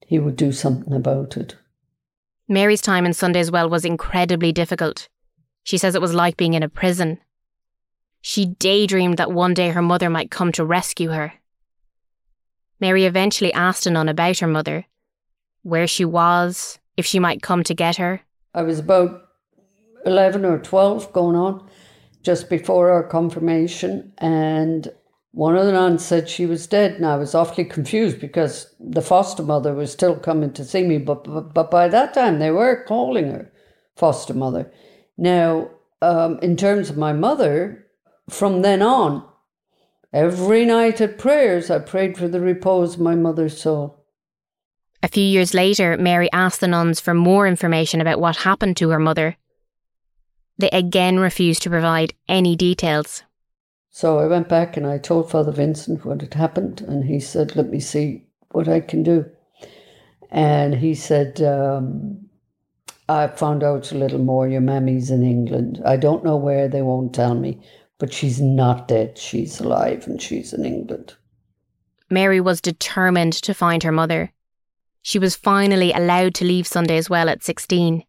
he 0.05 0.19
would 0.19 0.35
do 0.35 0.51
something 0.51 0.93
about 0.93 1.35
it. 1.35 1.55
Mary's 2.47 2.81
time 2.81 3.05
in 3.05 3.13
Sunday's 3.13 3.49
Well 3.49 3.69
was 3.69 3.85
incredibly 3.85 4.51
difficult. 4.51 5.07
She 5.69 5.77
says 5.77 5.93
it 5.93 6.01
was 6.01 6.15
like 6.15 6.35
being 6.35 6.55
in 6.55 6.63
a 6.63 6.67
prison. 6.67 7.19
She 8.21 8.47
daydreamed 8.47 9.17
that 9.17 9.31
one 9.31 9.53
day 9.53 9.69
her 9.69 9.83
mother 9.83 10.09
might 10.09 10.31
come 10.31 10.51
to 10.53 10.65
rescue 10.65 11.11
her. 11.11 11.33
Mary 12.79 13.05
eventually 13.05 13.53
asked 13.53 13.85
a 13.85 13.91
nun 13.91 14.09
about 14.09 14.39
her 14.39 14.47
mother, 14.47 14.87
where 15.61 15.85
she 15.85 16.03
was, 16.03 16.79
if 16.97 17.05
she 17.05 17.19
might 17.19 17.43
come 17.43 17.63
to 17.63 17.75
get 17.75 17.97
her. 17.97 18.21
I 18.55 18.63
was 18.63 18.79
about 18.79 19.27
11 20.07 20.43
or 20.43 20.57
12 20.57 21.13
going 21.13 21.35
on 21.35 21.69
just 22.23 22.49
before 22.49 22.89
our 22.89 23.03
confirmation, 23.03 24.11
and 24.17 24.91
one 25.33 25.55
of 25.55 25.67
the 25.67 25.73
nuns 25.73 26.03
said 26.03 26.27
she 26.27 26.47
was 26.47 26.65
dead, 26.65 26.93
and 26.93 27.05
I 27.05 27.15
was 27.15 27.35
awfully 27.35 27.65
confused 27.65 28.19
because 28.19 28.73
the 28.79 29.03
foster 29.03 29.43
mother 29.43 29.75
was 29.75 29.91
still 29.91 30.15
coming 30.15 30.51
to 30.53 30.65
see 30.65 30.81
me, 30.81 30.97
but, 30.97 31.25
but, 31.25 31.53
but 31.53 31.69
by 31.69 31.87
that 31.89 32.15
time 32.15 32.39
they 32.39 32.49
were 32.49 32.83
calling 32.87 33.29
her 33.29 33.51
foster 33.95 34.33
mother. 34.33 34.71
Now, 35.19 35.71
um, 36.01 36.39
in 36.41 36.55
terms 36.55 36.89
of 36.89 36.95
my 36.95 37.11
mother, 37.11 37.85
from 38.29 38.61
then 38.61 38.81
on, 38.81 39.27
every 40.13 40.63
night 40.63 41.01
at 41.01 41.17
prayers, 41.17 41.69
I 41.69 41.79
prayed 41.79 42.17
for 42.17 42.29
the 42.29 42.39
repose 42.39 42.93
of 42.93 43.01
my 43.01 43.15
mother's 43.15 43.61
soul. 43.61 44.05
A 45.03 45.09
few 45.09 45.23
years 45.25 45.53
later, 45.53 45.97
Mary 45.97 46.31
asked 46.31 46.61
the 46.61 46.69
nuns 46.69 47.01
for 47.01 47.13
more 47.13 47.47
information 47.47 47.99
about 47.99 48.21
what 48.21 48.37
happened 48.37 48.77
to 48.77 48.91
her 48.91 48.99
mother. 48.99 49.35
They 50.57 50.69
again 50.69 51.19
refused 51.19 51.63
to 51.63 51.69
provide 51.69 52.13
any 52.29 52.55
details. 52.55 53.23
So 53.89 54.19
I 54.19 54.25
went 54.25 54.47
back 54.47 54.77
and 54.77 54.87
I 54.87 54.99
told 54.99 55.29
Father 55.29 55.51
Vincent 55.51 56.05
what 56.05 56.21
had 56.21 56.33
happened, 56.33 56.79
and 56.79 57.03
he 57.03 57.19
said, 57.19 57.57
Let 57.57 57.69
me 57.69 57.81
see 57.81 58.25
what 58.51 58.69
I 58.69 58.79
can 58.79 59.03
do. 59.03 59.25
And 60.31 60.75
he 60.75 60.95
said, 60.95 61.41
um, 61.41 62.28
I 63.09 63.25
found 63.25 63.63
out 63.63 63.91
a 63.91 63.97
little 63.97 64.19
more. 64.19 64.47
Your 64.47 64.61
mammy's 64.61 65.09
in 65.09 65.23
England. 65.23 65.81
I 65.83 65.97
don't 65.97 66.23
know 66.23 66.37
where, 66.37 66.67
they 66.67 66.83
won't 66.83 67.11
tell 67.11 67.33
me, 67.33 67.59
but 67.97 68.13
she's 68.13 68.39
not 68.39 68.87
dead. 68.87 69.17
She's 69.17 69.59
alive 69.59 70.05
and 70.05 70.21
she's 70.21 70.53
in 70.53 70.63
England. 70.63 71.15
Mary 72.11 72.39
was 72.39 72.61
determined 72.61 73.33
to 73.33 73.55
find 73.55 73.81
her 73.81 73.91
mother. 73.91 74.31
She 75.01 75.17
was 75.17 75.35
finally 75.35 75.91
allowed 75.91 76.35
to 76.35 76.45
leave 76.45 76.67
Sunday's 76.67 77.09
Well 77.09 77.29
at 77.29 77.43
16. 77.43 78.03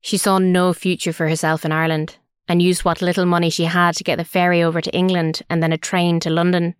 She 0.00 0.16
saw 0.16 0.38
no 0.38 0.72
future 0.72 1.12
for 1.12 1.28
herself 1.28 1.66
in 1.66 1.72
Ireland 1.72 2.16
and 2.48 2.62
used 2.62 2.86
what 2.86 3.02
little 3.02 3.26
money 3.26 3.50
she 3.50 3.64
had 3.64 3.94
to 3.96 4.04
get 4.04 4.16
the 4.16 4.24
ferry 4.24 4.62
over 4.62 4.80
to 4.80 4.94
England 4.94 5.42
and 5.50 5.62
then 5.62 5.72
a 5.72 5.78
train 5.78 6.18
to 6.20 6.30
London. 6.30 6.76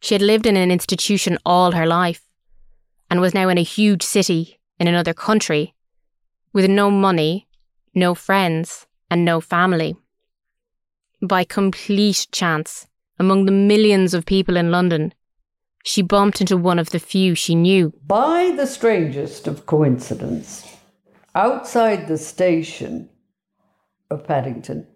She 0.00 0.14
had 0.14 0.22
lived 0.22 0.46
in 0.46 0.56
an 0.56 0.70
institution 0.70 1.36
all 1.44 1.72
her 1.72 1.86
life 1.86 2.26
and 3.10 3.20
was 3.20 3.34
now 3.34 3.50
in 3.50 3.58
a 3.58 3.62
huge 3.62 4.02
city 4.02 4.58
in 4.78 4.88
another 4.88 5.12
country 5.12 5.74
with 6.52 6.68
no 6.68 6.90
money, 6.90 7.48
no 7.94 8.14
friends, 8.14 8.86
and 9.10 9.24
no 9.24 9.40
family. 9.40 9.96
By 11.20 11.44
complete 11.44 12.26
chance, 12.32 12.86
among 13.18 13.44
the 13.44 13.52
millions 13.52 14.14
of 14.14 14.26
people 14.26 14.56
in 14.56 14.70
London, 14.70 15.14
she 15.84 16.02
bumped 16.02 16.40
into 16.40 16.56
one 16.56 16.78
of 16.78 16.90
the 16.90 16.98
few 16.98 17.34
she 17.34 17.54
knew. 17.54 17.92
By 18.06 18.52
the 18.56 18.66
strangest 18.66 19.46
of 19.46 19.66
coincidence, 19.66 20.76
outside 21.34 22.06
the 22.06 22.18
station 22.18 23.08
of 24.10 24.26
Paddington, 24.26 24.86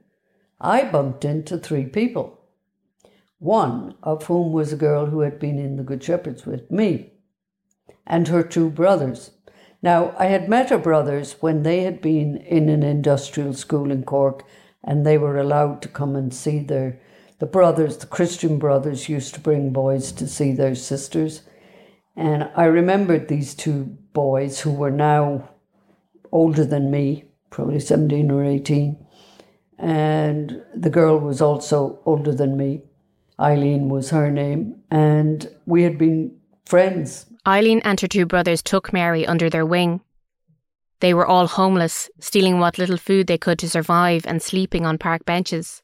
I 0.61 0.85
bumped 0.85 1.25
into 1.25 1.59
three 1.59 1.87
people. 1.87 2.41
One 3.39 3.95
of 4.03 4.25
whom 4.25 4.53
was 4.53 4.73
a 4.73 4.77
girl 4.77 5.07
who 5.07 5.21
had 5.21 5.39
been 5.39 5.59
in 5.59 5.77
the 5.77 5.83
Good 5.83 6.03
Shepherds 6.03 6.47
with 6.47 6.71
me, 6.71 7.13
and 8.07 8.29
her 8.29 8.43
two 8.43 8.71
brothers. 8.71 9.33
Now, 9.87 10.17
I 10.19 10.27
had 10.27 10.49
met 10.49 10.71
her 10.71 10.79
brothers 10.79 11.37
when 11.39 11.63
they 11.63 11.85
had 11.85 12.01
been 12.01 12.39
in 12.39 12.69
an 12.69 12.83
industrial 12.83 13.55
school 13.55 13.93
in 13.93 14.03
Cork 14.03 14.45
and 14.83 15.07
they 15.07 15.17
were 15.17 15.39
allowed 15.39 15.81
to 15.83 15.89
come 15.89 16.17
and 16.17 16.35
see 16.35 16.59
their 16.59 17.01
the 17.39 17.47
brothers, 17.47 17.97
the 17.99 18.07
Christian 18.07 18.59
brothers 18.59 19.09
used 19.09 19.35
to 19.35 19.41
bring 19.41 19.73
boys 19.73 20.11
to 20.11 20.27
see 20.27 20.51
their 20.51 20.75
sisters. 20.75 21.43
And 22.17 22.51
I 22.57 22.65
remembered 22.65 23.29
these 23.29 23.55
two 23.55 23.97
boys 24.13 24.59
who 24.59 24.73
were 24.73 24.91
now 24.91 25.51
older 26.33 26.65
than 26.65 26.91
me, 26.91 27.27
probably 27.51 27.79
17 27.79 28.29
or 28.29 28.45
18. 28.45 29.07
And 29.79 30.65
the 30.75 30.91
girl 30.91 31.17
was 31.17 31.41
also 31.41 32.01
older 32.05 32.35
than 32.35 32.57
me. 32.57 32.83
Eileen 33.39 33.89
was 33.89 34.11
her 34.11 34.33
name. 34.33 34.83
And 34.91 35.49
we 35.65 35.85
had 35.85 35.97
been 35.97 36.39
friends. 36.65 37.27
Eileen 37.47 37.81
and 37.85 38.01
her 38.01 38.09
two 38.09 38.27
brothers 38.27 38.61
took 38.61 38.93
Mary 38.93 39.25
under 39.25 39.49
their 39.49 39.65
wing. 39.65 40.01
They 40.99 41.15
were 41.15 41.27
all 41.27 41.47
homeless, 41.47 42.11
stealing 42.19 42.59
what 42.59 42.77
little 42.77 42.97
food 42.97 43.29
they 43.29 43.39
could 43.39 43.59
to 43.61 43.71
survive 43.71 44.27
and 44.27 44.43
sleeping 44.43 44.85
on 44.85 44.99
park 44.99 45.25
benches. 45.25 45.83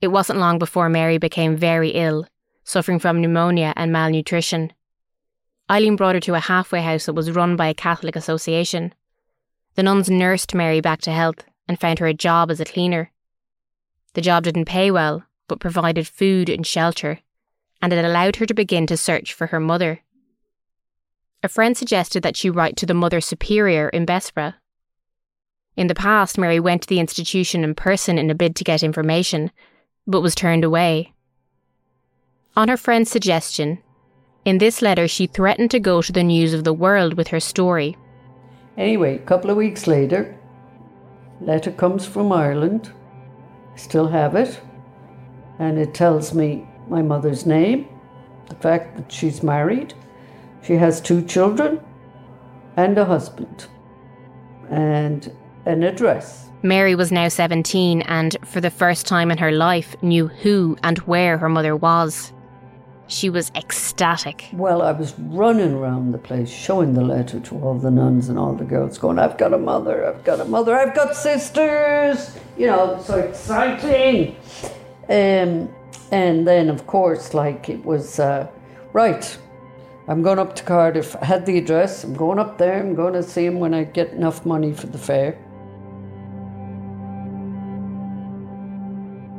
It 0.00 0.08
wasn't 0.08 0.40
long 0.40 0.58
before 0.58 0.88
Mary 0.88 1.18
became 1.18 1.56
very 1.56 1.90
ill, 1.90 2.26
suffering 2.64 2.98
from 2.98 3.20
pneumonia 3.20 3.72
and 3.76 3.92
malnutrition. 3.92 4.72
Eileen 5.70 5.94
brought 5.94 6.16
her 6.16 6.20
to 6.22 6.34
a 6.34 6.40
halfway 6.40 6.82
house 6.82 7.06
that 7.06 7.14
was 7.14 7.30
run 7.30 7.54
by 7.54 7.68
a 7.68 7.74
Catholic 7.74 8.16
association. 8.16 8.94
The 9.76 9.84
nuns 9.84 10.10
nursed 10.10 10.54
Mary 10.54 10.80
back 10.80 11.02
to 11.02 11.12
health 11.12 11.44
and 11.68 11.78
found 11.78 12.00
her 12.00 12.06
a 12.06 12.14
job 12.14 12.50
as 12.50 12.60
a 12.60 12.64
cleaner. 12.64 13.12
The 14.14 14.22
job 14.22 14.42
didn't 14.44 14.64
pay 14.64 14.90
well, 14.90 15.24
but 15.46 15.60
provided 15.60 16.08
food 16.08 16.48
and 16.48 16.66
shelter, 16.66 17.20
and 17.80 17.92
it 17.92 18.04
allowed 18.04 18.36
her 18.36 18.46
to 18.46 18.54
begin 18.54 18.86
to 18.88 18.96
search 18.96 19.32
for 19.32 19.48
her 19.48 19.60
mother. 19.60 20.00
A 21.46 21.48
friend 21.48 21.76
suggested 21.76 22.24
that 22.24 22.36
she 22.36 22.50
write 22.50 22.76
to 22.78 22.86
the 22.86 22.92
Mother 22.92 23.20
Superior 23.20 23.88
in 23.90 24.04
Bessborough. 24.04 24.54
In 25.76 25.86
the 25.86 25.94
past, 25.94 26.36
Mary 26.36 26.58
went 26.58 26.82
to 26.82 26.88
the 26.88 26.98
institution 26.98 27.62
in 27.62 27.76
person 27.76 28.18
in 28.18 28.28
a 28.32 28.34
bid 28.34 28.56
to 28.56 28.64
get 28.64 28.82
information, 28.82 29.52
but 30.08 30.22
was 30.22 30.34
turned 30.34 30.64
away. 30.64 31.12
On 32.56 32.66
her 32.66 32.76
friend's 32.76 33.12
suggestion, 33.12 33.78
in 34.44 34.58
this 34.58 34.82
letter 34.82 35.06
she 35.06 35.28
threatened 35.28 35.70
to 35.70 35.78
go 35.78 36.02
to 36.02 36.10
the 36.10 36.24
news 36.24 36.52
of 36.52 36.64
the 36.64 36.72
world 36.72 37.14
with 37.14 37.28
her 37.28 37.38
story. 37.38 37.96
Anyway, 38.76 39.14
a 39.14 39.24
couple 39.24 39.48
of 39.48 39.56
weeks 39.56 39.86
later, 39.86 40.36
letter 41.40 41.70
comes 41.70 42.04
from 42.04 42.32
Ireland. 42.32 42.90
I 43.72 43.76
still 43.76 44.08
have 44.08 44.34
it. 44.34 44.60
And 45.60 45.78
it 45.78 45.94
tells 45.94 46.34
me 46.34 46.66
my 46.88 47.02
mother's 47.02 47.46
name, 47.46 47.86
the 48.48 48.56
fact 48.56 48.96
that 48.96 49.12
she's 49.12 49.44
married, 49.44 49.94
she 50.66 50.74
has 50.74 51.00
two 51.00 51.22
children 51.22 51.80
and 52.76 52.98
a 52.98 53.04
husband, 53.04 53.66
and 54.68 55.32
an 55.64 55.82
address. 55.82 56.48
Mary 56.62 56.94
was 56.94 57.12
now 57.12 57.28
17 57.28 58.02
and, 58.02 58.36
for 58.44 58.60
the 58.60 58.70
first 58.70 59.06
time 59.06 59.30
in 59.30 59.38
her 59.38 59.52
life, 59.52 59.94
knew 60.02 60.26
who 60.26 60.76
and 60.82 60.98
where 61.00 61.38
her 61.38 61.48
mother 61.48 61.76
was. 61.76 62.32
She 63.06 63.30
was 63.30 63.52
ecstatic. 63.54 64.48
Well, 64.52 64.82
I 64.82 64.90
was 64.90 65.16
running 65.18 65.72
around 65.72 66.10
the 66.10 66.18
place 66.18 66.50
showing 66.50 66.94
the 66.94 67.02
letter 67.02 67.38
to 67.38 67.60
all 67.60 67.78
the 67.78 67.90
nuns 67.90 68.28
and 68.28 68.36
all 68.36 68.54
the 68.54 68.64
girls, 68.64 68.98
going, 68.98 69.18
I've 69.20 69.38
got 69.38 69.54
a 69.54 69.58
mother, 69.58 70.04
I've 70.04 70.24
got 70.24 70.40
a 70.40 70.44
mother, 70.44 70.76
I've 70.76 70.94
got 70.94 71.14
sisters. 71.14 72.36
You 72.58 72.66
know, 72.66 73.00
so 73.04 73.18
exciting. 73.18 74.34
Um, 75.08 75.72
and 76.10 76.46
then, 76.46 76.68
of 76.68 76.86
course, 76.88 77.32
like 77.32 77.68
it 77.68 77.84
was, 77.84 78.18
uh, 78.18 78.48
right, 78.92 79.38
I'm 80.08 80.22
going 80.22 80.38
up 80.38 80.54
to 80.56 80.62
Cardiff. 80.62 81.16
I 81.16 81.24
had 81.24 81.46
the 81.46 81.58
address. 81.58 82.04
I'm 82.04 82.14
going 82.14 82.38
up 82.38 82.58
there. 82.58 82.78
I'm 82.78 82.94
going 82.94 83.14
to 83.14 83.22
see 83.22 83.44
him 83.44 83.58
when 83.58 83.74
I 83.74 83.84
get 83.84 84.12
enough 84.12 84.46
money 84.46 84.72
for 84.72 84.86
the 84.86 84.98
fare. 84.98 85.36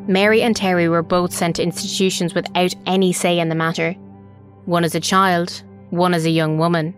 Mary 0.08 0.41
and 0.41 0.56
Terri 0.56 0.89
were 0.89 1.03
both 1.03 1.34
sent 1.34 1.58
to 1.58 1.63
institutions 1.63 2.34
without 2.34 2.73
any 2.86 3.13
say 3.13 3.39
in 3.39 3.49
the 3.49 3.56
matter. 3.56 3.93
One 4.65 4.84
as 4.84 4.95
a 4.95 4.99
child, 4.99 5.63
one 5.89 6.13
as 6.13 6.25
a 6.25 6.30
young 6.30 6.58
woman. 6.58 6.93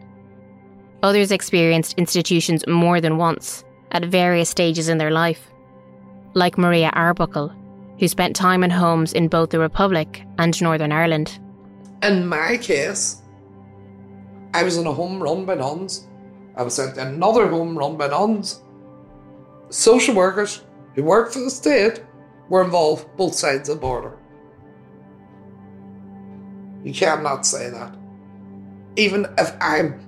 Others 1.03 1.31
experienced 1.31 1.97
institutions 1.97 2.65
more 2.67 2.99
than 2.99 3.17
once, 3.17 3.63
at 3.91 4.05
various 4.05 4.49
stages 4.49 4.89
in 4.89 4.97
their 4.97 5.11
life. 5.11 5.51
Like 6.33 6.57
Maria 6.57 6.89
Arbuckle, 6.93 7.53
who 7.99 8.07
spent 8.07 8.35
time 8.35 8.63
in 8.63 8.69
homes 8.69 9.13
in 9.13 9.27
both 9.27 9.51
the 9.51 9.59
Republic 9.59 10.23
and 10.37 10.59
Northern 10.61 10.91
Ireland. 10.91 11.39
In 12.03 12.27
my 12.27 12.57
case, 12.57 13.21
I 14.53 14.63
was 14.63 14.77
in 14.77 14.87
a 14.87 14.93
home 14.93 15.21
run 15.21 15.45
by 15.45 15.55
nuns. 15.55 16.07
I 16.55 16.63
was 16.63 16.75
sent 16.75 16.97
another 16.97 17.47
home 17.47 17.77
run 17.77 17.97
by 17.97 18.07
nuns. 18.07 18.61
Social 19.69 20.15
workers 20.15 20.63
who 20.95 21.03
work 21.03 21.31
for 21.31 21.39
the 21.39 21.49
state 21.49 22.03
were 22.49 22.63
involved 22.63 23.07
both 23.15 23.35
sides 23.35 23.69
of 23.69 23.75
the 23.75 23.81
border. 23.81 24.17
You 26.83 26.93
cannot 26.93 27.45
say 27.45 27.69
that. 27.69 27.95
Even 28.95 29.27
if 29.37 29.55
I'm 29.61 29.99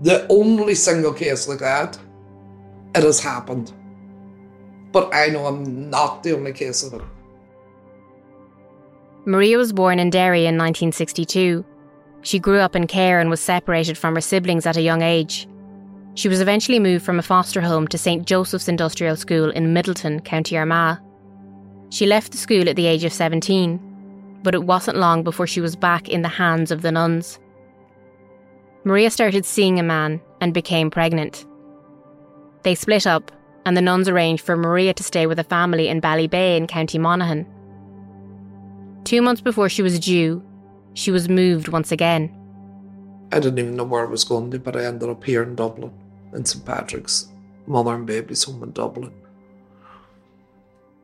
the 0.00 0.26
only 0.28 0.74
single 0.74 1.12
case 1.12 1.48
like 1.48 1.58
that, 1.58 1.98
it 2.94 3.02
has 3.02 3.20
happened. 3.20 3.72
But 4.92 5.14
I 5.14 5.28
know 5.28 5.46
I'm 5.46 5.90
not 5.90 6.22
the 6.22 6.34
only 6.34 6.52
case 6.52 6.82
of 6.82 6.94
it. 6.94 7.02
Maria 9.24 9.58
was 9.58 9.72
born 9.72 9.98
in 9.98 10.10
Derry 10.10 10.46
in 10.46 10.56
1962. 10.56 11.64
She 12.22 12.38
grew 12.38 12.58
up 12.58 12.76
in 12.76 12.86
care 12.86 13.20
and 13.20 13.30
was 13.30 13.40
separated 13.40 13.96
from 13.96 14.14
her 14.14 14.20
siblings 14.20 14.66
at 14.66 14.76
a 14.76 14.82
young 14.82 15.02
age. 15.02 15.48
She 16.14 16.28
was 16.28 16.40
eventually 16.40 16.78
moved 16.78 17.04
from 17.04 17.18
a 17.18 17.22
foster 17.22 17.60
home 17.60 17.88
to 17.88 17.98
St 17.98 18.26
Joseph's 18.26 18.68
Industrial 18.68 19.16
School 19.16 19.50
in 19.50 19.72
Middletown, 19.72 20.20
County 20.20 20.56
Armagh. 20.58 20.98
She 21.90 22.06
left 22.06 22.32
the 22.32 22.38
school 22.38 22.68
at 22.68 22.76
the 22.76 22.86
age 22.86 23.04
of 23.04 23.12
17, 23.12 24.40
but 24.42 24.54
it 24.54 24.64
wasn't 24.64 24.98
long 24.98 25.22
before 25.22 25.46
she 25.46 25.60
was 25.60 25.76
back 25.76 26.08
in 26.08 26.22
the 26.22 26.28
hands 26.28 26.70
of 26.70 26.82
the 26.82 26.92
nuns. 26.92 27.38
Maria 28.84 29.10
started 29.10 29.44
seeing 29.44 29.78
a 29.78 29.82
man 29.82 30.20
and 30.40 30.54
became 30.54 30.90
pregnant. 30.90 31.44
They 32.62 32.74
split 32.74 33.06
up, 33.06 33.30
and 33.66 33.76
the 33.76 33.82
nuns 33.82 34.08
arranged 34.08 34.44
for 34.44 34.56
Maria 34.56 34.94
to 34.94 35.02
stay 35.02 35.26
with 35.26 35.38
a 35.38 35.44
family 35.44 35.88
in 35.88 36.00
Ballybay 36.00 36.56
in 36.56 36.66
County 36.66 36.98
Monaghan. 36.98 37.46
Two 39.04 39.22
months 39.22 39.40
before 39.40 39.68
she 39.68 39.82
was 39.82 39.98
due, 39.98 40.42
she 40.94 41.10
was 41.10 41.28
moved 41.28 41.68
once 41.68 41.92
again. 41.92 42.34
I 43.32 43.40
didn't 43.40 43.58
even 43.58 43.76
know 43.76 43.84
where 43.84 44.06
I 44.06 44.10
was 44.10 44.24
going 44.24 44.50
to, 44.50 44.58
but 44.58 44.76
I 44.76 44.84
ended 44.84 45.08
up 45.08 45.22
here 45.24 45.42
in 45.42 45.54
Dublin, 45.54 45.92
in 46.34 46.44
St 46.44 46.64
Patrick's 46.64 47.28
Mother 47.66 47.94
and 47.94 48.06
Baby's 48.06 48.44
Home 48.44 48.62
in 48.62 48.72
Dublin 48.72 49.12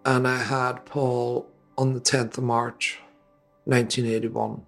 and 0.06 0.28
I 0.28 0.38
had 0.38 0.86
Paul 0.86 1.48
on 1.76 1.92
the 1.92 2.00
10th 2.00 2.38
of 2.38 2.44
March 2.44 3.00
1981. 3.64 4.64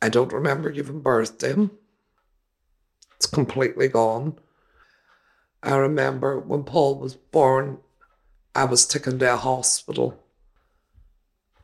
I 0.00 0.08
don't 0.08 0.32
remember 0.32 0.70
giving 0.70 1.00
birth 1.00 1.38
to 1.38 1.48
him. 1.48 1.70
It's 3.16 3.26
completely 3.26 3.88
gone. 3.88 4.38
I 5.64 5.74
remember 5.74 6.38
when 6.38 6.62
Paul 6.62 7.00
was 7.00 7.16
born, 7.16 7.78
I 8.54 8.64
was 8.64 8.86
taken 8.86 9.18
to 9.18 9.34
a 9.34 9.36
hospital. 9.36 10.16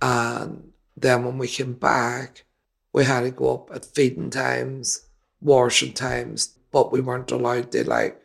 And 0.02 0.67
then 1.00 1.24
when 1.24 1.38
we 1.38 1.48
came 1.48 1.74
back, 1.74 2.44
we 2.92 3.04
had 3.04 3.20
to 3.20 3.30
go 3.30 3.54
up 3.54 3.70
at 3.74 3.84
feeding 3.84 4.30
times, 4.30 5.06
washing 5.40 5.92
times, 5.92 6.58
but 6.72 6.92
we 6.92 7.00
weren't 7.00 7.30
allowed 7.30 7.72
to 7.72 7.88
like 7.88 8.20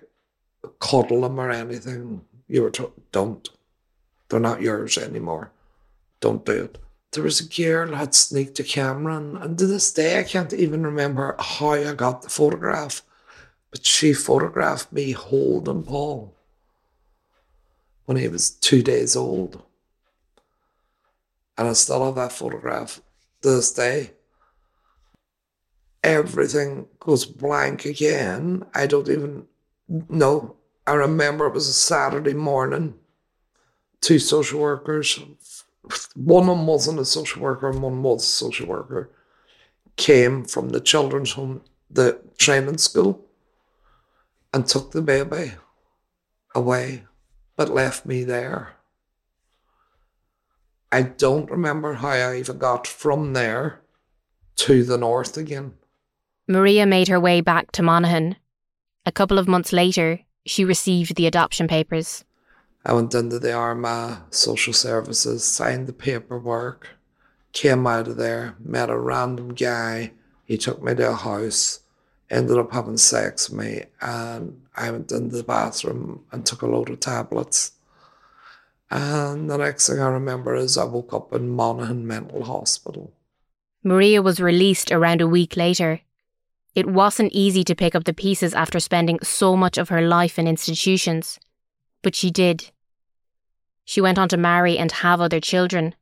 cuddle 0.80 1.26
him 1.26 1.40
or 1.40 1.52
anything. 1.52 2.22
You 2.48 2.64
were 2.64 2.72
told, 2.72 2.94
don't. 3.12 3.48
They're 4.30 4.40
not 4.40 4.62
yours 4.62 4.98
anymore. 4.98 5.52
Don't 6.20 6.46
do 6.46 6.64
it. 6.66 6.78
There 7.12 7.24
was 7.24 7.40
a 7.40 7.48
girl 7.48 7.94
had 7.94 8.16
sneaked 8.16 8.60
a 8.60 8.64
camera, 8.64 9.18
and 9.18 9.58
to 9.60 9.68
this 9.68 9.94
day, 9.94 10.20
I 10.20 10.24
can't 10.24 10.52
even 10.52 10.84
remember 10.84 11.36
how 11.38 11.74
I 11.74 11.94
got 11.94 12.24
the 12.24 12.30
photograph. 12.30 13.04
But 13.70 13.86
she 13.86 14.14
photographed 14.14 14.92
me 14.92 15.12
holding 15.12 15.84
Paul 15.84 16.36
when 18.06 18.18
he 18.18 18.28
was 18.28 18.52
two 18.52 18.82
days 18.82 19.16
old. 19.16 19.62
And 21.58 21.68
I 21.68 21.74
still 21.74 22.06
have 22.06 22.16
that 22.16 22.32
photograph 22.32 23.02
to 23.42 23.50
this 23.50 23.72
day. 23.72 24.12
Everything 26.04 26.88
goes 27.00 27.26
blank 27.26 27.86
again. 27.86 28.66
I 28.74 28.88
don't 28.88 29.10
even 29.10 29.46
know. 30.10 30.56
I 30.86 30.94
remember 30.94 31.46
it 31.46 31.54
was 31.54 31.70
a 31.70 31.74
Saturday 31.74 32.34
morning. 32.34 32.96
Two 34.02 34.20
social 34.20 34.60
workers, 34.60 35.20
one 36.16 36.50
of 36.50 36.58
them 36.58 36.68
wasn't 36.68 37.00
a 37.00 37.06
social 37.06 37.42
worker 37.42 37.70
and 37.70 37.82
one 37.82 38.04
was 38.04 38.24
a 38.24 38.26
social 38.26 38.68
worker, 38.68 39.12
came 39.96 40.44
from 40.44 40.70
the 40.70 40.82
children's 40.82 41.32
home, 41.32 41.62
the 41.90 42.20
training 42.38 42.80
school, 42.80 43.26
and 44.54 44.68
took 44.68 44.92
the 44.92 45.02
baby 45.02 45.54
away, 46.54 47.04
but 47.56 47.70
left 47.70 48.06
me 48.06 48.24
there. 48.24 48.74
I 50.94 51.02
don't 51.02 51.50
remember 51.50 51.96
how 51.96 52.10
I 52.10 52.38
even 52.38 52.60
got 52.60 52.86
from 52.86 53.34
there 53.34 53.82
to 54.58 54.84
the 54.84 54.96
north 54.96 55.36
again. 55.38 55.74
Maria 56.48 56.86
made 56.86 57.08
her 57.08 57.20
way 57.20 57.42
back 57.42 57.72
to 57.72 57.82
Monaghan. 57.82 58.36
A 59.04 59.12
couple 59.12 59.40
of 59.40 59.48
months 59.48 59.74
later, 59.74 60.20
she 60.46 60.64
received 60.64 61.16
the 61.16 61.26
adoption 61.26 61.68
papers. 61.68 62.24
I 62.86 62.94
went 62.94 63.16
into 63.16 63.40
the 63.40 63.54
Armagh 63.54 64.20
Social 64.30 64.72
Services, 64.72 65.44
signed 65.44 65.88
the 65.88 65.94
paperwork, 65.94 66.90
came 67.54 67.88
out 67.88 68.08
of 68.08 68.18
there, 68.18 68.56
met 68.60 68.92
a 68.92 69.00
random 69.00 69.56
guy. 69.56 70.12
He 70.46 70.58
took 70.60 70.84
me 70.84 70.94
to 70.94 71.10
a 71.10 71.16
house, 71.16 71.80
ended 72.30 72.60
up 72.60 72.72
having 72.72 72.98
sex 72.98 73.50
with 73.50 73.60
me, 73.60 73.86
and 74.00 74.62
I 74.76 74.92
went 74.92 75.12
into 75.12 75.38
the 75.38 75.44
bathroom 75.44 76.26
and 76.32 76.46
took 76.46 76.62
a 76.62 76.68
load 76.68 76.92
of 76.92 77.00
tablets. 77.00 77.72
And 78.94 79.50
the 79.50 79.58
next 79.58 79.90
thing 79.90 80.00
I 80.00 80.08
remember 80.08 80.54
is 80.54 80.78
I 80.78 80.84
woke 80.84 81.16
up 81.16 81.34
in 81.34 81.50
Monaghan 81.50 82.06
Mental 82.06 82.44
Hospital. 82.44 83.12
Maria 83.84 84.22
was 84.22 84.40
released 84.40 84.92
around 84.92 85.20
a 85.20 85.28
week 85.28 85.58
later. 85.58 86.02
It 86.76 86.86
wasn't 86.86 87.34
easy 87.34 87.64
to 87.64 87.74
pick 87.74 87.96
up 87.96 88.04
the 88.04 88.14
pieces 88.14 88.54
after 88.54 88.80
spending 88.80 89.18
so 89.24 89.58
much 89.58 89.80
of 89.80 89.90
her 89.90 90.04
life 90.04 90.38
in 90.38 90.48
institutions, 90.48 91.40
but 92.04 92.14
she 92.14 92.30
did. 92.30 92.70
She 93.84 94.00
went 94.00 94.20
on 94.20 94.30
to 94.30 94.38
marry 94.38 94.78
and 94.78 94.92
have 94.92 95.20
other 95.20 95.40
children. 95.40 95.96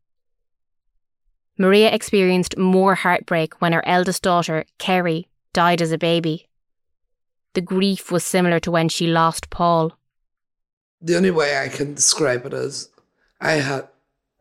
Maria 1.58 1.94
experienced 1.94 2.58
more 2.58 2.96
heartbreak 2.96 3.62
when 3.62 3.72
her 3.72 3.88
eldest 3.88 4.22
daughter, 4.22 4.66
Kerry, 4.80 5.30
died 5.54 5.82
as 5.82 5.94
a 5.94 5.98
baby. 5.98 6.50
The 7.54 7.62
grief 7.62 8.12
was 8.12 8.26
similar 8.26 8.60
to 8.60 8.72
when 8.72 8.90
she 8.90 9.08
lost 9.08 9.50
Paul. 9.50 9.98
The 11.02 11.16
only 11.16 11.32
way 11.32 11.58
I 11.58 11.68
can 11.68 11.96
describe 11.96 12.46
it 12.46 12.54
is 12.54 12.90
I 13.40 13.54
had 13.54 13.88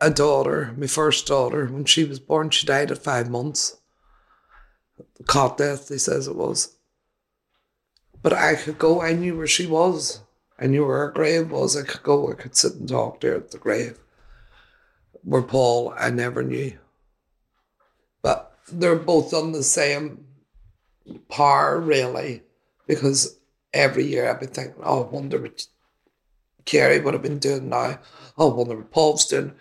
a 0.00 0.10
daughter, 0.10 0.74
my 0.76 0.86
first 0.86 1.26
daughter, 1.26 1.66
when 1.66 1.84
she 1.84 2.04
was 2.04 2.20
born, 2.20 2.50
she 2.50 2.66
died 2.66 2.90
at 2.90 2.98
five 2.98 3.30
months. 3.30 3.78
Cot 5.26 5.58
death, 5.58 5.88
he 5.88 5.98
says 5.98 6.26
it 6.26 6.36
was. 6.36 6.76
But 8.22 8.32
I 8.32 8.54
could 8.54 8.78
go, 8.78 9.00
I 9.00 9.12
knew 9.12 9.36
where 9.36 9.46
she 9.46 9.66
was. 9.66 10.20
I 10.58 10.66
knew 10.66 10.86
where 10.86 10.98
her 10.98 11.10
grave 11.10 11.50
was. 11.50 11.76
I 11.76 11.82
could 11.82 12.02
go, 12.02 12.30
I 12.30 12.34
could 12.34 12.54
sit 12.56 12.74
and 12.74 12.88
talk 12.88 13.20
there 13.20 13.36
at 13.36 13.50
the 13.50 13.58
grave. 13.58 13.98
Where 15.22 15.42
Paul, 15.42 15.94
I 15.96 16.10
never 16.10 16.42
knew. 16.42 16.78
But 18.22 18.54
they're 18.70 18.96
both 18.96 19.32
on 19.32 19.52
the 19.52 19.62
same 19.62 20.26
par, 21.28 21.78
really, 21.80 22.42
because 22.86 23.38
every 23.72 24.04
year 24.04 24.30
I've 24.30 24.40
been 24.40 24.50
thinking, 24.50 24.82
oh, 24.82 25.04
I 25.04 25.06
wonder 25.08 25.40
what 25.40 25.66
Kerry 26.64 27.00
would 27.00 27.14
have 27.14 27.22
been 27.22 27.38
doing 27.38 27.68
now. 27.68 27.98
Oh, 28.38 28.48
Wonder 28.48 28.76
what 28.76 28.90
Paul's 28.90 29.26
doing. 29.26 29.52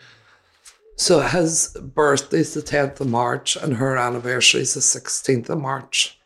So 0.96 1.22
his 1.22 1.76
birthday's 1.80 2.54
the 2.54 2.62
10th 2.62 3.00
of 3.00 3.08
March 3.08 3.56
and 3.56 3.78
her 3.78 3.96
anniversary 3.96 4.62
is 4.62 4.74
the 4.74 4.82
16th 4.82 5.50
of 5.50 5.60
March. 5.60 6.20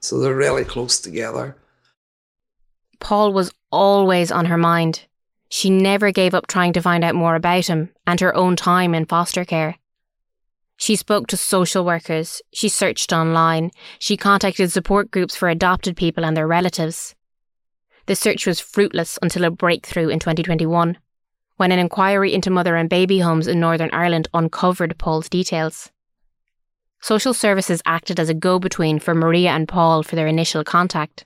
So 0.00 0.18
they're 0.18 0.34
really 0.34 0.64
close 0.64 1.00
together. 1.00 1.56
Paul 3.00 3.32
was 3.32 3.52
always 3.72 4.30
on 4.30 4.46
her 4.46 4.56
mind. 4.56 5.06
She 5.48 5.68
never 5.68 6.12
gave 6.12 6.32
up 6.34 6.46
trying 6.46 6.72
to 6.74 6.80
find 6.80 7.02
out 7.02 7.14
more 7.14 7.34
about 7.34 7.66
him 7.66 7.90
and 8.06 8.20
her 8.20 8.34
own 8.34 8.56
time 8.56 8.94
in 8.94 9.04
foster 9.06 9.44
care. 9.44 9.76
She 10.76 10.96
spoke 10.96 11.26
to 11.28 11.36
social 11.36 11.84
workers, 11.84 12.40
she 12.52 12.68
searched 12.68 13.12
online, 13.12 13.70
she 13.98 14.16
contacted 14.16 14.72
support 14.72 15.10
groups 15.10 15.36
for 15.36 15.48
adopted 15.48 15.96
people 15.96 16.24
and 16.24 16.36
their 16.36 16.46
relatives. 16.46 17.14
The 18.06 18.16
search 18.16 18.46
was 18.46 18.60
fruitless 18.60 19.18
until 19.22 19.44
a 19.44 19.50
breakthrough 19.50 20.08
in 20.08 20.18
2021, 20.18 20.98
when 21.56 21.72
an 21.72 21.78
inquiry 21.78 22.34
into 22.34 22.50
mother 22.50 22.76
and 22.76 22.88
baby 22.88 23.20
homes 23.20 23.46
in 23.46 23.60
Northern 23.60 23.90
Ireland 23.92 24.28
uncovered 24.34 24.98
Paul's 24.98 25.28
details. 25.28 25.90
Social 27.00 27.34
services 27.34 27.82
acted 27.86 28.18
as 28.18 28.28
a 28.28 28.34
go 28.34 28.58
between 28.58 28.98
for 28.98 29.14
Maria 29.14 29.50
and 29.50 29.68
Paul 29.68 30.02
for 30.02 30.16
their 30.16 30.26
initial 30.26 30.64
contact. 30.64 31.24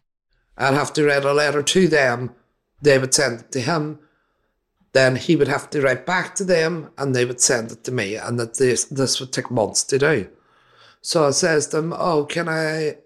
I'd 0.59 0.75
have 0.75 0.93
to 0.95 1.05
write 1.05 1.25
a 1.25 1.33
letter 1.33 1.63
to 1.63 1.89
them, 1.89 2.35
they 2.81 2.99
would 2.99 3.15
send 3.15 3.41
it 3.41 3.53
to 3.53 3.61
him, 3.61 3.99
then 4.93 5.17
he 5.17 5.37
would 5.37 5.49
have 5.49 5.69
to 5.71 5.83
write 5.83 6.07
back 6.07 6.35
to 6.37 6.45
them 6.45 6.91
and 6.97 7.15
they 7.15 7.25
would 7.27 7.41
send 7.41 7.73
it 7.73 7.85
to 7.85 7.93
me, 7.93 8.17
and 8.17 8.39
that 8.39 8.57
this, 8.57 8.85
this 8.85 9.21
would 9.21 9.33
take 9.33 9.51
months 9.51 9.85
to 9.85 9.99
do. 9.99 10.29
So 11.03 11.27
I 11.27 11.31
says 11.31 11.69
to 11.69 11.77
them, 11.77 11.95
Oh, 11.97 12.25
can 12.25 12.49
I 12.49 12.97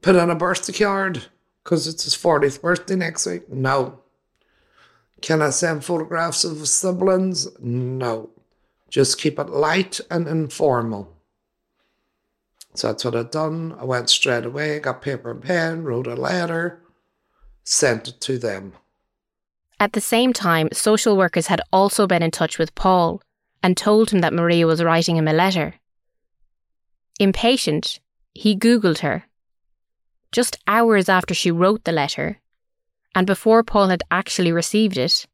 put 0.00 0.16
on 0.16 0.30
a 0.30 0.34
birthday 0.34 0.72
card? 0.72 1.26
Because 1.66 1.88
it's 1.88 2.04
his 2.04 2.14
40th 2.14 2.60
birthday 2.60 2.94
next 2.94 3.26
week. 3.26 3.52
No. 3.52 3.98
Can 5.20 5.42
I 5.42 5.50
send 5.50 5.84
photographs 5.84 6.44
of 6.44 6.68
siblings? 6.68 7.48
No. 7.58 8.30
Just 8.88 9.18
keep 9.18 9.36
it 9.40 9.48
light 9.48 9.98
and 10.08 10.28
informal. 10.28 11.12
So 12.74 12.86
that's 12.86 13.04
what 13.04 13.16
I'd 13.16 13.32
done. 13.32 13.74
I 13.80 13.84
went 13.84 14.10
straight 14.10 14.44
away, 14.44 14.78
got 14.78 15.02
paper 15.02 15.32
and 15.32 15.42
pen, 15.42 15.82
wrote 15.82 16.06
a 16.06 16.14
letter, 16.14 16.82
sent 17.64 18.06
it 18.06 18.20
to 18.20 18.38
them. 18.38 18.74
At 19.80 19.92
the 19.92 20.00
same 20.00 20.32
time, 20.32 20.68
social 20.72 21.16
workers 21.16 21.48
had 21.48 21.62
also 21.72 22.06
been 22.06 22.22
in 22.22 22.30
touch 22.30 22.60
with 22.60 22.76
Paul 22.76 23.20
and 23.60 23.76
told 23.76 24.10
him 24.10 24.20
that 24.20 24.32
Maria 24.32 24.68
was 24.68 24.84
writing 24.84 25.16
him 25.16 25.26
a 25.26 25.32
letter. 25.32 25.74
Impatient, 27.18 27.98
he 28.34 28.56
Googled 28.56 28.98
her. 29.00 29.25
Just 30.32 30.58
hours 30.66 31.08
after 31.08 31.34
she 31.34 31.50
wrote 31.50 31.84
the 31.84 31.92
letter, 31.92 32.40
and 33.14 33.26
before 33.26 33.62
Paul 33.62 33.88
had 33.88 34.02
actually 34.10 34.52
received 34.52 34.96
it, 34.96 35.26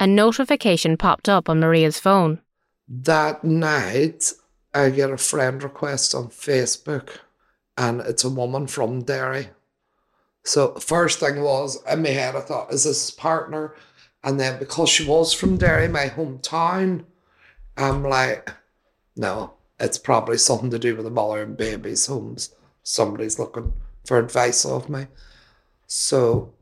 a 0.00 0.06
notification 0.06 0.96
popped 0.96 1.28
up 1.28 1.48
on 1.48 1.60
Maria's 1.60 1.98
phone. 1.98 2.40
That 2.88 3.42
night, 3.44 4.32
I 4.74 4.90
get 4.90 5.10
a 5.10 5.16
friend 5.16 5.62
request 5.62 6.14
on 6.14 6.28
Facebook, 6.28 7.18
and 7.76 8.00
it's 8.00 8.24
a 8.24 8.30
woman 8.30 8.66
from 8.66 9.02
Derry. 9.02 9.48
So 10.44 10.74
first 10.74 11.20
thing 11.20 11.42
was 11.42 11.82
in 11.90 12.02
my 12.02 12.10
head, 12.10 12.36
I 12.36 12.40
thought, 12.40 12.72
is 12.72 12.84
this 12.84 13.06
his 13.06 13.10
partner? 13.10 13.74
And 14.22 14.38
then 14.38 14.58
because 14.58 14.88
she 14.88 15.06
was 15.06 15.32
from 15.32 15.56
Derry, 15.56 15.88
my 15.88 16.06
hometown, 16.06 17.04
I'm 17.76 18.02
like, 18.02 18.50
no, 19.16 19.54
it's 19.78 19.98
probably 19.98 20.38
something 20.38 20.70
to 20.70 20.78
do 20.78 20.96
with 20.96 21.04
the 21.04 21.10
mother 21.10 21.42
and 21.42 21.56
baby's 21.56 22.06
homes. 22.06 22.54
Somebody's 22.82 23.38
looking 23.38 23.72
for 24.08 24.18
advice 24.18 24.64
of 24.64 24.88
me. 24.88 25.06
So 25.86 26.54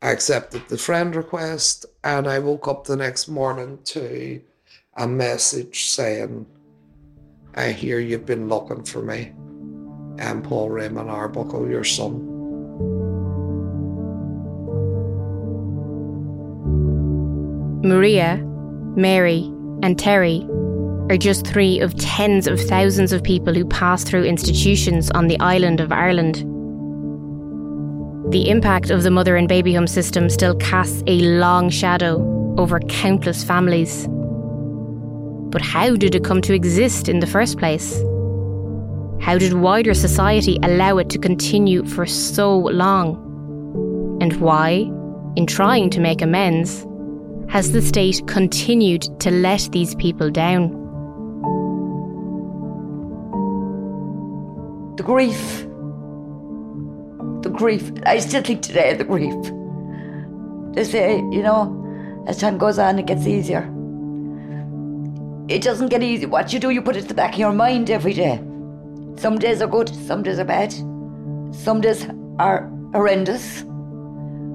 I 0.00 0.12
accepted 0.12 0.62
the 0.68 0.78
friend 0.78 1.16
request 1.16 1.84
and 2.04 2.28
I 2.28 2.38
woke 2.38 2.68
up 2.68 2.84
the 2.84 2.94
next 2.94 3.26
morning 3.26 3.80
to 3.86 4.40
a 4.96 5.08
message 5.08 5.86
saying, 5.86 6.46
I 7.56 7.72
hear 7.72 7.98
you've 7.98 8.24
been 8.24 8.48
looking 8.48 8.84
for 8.84 9.02
me. 9.02 9.32
I'm 10.20 10.42
Paul 10.42 10.70
Raymond 10.70 11.10
Arbuckle, 11.10 11.68
your 11.68 11.82
son. 11.82 12.30
Maria, 17.82 18.36
Mary, 18.96 19.42
and 19.82 19.96
Terri 19.96 20.48
are 21.10 21.16
just 21.18 21.46
three 21.46 21.80
of 21.80 21.94
tens 21.96 22.46
of 22.46 22.58
thousands 22.60 23.12
of 23.12 23.22
people 23.22 23.52
who 23.52 23.66
pass 23.66 24.04
through 24.04 24.24
institutions 24.24 25.10
on 25.10 25.28
the 25.28 25.38
island 25.38 25.80
of 25.80 25.92
Ireland. 25.92 26.36
The 28.32 28.48
impact 28.48 28.90
of 28.90 29.02
the 29.02 29.10
mother 29.10 29.36
and 29.36 29.46
baby 29.46 29.74
home 29.74 29.86
system 29.86 30.30
still 30.30 30.56
casts 30.56 31.02
a 31.06 31.20
long 31.20 31.68
shadow 31.68 32.16
over 32.56 32.80
countless 32.80 33.44
families. 33.44 34.08
But 35.50 35.60
how 35.60 35.94
did 35.94 36.14
it 36.14 36.24
come 36.24 36.40
to 36.42 36.54
exist 36.54 37.08
in 37.08 37.20
the 37.20 37.26
first 37.26 37.58
place? 37.58 38.00
How 39.20 39.36
did 39.38 39.54
wider 39.54 39.94
society 39.94 40.58
allow 40.62 40.98
it 40.98 41.10
to 41.10 41.18
continue 41.18 41.84
for 41.84 42.06
so 42.06 42.58
long? 42.58 43.20
And 44.22 44.40
why, 44.40 44.90
in 45.36 45.46
trying 45.46 45.90
to 45.90 46.00
make 46.00 46.22
amends, 46.22 46.86
has 47.50 47.72
the 47.72 47.82
state 47.82 48.26
continued 48.26 49.02
to 49.20 49.30
let 49.30 49.68
these 49.70 49.94
people 49.96 50.30
down? 50.30 50.83
The 54.96 55.02
grief 55.02 55.66
The 57.42 57.50
grief. 57.50 57.92
I 58.06 58.18
still 58.18 58.42
think 58.42 58.62
today 58.62 58.92
of 58.92 58.98
the 58.98 59.04
grief. 59.04 59.34
They 60.74 60.84
say, 60.84 61.16
you 61.16 61.42
know, 61.42 62.24
as 62.26 62.38
time 62.38 62.58
goes 62.58 62.78
on, 62.78 62.98
it 62.98 63.06
gets 63.06 63.26
easier. 63.26 63.70
It 65.48 65.62
doesn't 65.62 65.88
get 65.88 66.02
easy. 66.02 66.26
What 66.26 66.52
you 66.52 66.58
do, 66.58 66.70
you 66.70 66.80
put 66.80 66.96
it 66.96 67.02
at 67.02 67.08
the 67.08 67.14
back 67.14 67.34
of 67.34 67.38
your 67.38 67.52
mind 67.52 67.90
every 67.90 68.14
day. 68.14 68.36
Some 69.16 69.38
days 69.38 69.60
are 69.62 69.66
good, 69.68 69.88
some 70.06 70.22
days 70.22 70.38
are 70.38 70.44
bad, 70.44 70.72
some 71.52 71.80
days 71.80 72.06
are 72.38 72.70
horrendous, 72.92 73.62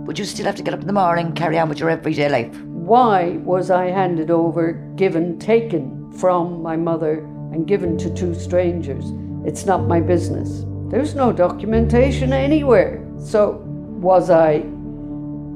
but 0.06 0.18
you 0.18 0.26
still 0.26 0.46
have 0.46 0.56
to 0.56 0.64
get 0.64 0.74
up 0.74 0.82
in 0.82 0.88
the 0.88 0.94
morning, 0.94 1.34
carry 1.34 1.60
on 1.60 1.70
with 1.70 1.80
your 1.80 1.90
everyday 1.90 2.28
life. 2.28 2.60
Why 2.62 3.38
was 3.44 3.70
I 3.70 3.86
handed 3.86 4.32
over, 4.32 4.74
given, 4.96 5.38
taken 5.38 6.12
from 6.14 6.62
my 6.62 6.76
mother, 6.76 7.20
and 7.54 7.68
given 7.68 7.98
to 8.00 8.14
two 8.14 8.34
strangers? 8.34 9.06
It's 9.50 9.66
not 9.66 9.88
my 9.88 10.00
business. 10.00 10.64
There's 10.92 11.16
no 11.16 11.32
documentation 11.32 12.34
anywhere. 12.34 13.04
So, 13.18 13.64
was 14.00 14.30
I 14.30 14.60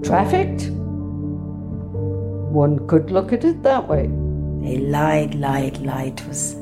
trafficked? 0.04 0.72
One 2.52 2.88
could 2.88 3.12
look 3.12 3.32
at 3.32 3.46
it 3.46 3.62
that 3.62 3.88
way. 3.88 4.08
They 4.64 4.78
lied, 4.80 5.36
lied, 5.36 5.78
lied 5.78 6.18
to 6.18 6.32
us. 6.32 6.56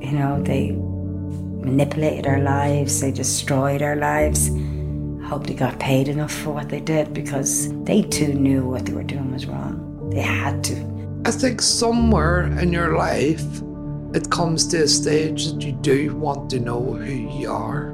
You 0.00 0.12
know, 0.12 0.42
they 0.42 0.70
manipulated 0.70 2.26
our 2.26 2.40
lives, 2.40 2.98
they 3.02 3.12
destroyed 3.12 3.82
our 3.82 3.96
lives. 3.96 4.48
I 4.48 5.26
hope 5.26 5.46
they 5.46 5.52
got 5.52 5.78
paid 5.78 6.08
enough 6.08 6.32
for 6.32 6.52
what 6.52 6.70
they 6.70 6.80
did 6.80 7.12
because 7.12 7.70
they 7.84 8.00
too 8.00 8.32
knew 8.32 8.66
what 8.66 8.86
they 8.86 8.94
were 8.94 9.02
doing 9.02 9.32
was 9.34 9.44
wrong. 9.44 10.08
They 10.14 10.22
had 10.22 10.64
to. 10.64 11.20
I 11.26 11.30
think 11.30 11.60
somewhere 11.60 12.46
in 12.58 12.72
your 12.72 12.96
life, 12.96 13.60
it 14.14 14.30
comes 14.30 14.66
to 14.68 14.84
a 14.84 14.88
stage 14.88 15.52
that 15.52 15.62
you 15.62 15.72
do 15.72 16.16
want 16.16 16.48
to 16.48 16.58
know 16.58 16.80
who 16.80 17.12
you 17.12 17.50
are. 17.50 17.92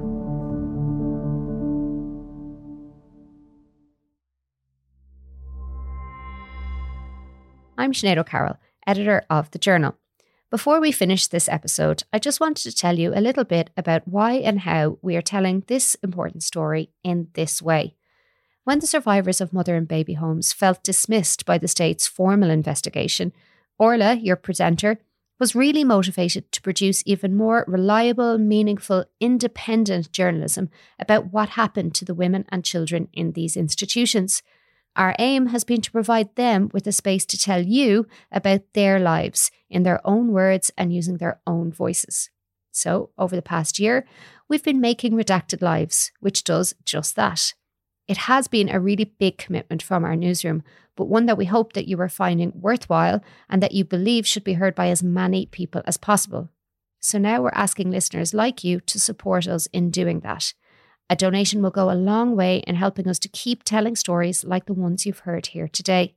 I'm 7.76 7.92
Sinead 7.92 8.18
O'Carroll, 8.18 8.58
editor 8.86 9.24
of 9.28 9.50
The 9.50 9.58
Journal. 9.58 9.96
Before 10.52 10.80
we 10.80 10.92
finish 10.92 11.26
this 11.26 11.48
episode, 11.48 12.04
I 12.12 12.20
just 12.20 12.38
wanted 12.38 12.62
to 12.70 12.76
tell 12.76 12.96
you 12.96 13.12
a 13.12 13.20
little 13.20 13.42
bit 13.42 13.70
about 13.76 14.06
why 14.06 14.34
and 14.34 14.60
how 14.60 14.98
we 15.02 15.16
are 15.16 15.22
telling 15.22 15.64
this 15.66 15.96
important 15.96 16.44
story 16.44 16.90
in 17.02 17.26
this 17.34 17.60
way. 17.60 17.96
When 18.62 18.78
the 18.78 18.86
survivors 18.86 19.40
of 19.40 19.52
mother 19.52 19.74
and 19.74 19.88
baby 19.88 20.14
homes 20.14 20.52
felt 20.52 20.84
dismissed 20.84 21.44
by 21.44 21.58
the 21.58 21.66
state's 21.66 22.06
formal 22.06 22.50
investigation, 22.50 23.32
Orla, 23.78 24.14
your 24.14 24.36
presenter, 24.36 25.00
was 25.44 25.54
really 25.54 25.84
motivated 25.84 26.50
to 26.50 26.62
produce 26.62 27.02
even 27.04 27.36
more 27.36 27.66
reliable, 27.68 28.38
meaningful, 28.38 29.04
independent 29.20 30.10
journalism 30.10 30.70
about 30.98 31.34
what 31.34 31.50
happened 31.50 31.94
to 31.94 32.02
the 32.06 32.14
women 32.14 32.46
and 32.48 32.64
children 32.64 33.08
in 33.12 33.32
these 33.32 33.54
institutions. 33.54 34.42
Our 34.96 35.14
aim 35.18 35.48
has 35.48 35.62
been 35.62 35.82
to 35.82 35.92
provide 35.92 36.34
them 36.36 36.70
with 36.72 36.86
a 36.86 36.92
space 36.92 37.26
to 37.26 37.36
tell 37.36 37.60
you 37.60 38.06
about 38.32 38.62
their 38.72 38.98
lives 38.98 39.50
in 39.68 39.82
their 39.82 40.00
own 40.06 40.32
words 40.32 40.70
and 40.78 40.94
using 40.94 41.18
their 41.18 41.38
own 41.46 41.70
voices. 41.70 42.30
So, 42.72 43.10
over 43.18 43.36
the 43.36 43.42
past 43.42 43.78
year, 43.78 44.06
we've 44.48 44.64
been 44.64 44.80
making 44.80 45.12
Redacted 45.12 45.60
Lives, 45.60 46.10
which 46.20 46.42
does 46.44 46.72
just 46.86 47.16
that. 47.16 47.52
It 48.08 48.16
has 48.16 48.48
been 48.48 48.70
a 48.70 48.80
really 48.80 49.04
big 49.04 49.36
commitment 49.36 49.82
from 49.82 50.06
our 50.06 50.16
newsroom, 50.16 50.62
but 50.96 51.06
one 51.06 51.26
that 51.26 51.38
we 51.38 51.46
hope 51.46 51.72
that 51.72 51.88
you 51.88 52.00
are 52.00 52.08
finding 52.08 52.52
worthwhile 52.54 53.22
and 53.48 53.62
that 53.62 53.72
you 53.72 53.84
believe 53.84 54.26
should 54.26 54.44
be 54.44 54.54
heard 54.54 54.74
by 54.74 54.88
as 54.88 55.02
many 55.02 55.46
people 55.46 55.82
as 55.86 55.96
possible. 55.96 56.50
So 57.00 57.18
now 57.18 57.42
we're 57.42 57.50
asking 57.54 57.90
listeners 57.90 58.32
like 58.32 58.64
you 58.64 58.80
to 58.80 58.98
support 58.98 59.46
us 59.46 59.66
in 59.66 59.90
doing 59.90 60.20
that. 60.20 60.54
A 61.10 61.16
donation 61.16 61.62
will 61.62 61.70
go 61.70 61.90
a 61.90 61.94
long 61.94 62.34
way 62.34 62.58
in 62.66 62.76
helping 62.76 63.08
us 63.08 63.18
to 63.20 63.28
keep 63.28 63.62
telling 63.62 63.94
stories 63.94 64.42
like 64.42 64.64
the 64.66 64.72
ones 64.72 65.04
you've 65.04 65.20
heard 65.20 65.48
here 65.48 65.68
today. 65.68 66.14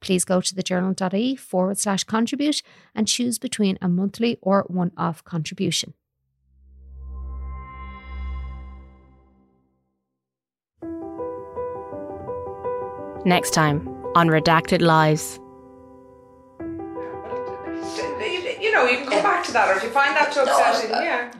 Please 0.00 0.24
go 0.24 0.40
to 0.40 0.54
thejournal.ie 0.54 1.36
forward 1.36 1.78
slash 1.78 2.04
contribute 2.04 2.62
and 2.94 3.06
choose 3.06 3.38
between 3.38 3.78
a 3.82 3.88
monthly 3.88 4.38
or 4.40 4.64
one 4.68 4.90
off 4.96 5.22
contribution. 5.22 5.94
Next 13.24 13.52
time 13.52 13.91
on 14.14 14.28
Redacted 14.28 14.80
Lives. 14.80 15.38
You 18.60 18.70
know, 18.72 18.84
you 18.84 18.98
can 18.98 19.06
come 19.06 19.22
back 19.22 19.44
to 19.46 19.52
that, 19.52 19.68
or 19.68 19.76
if 19.76 19.82
you 19.82 19.90
find 19.90 20.14
that 20.16 20.32
too 20.32 20.40
upsetting, 20.40 20.90
yeah. 20.90 21.32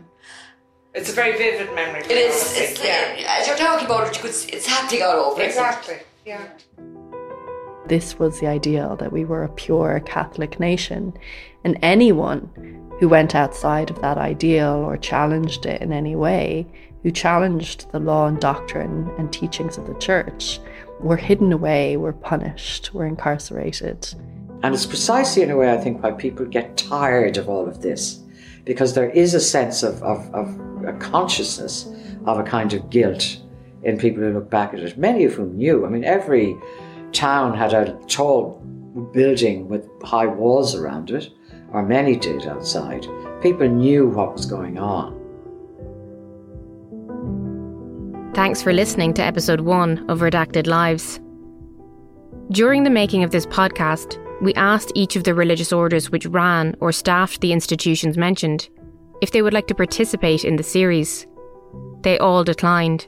It's 0.94 1.08
a 1.10 1.12
very 1.12 1.38
vivid 1.38 1.74
memory. 1.74 2.00
It 2.00 2.10
is, 2.10 2.54
it's, 2.56 2.84
yeah. 2.84 3.38
as 3.40 3.46
you're 3.46 3.56
talking 3.56 3.86
about 3.86 4.08
it, 4.08 4.16
you 4.16 4.22
could, 4.22 4.30
it's 4.30 4.66
happening 4.66 5.02
all 5.02 5.32
over. 5.32 5.40
Exactly. 5.40 5.96
Yeah. 6.26 6.46
This 7.86 8.18
was 8.18 8.40
the 8.40 8.46
ideal 8.46 8.96
that 8.96 9.12
we 9.12 9.24
were 9.24 9.44
a 9.44 9.48
pure 9.48 10.00
Catholic 10.00 10.60
nation, 10.60 11.14
and 11.64 11.78
anyone 11.82 12.50
who 13.00 13.08
went 13.08 13.34
outside 13.34 13.90
of 13.90 14.00
that 14.02 14.18
ideal 14.18 14.74
or 14.74 14.96
challenged 14.96 15.64
it 15.64 15.80
in 15.80 15.92
any 15.92 16.14
way, 16.14 16.66
who 17.02 17.10
challenged 17.10 17.90
the 17.92 17.98
law 17.98 18.26
and 18.26 18.40
doctrine 18.40 19.10
and 19.18 19.32
teachings 19.32 19.78
of 19.78 19.86
the 19.86 19.94
church, 19.94 20.60
were 21.02 21.16
hidden 21.16 21.52
away, 21.52 21.96
were 21.96 22.12
punished, 22.12 22.94
were 22.94 23.06
incarcerated. 23.06 24.14
And 24.62 24.74
it's 24.74 24.86
precisely 24.86 25.42
in 25.42 25.50
a 25.50 25.56
way, 25.56 25.72
I 25.72 25.76
think, 25.76 26.02
why 26.02 26.12
people 26.12 26.46
get 26.46 26.76
tired 26.76 27.36
of 27.36 27.48
all 27.48 27.66
of 27.66 27.82
this. 27.82 28.20
Because 28.64 28.94
there 28.94 29.10
is 29.10 29.34
a 29.34 29.40
sense 29.40 29.82
of, 29.82 30.02
of, 30.02 30.32
of 30.32 30.84
a 30.84 30.92
consciousness 30.94 31.88
of 32.26 32.38
a 32.38 32.44
kind 32.44 32.72
of 32.72 32.88
guilt 32.90 33.38
in 33.82 33.98
people 33.98 34.22
who 34.22 34.32
look 34.32 34.48
back 34.48 34.72
at 34.72 34.80
it, 34.80 34.96
many 34.96 35.24
of 35.24 35.34
whom 35.34 35.56
knew. 35.56 35.84
I 35.84 35.88
mean, 35.88 36.04
every 36.04 36.56
town 37.12 37.56
had 37.56 37.72
a 37.72 37.98
tall 38.06 38.60
building 39.12 39.68
with 39.68 39.88
high 40.02 40.26
walls 40.26 40.76
around 40.76 41.10
it, 41.10 41.30
or 41.72 41.82
many 41.82 42.16
did 42.16 42.46
outside. 42.46 43.06
People 43.42 43.68
knew 43.68 44.08
what 44.08 44.34
was 44.34 44.46
going 44.46 44.78
on. 44.78 45.18
Thanks 48.34 48.62
for 48.62 48.72
listening 48.72 49.12
to 49.14 49.22
episode 49.22 49.60
one 49.60 50.08
of 50.08 50.20
Redacted 50.20 50.66
Lives. 50.66 51.20
During 52.50 52.82
the 52.82 52.88
making 52.88 53.24
of 53.24 53.30
this 53.30 53.44
podcast, 53.44 54.18
we 54.40 54.54
asked 54.54 54.90
each 54.94 55.16
of 55.16 55.24
the 55.24 55.34
religious 55.34 55.70
orders 55.70 56.08
which 56.08 56.24
ran 56.24 56.74
or 56.80 56.92
staffed 56.92 57.42
the 57.42 57.52
institutions 57.52 58.16
mentioned 58.16 58.70
if 59.20 59.32
they 59.32 59.42
would 59.42 59.52
like 59.52 59.66
to 59.66 59.74
participate 59.74 60.46
in 60.46 60.56
the 60.56 60.62
series. 60.62 61.26
They 62.04 62.16
all 62.16 62.42
declined. 62.42 63.06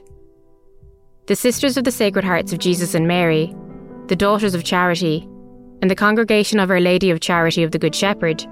The 1.25 1.35
Sisters 1.35 1.75
of 1.75 1.85
the 1.85 1.91
Sacred 1.91 2.23
Hearts 2.23 2.53
of 2.53 2.59
Jesus 2.59 2.93
and 2.93 3.07
Mary, 3.07 3.51
the 4.05 4.15
Daughters 4.15 4.53
of 4.53 4.63
Charity, 4.63 5.27
and 5.81 5.89
the 5.89 5.95
Congregation 5.95 6.59
of 6.59 6.69
Our 6.69 6.79
Lady 6.79 7.09
of 7.09 7.19
Charity 7.19 7.63
of 7.63 7.71
the 7.71 7.79
Good 7.79 7.95
Shepherd 7.95 8.45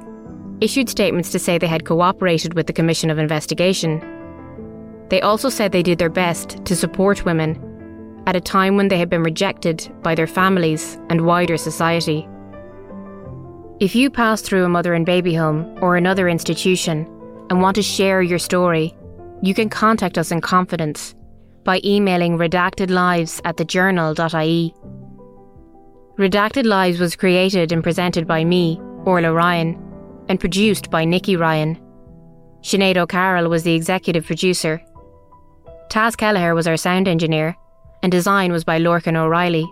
issued 0.60 0.90
statements 0.90 1.32
to 1.34 1.40
say 1.40 1.60
they 1.60 1.68
had 1.68 1.86
cooperated 1.86 2.56
with 2.56 2.66
the 2.66 2.74
Commission 2.74 3.12
of 3.12 3.20
Investigation. 3.20 4.02
They 5.14 5.22
also 5.22 5.48
said 5.48 5.72
they 5.72 5.84
did 5.84 6.00
their 6.00 6.10
best 6.10 6.66
to 6.66 6.76
support 6.76 7.24
women 7.24 8.24
at 8.26 8.36
a 8.36 8.42
time 8.42 8.78
when 8.78 8.88
they 8.88 8.98
had 8.98 9.12
been 9.12 9.22
rejected 9.22 9.88
by 10.02 10.16
their 10.16 10.26
families 10.26 10.98
and 11.12 11.22
wider 11.22 11.56
society. 11.56 12.28
If 13.80 13.94
you 13.94 14.10
pass 14.10 14.42
through 14.42 14.66
a 14.66 14.70
mother 14.70 14.96
and 14.96 15.06
baby 15.06 15.36
home 15.36 15.78
or 15.84 15.98
another 15.98 16.28
institution 16.28 17.06
and 17.52 17.62
want 17.62 17.76
to 17.76 17.84
share 17.84 18.24
your 18.24 18.40
story, 18.40 18.96
you 19.44 19.54
can 19.54 19.70
contact 19.70 20.18
us 20.18 20.32
in 20.32 20.42
confidence 20.42 21.14
by 21.64 21.80
emailing 21.86 22.40
redactedlives 22.40 23.40
at 23.46 23.58
thejournal.ie. 23.58 24.74
Redacted 26.18 26.66
Lives 26.66 27.00
was 27.00 27.16
created 27.16 27.72
and 27.72 27.84
presented 27.84 28.26
by 28.26 28.44
me, 28.44 28.82
Orla 29.06 29.32
Ryan, 29.32 29.80
and 30.28 30.40
produced 30.40 30.90
by 30.90 31.06
Nikki 31.06 31.36
Ryan. 31.36 31.80
Sinead 32.64 32.98
O'Carroll 32.98 33.48
was 33.48 33.62
the 33.62 33.76
executive 33.76 34.26
producer. 34.26 34.84
Taz 35.94 36.18
Kelleher 36.18 36.56
was 36.56 36.66
our 36.66 36.76
sound 36.76 37.08
engineer, 37.08 37.56
and 38.02 38.12
design 38.12 38.52
was 38.52 38.64
by 38.64 38.80
Lorcan 38.80 39.16
O'Reilly. 39.16 39.72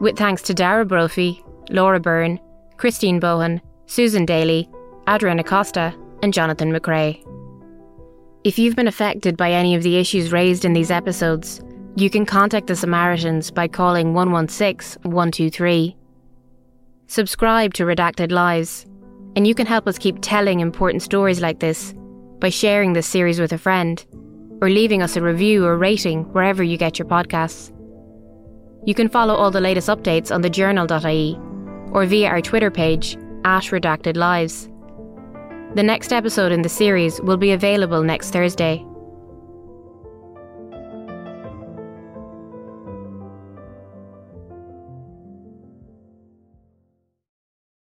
With 0.00 0.18
thanks 0.18 0.42
to 0.42 0.52
Dara 0.52 0.84
Brophy, 0.84 1.44
Laura 1.70 2.00
Byrne, 2.00 2.40
Christine 2.76 3.20
Bohan, 3.20 3.60
Susan 3.86 4.26
Daly, 4.26 4.68
Adrian 5.08 5.38
Acosta, 5.38 5.94
and 6.24 6.34
Jonathan 6.34 6.72
McRae. 6.72 7.24
If 8.42 8.58
you've 8.58 8.74
been 8.74 8.88
affected 8.88 9.36
by 9.36 9.52
any 9.52 9.76
of 9.76 9.84
the 9.84 9.96
issues 9.96 10.32
raised 10.32 10.64
in 10.64 10.72
these 10.72 10.90
episodes, 10.90 11.60
you 11.94 12.10
can 12.10 12.26
contact 12.26 12.66
the 12.66 12.74
Samaritans 12.74 13.52
by 13.52 13.68
calling 13.68 14.14
116 14.14 15.02
123. 15.02 15.96
Subscribe 17.06 17.74
to 17.74 17.84
Redacted 17.84 18.32
Lives, 18.32 18.86
and 19.36 19.46
you 19.46 19.54
can 19.54 19.66
help 19.66 19.86
us 19.86 19.98
keep 19.98 20.18
telling 20.20 20.58
important 20.58 21.00
stories 21.00 21.40
like 21.40 21.60
this 21.60 21.94
by 22.40 22.48
sharing 22.48 22.92
this 22.92 23.06
series 23.06 23.38
with 23.38 23.52
a 23.52 23.58
friend 23.58 24.04
or 24.62 24.70
leaving 24.70 25.02
us 25.02 25.16
a 25.16 25.20
review 25.20 25.66
or 25.66 25.76
rating 25.76 26.22
wherever 26.32 26.62
you 26.62 26.78
get 26.78 26.96
your 26.96 27.08
podcasts. 27.08 27.72
You 28.86 28.94
can 28.94 29.08
follow 29.08 29.34
all 29.34 29.50
the 29.50 29.60
latest 29.60 29.88
updates 29.88 30.32
on 30.32 30.40
thejournal.ie 30.40 31.36
or 31.92 32.06
via 32.06 32.28
our 32.28 32.40
Twitter 32.40 32.70
page 32.70 33.16
at 33.44 33.64
Redacted 33.64 34.16
Lives. 34.16 34.68
The 35.74 35.82
next 35.82 36.12
episode 36.12 36.52
in 36.52 36.62
the 36.62 36.68
series 36.68 37.20
will 37.22 37.36
be 37.36 37.50
available 37.50 38.04
next 38.04 38.30
Thursday. 38.30 38.86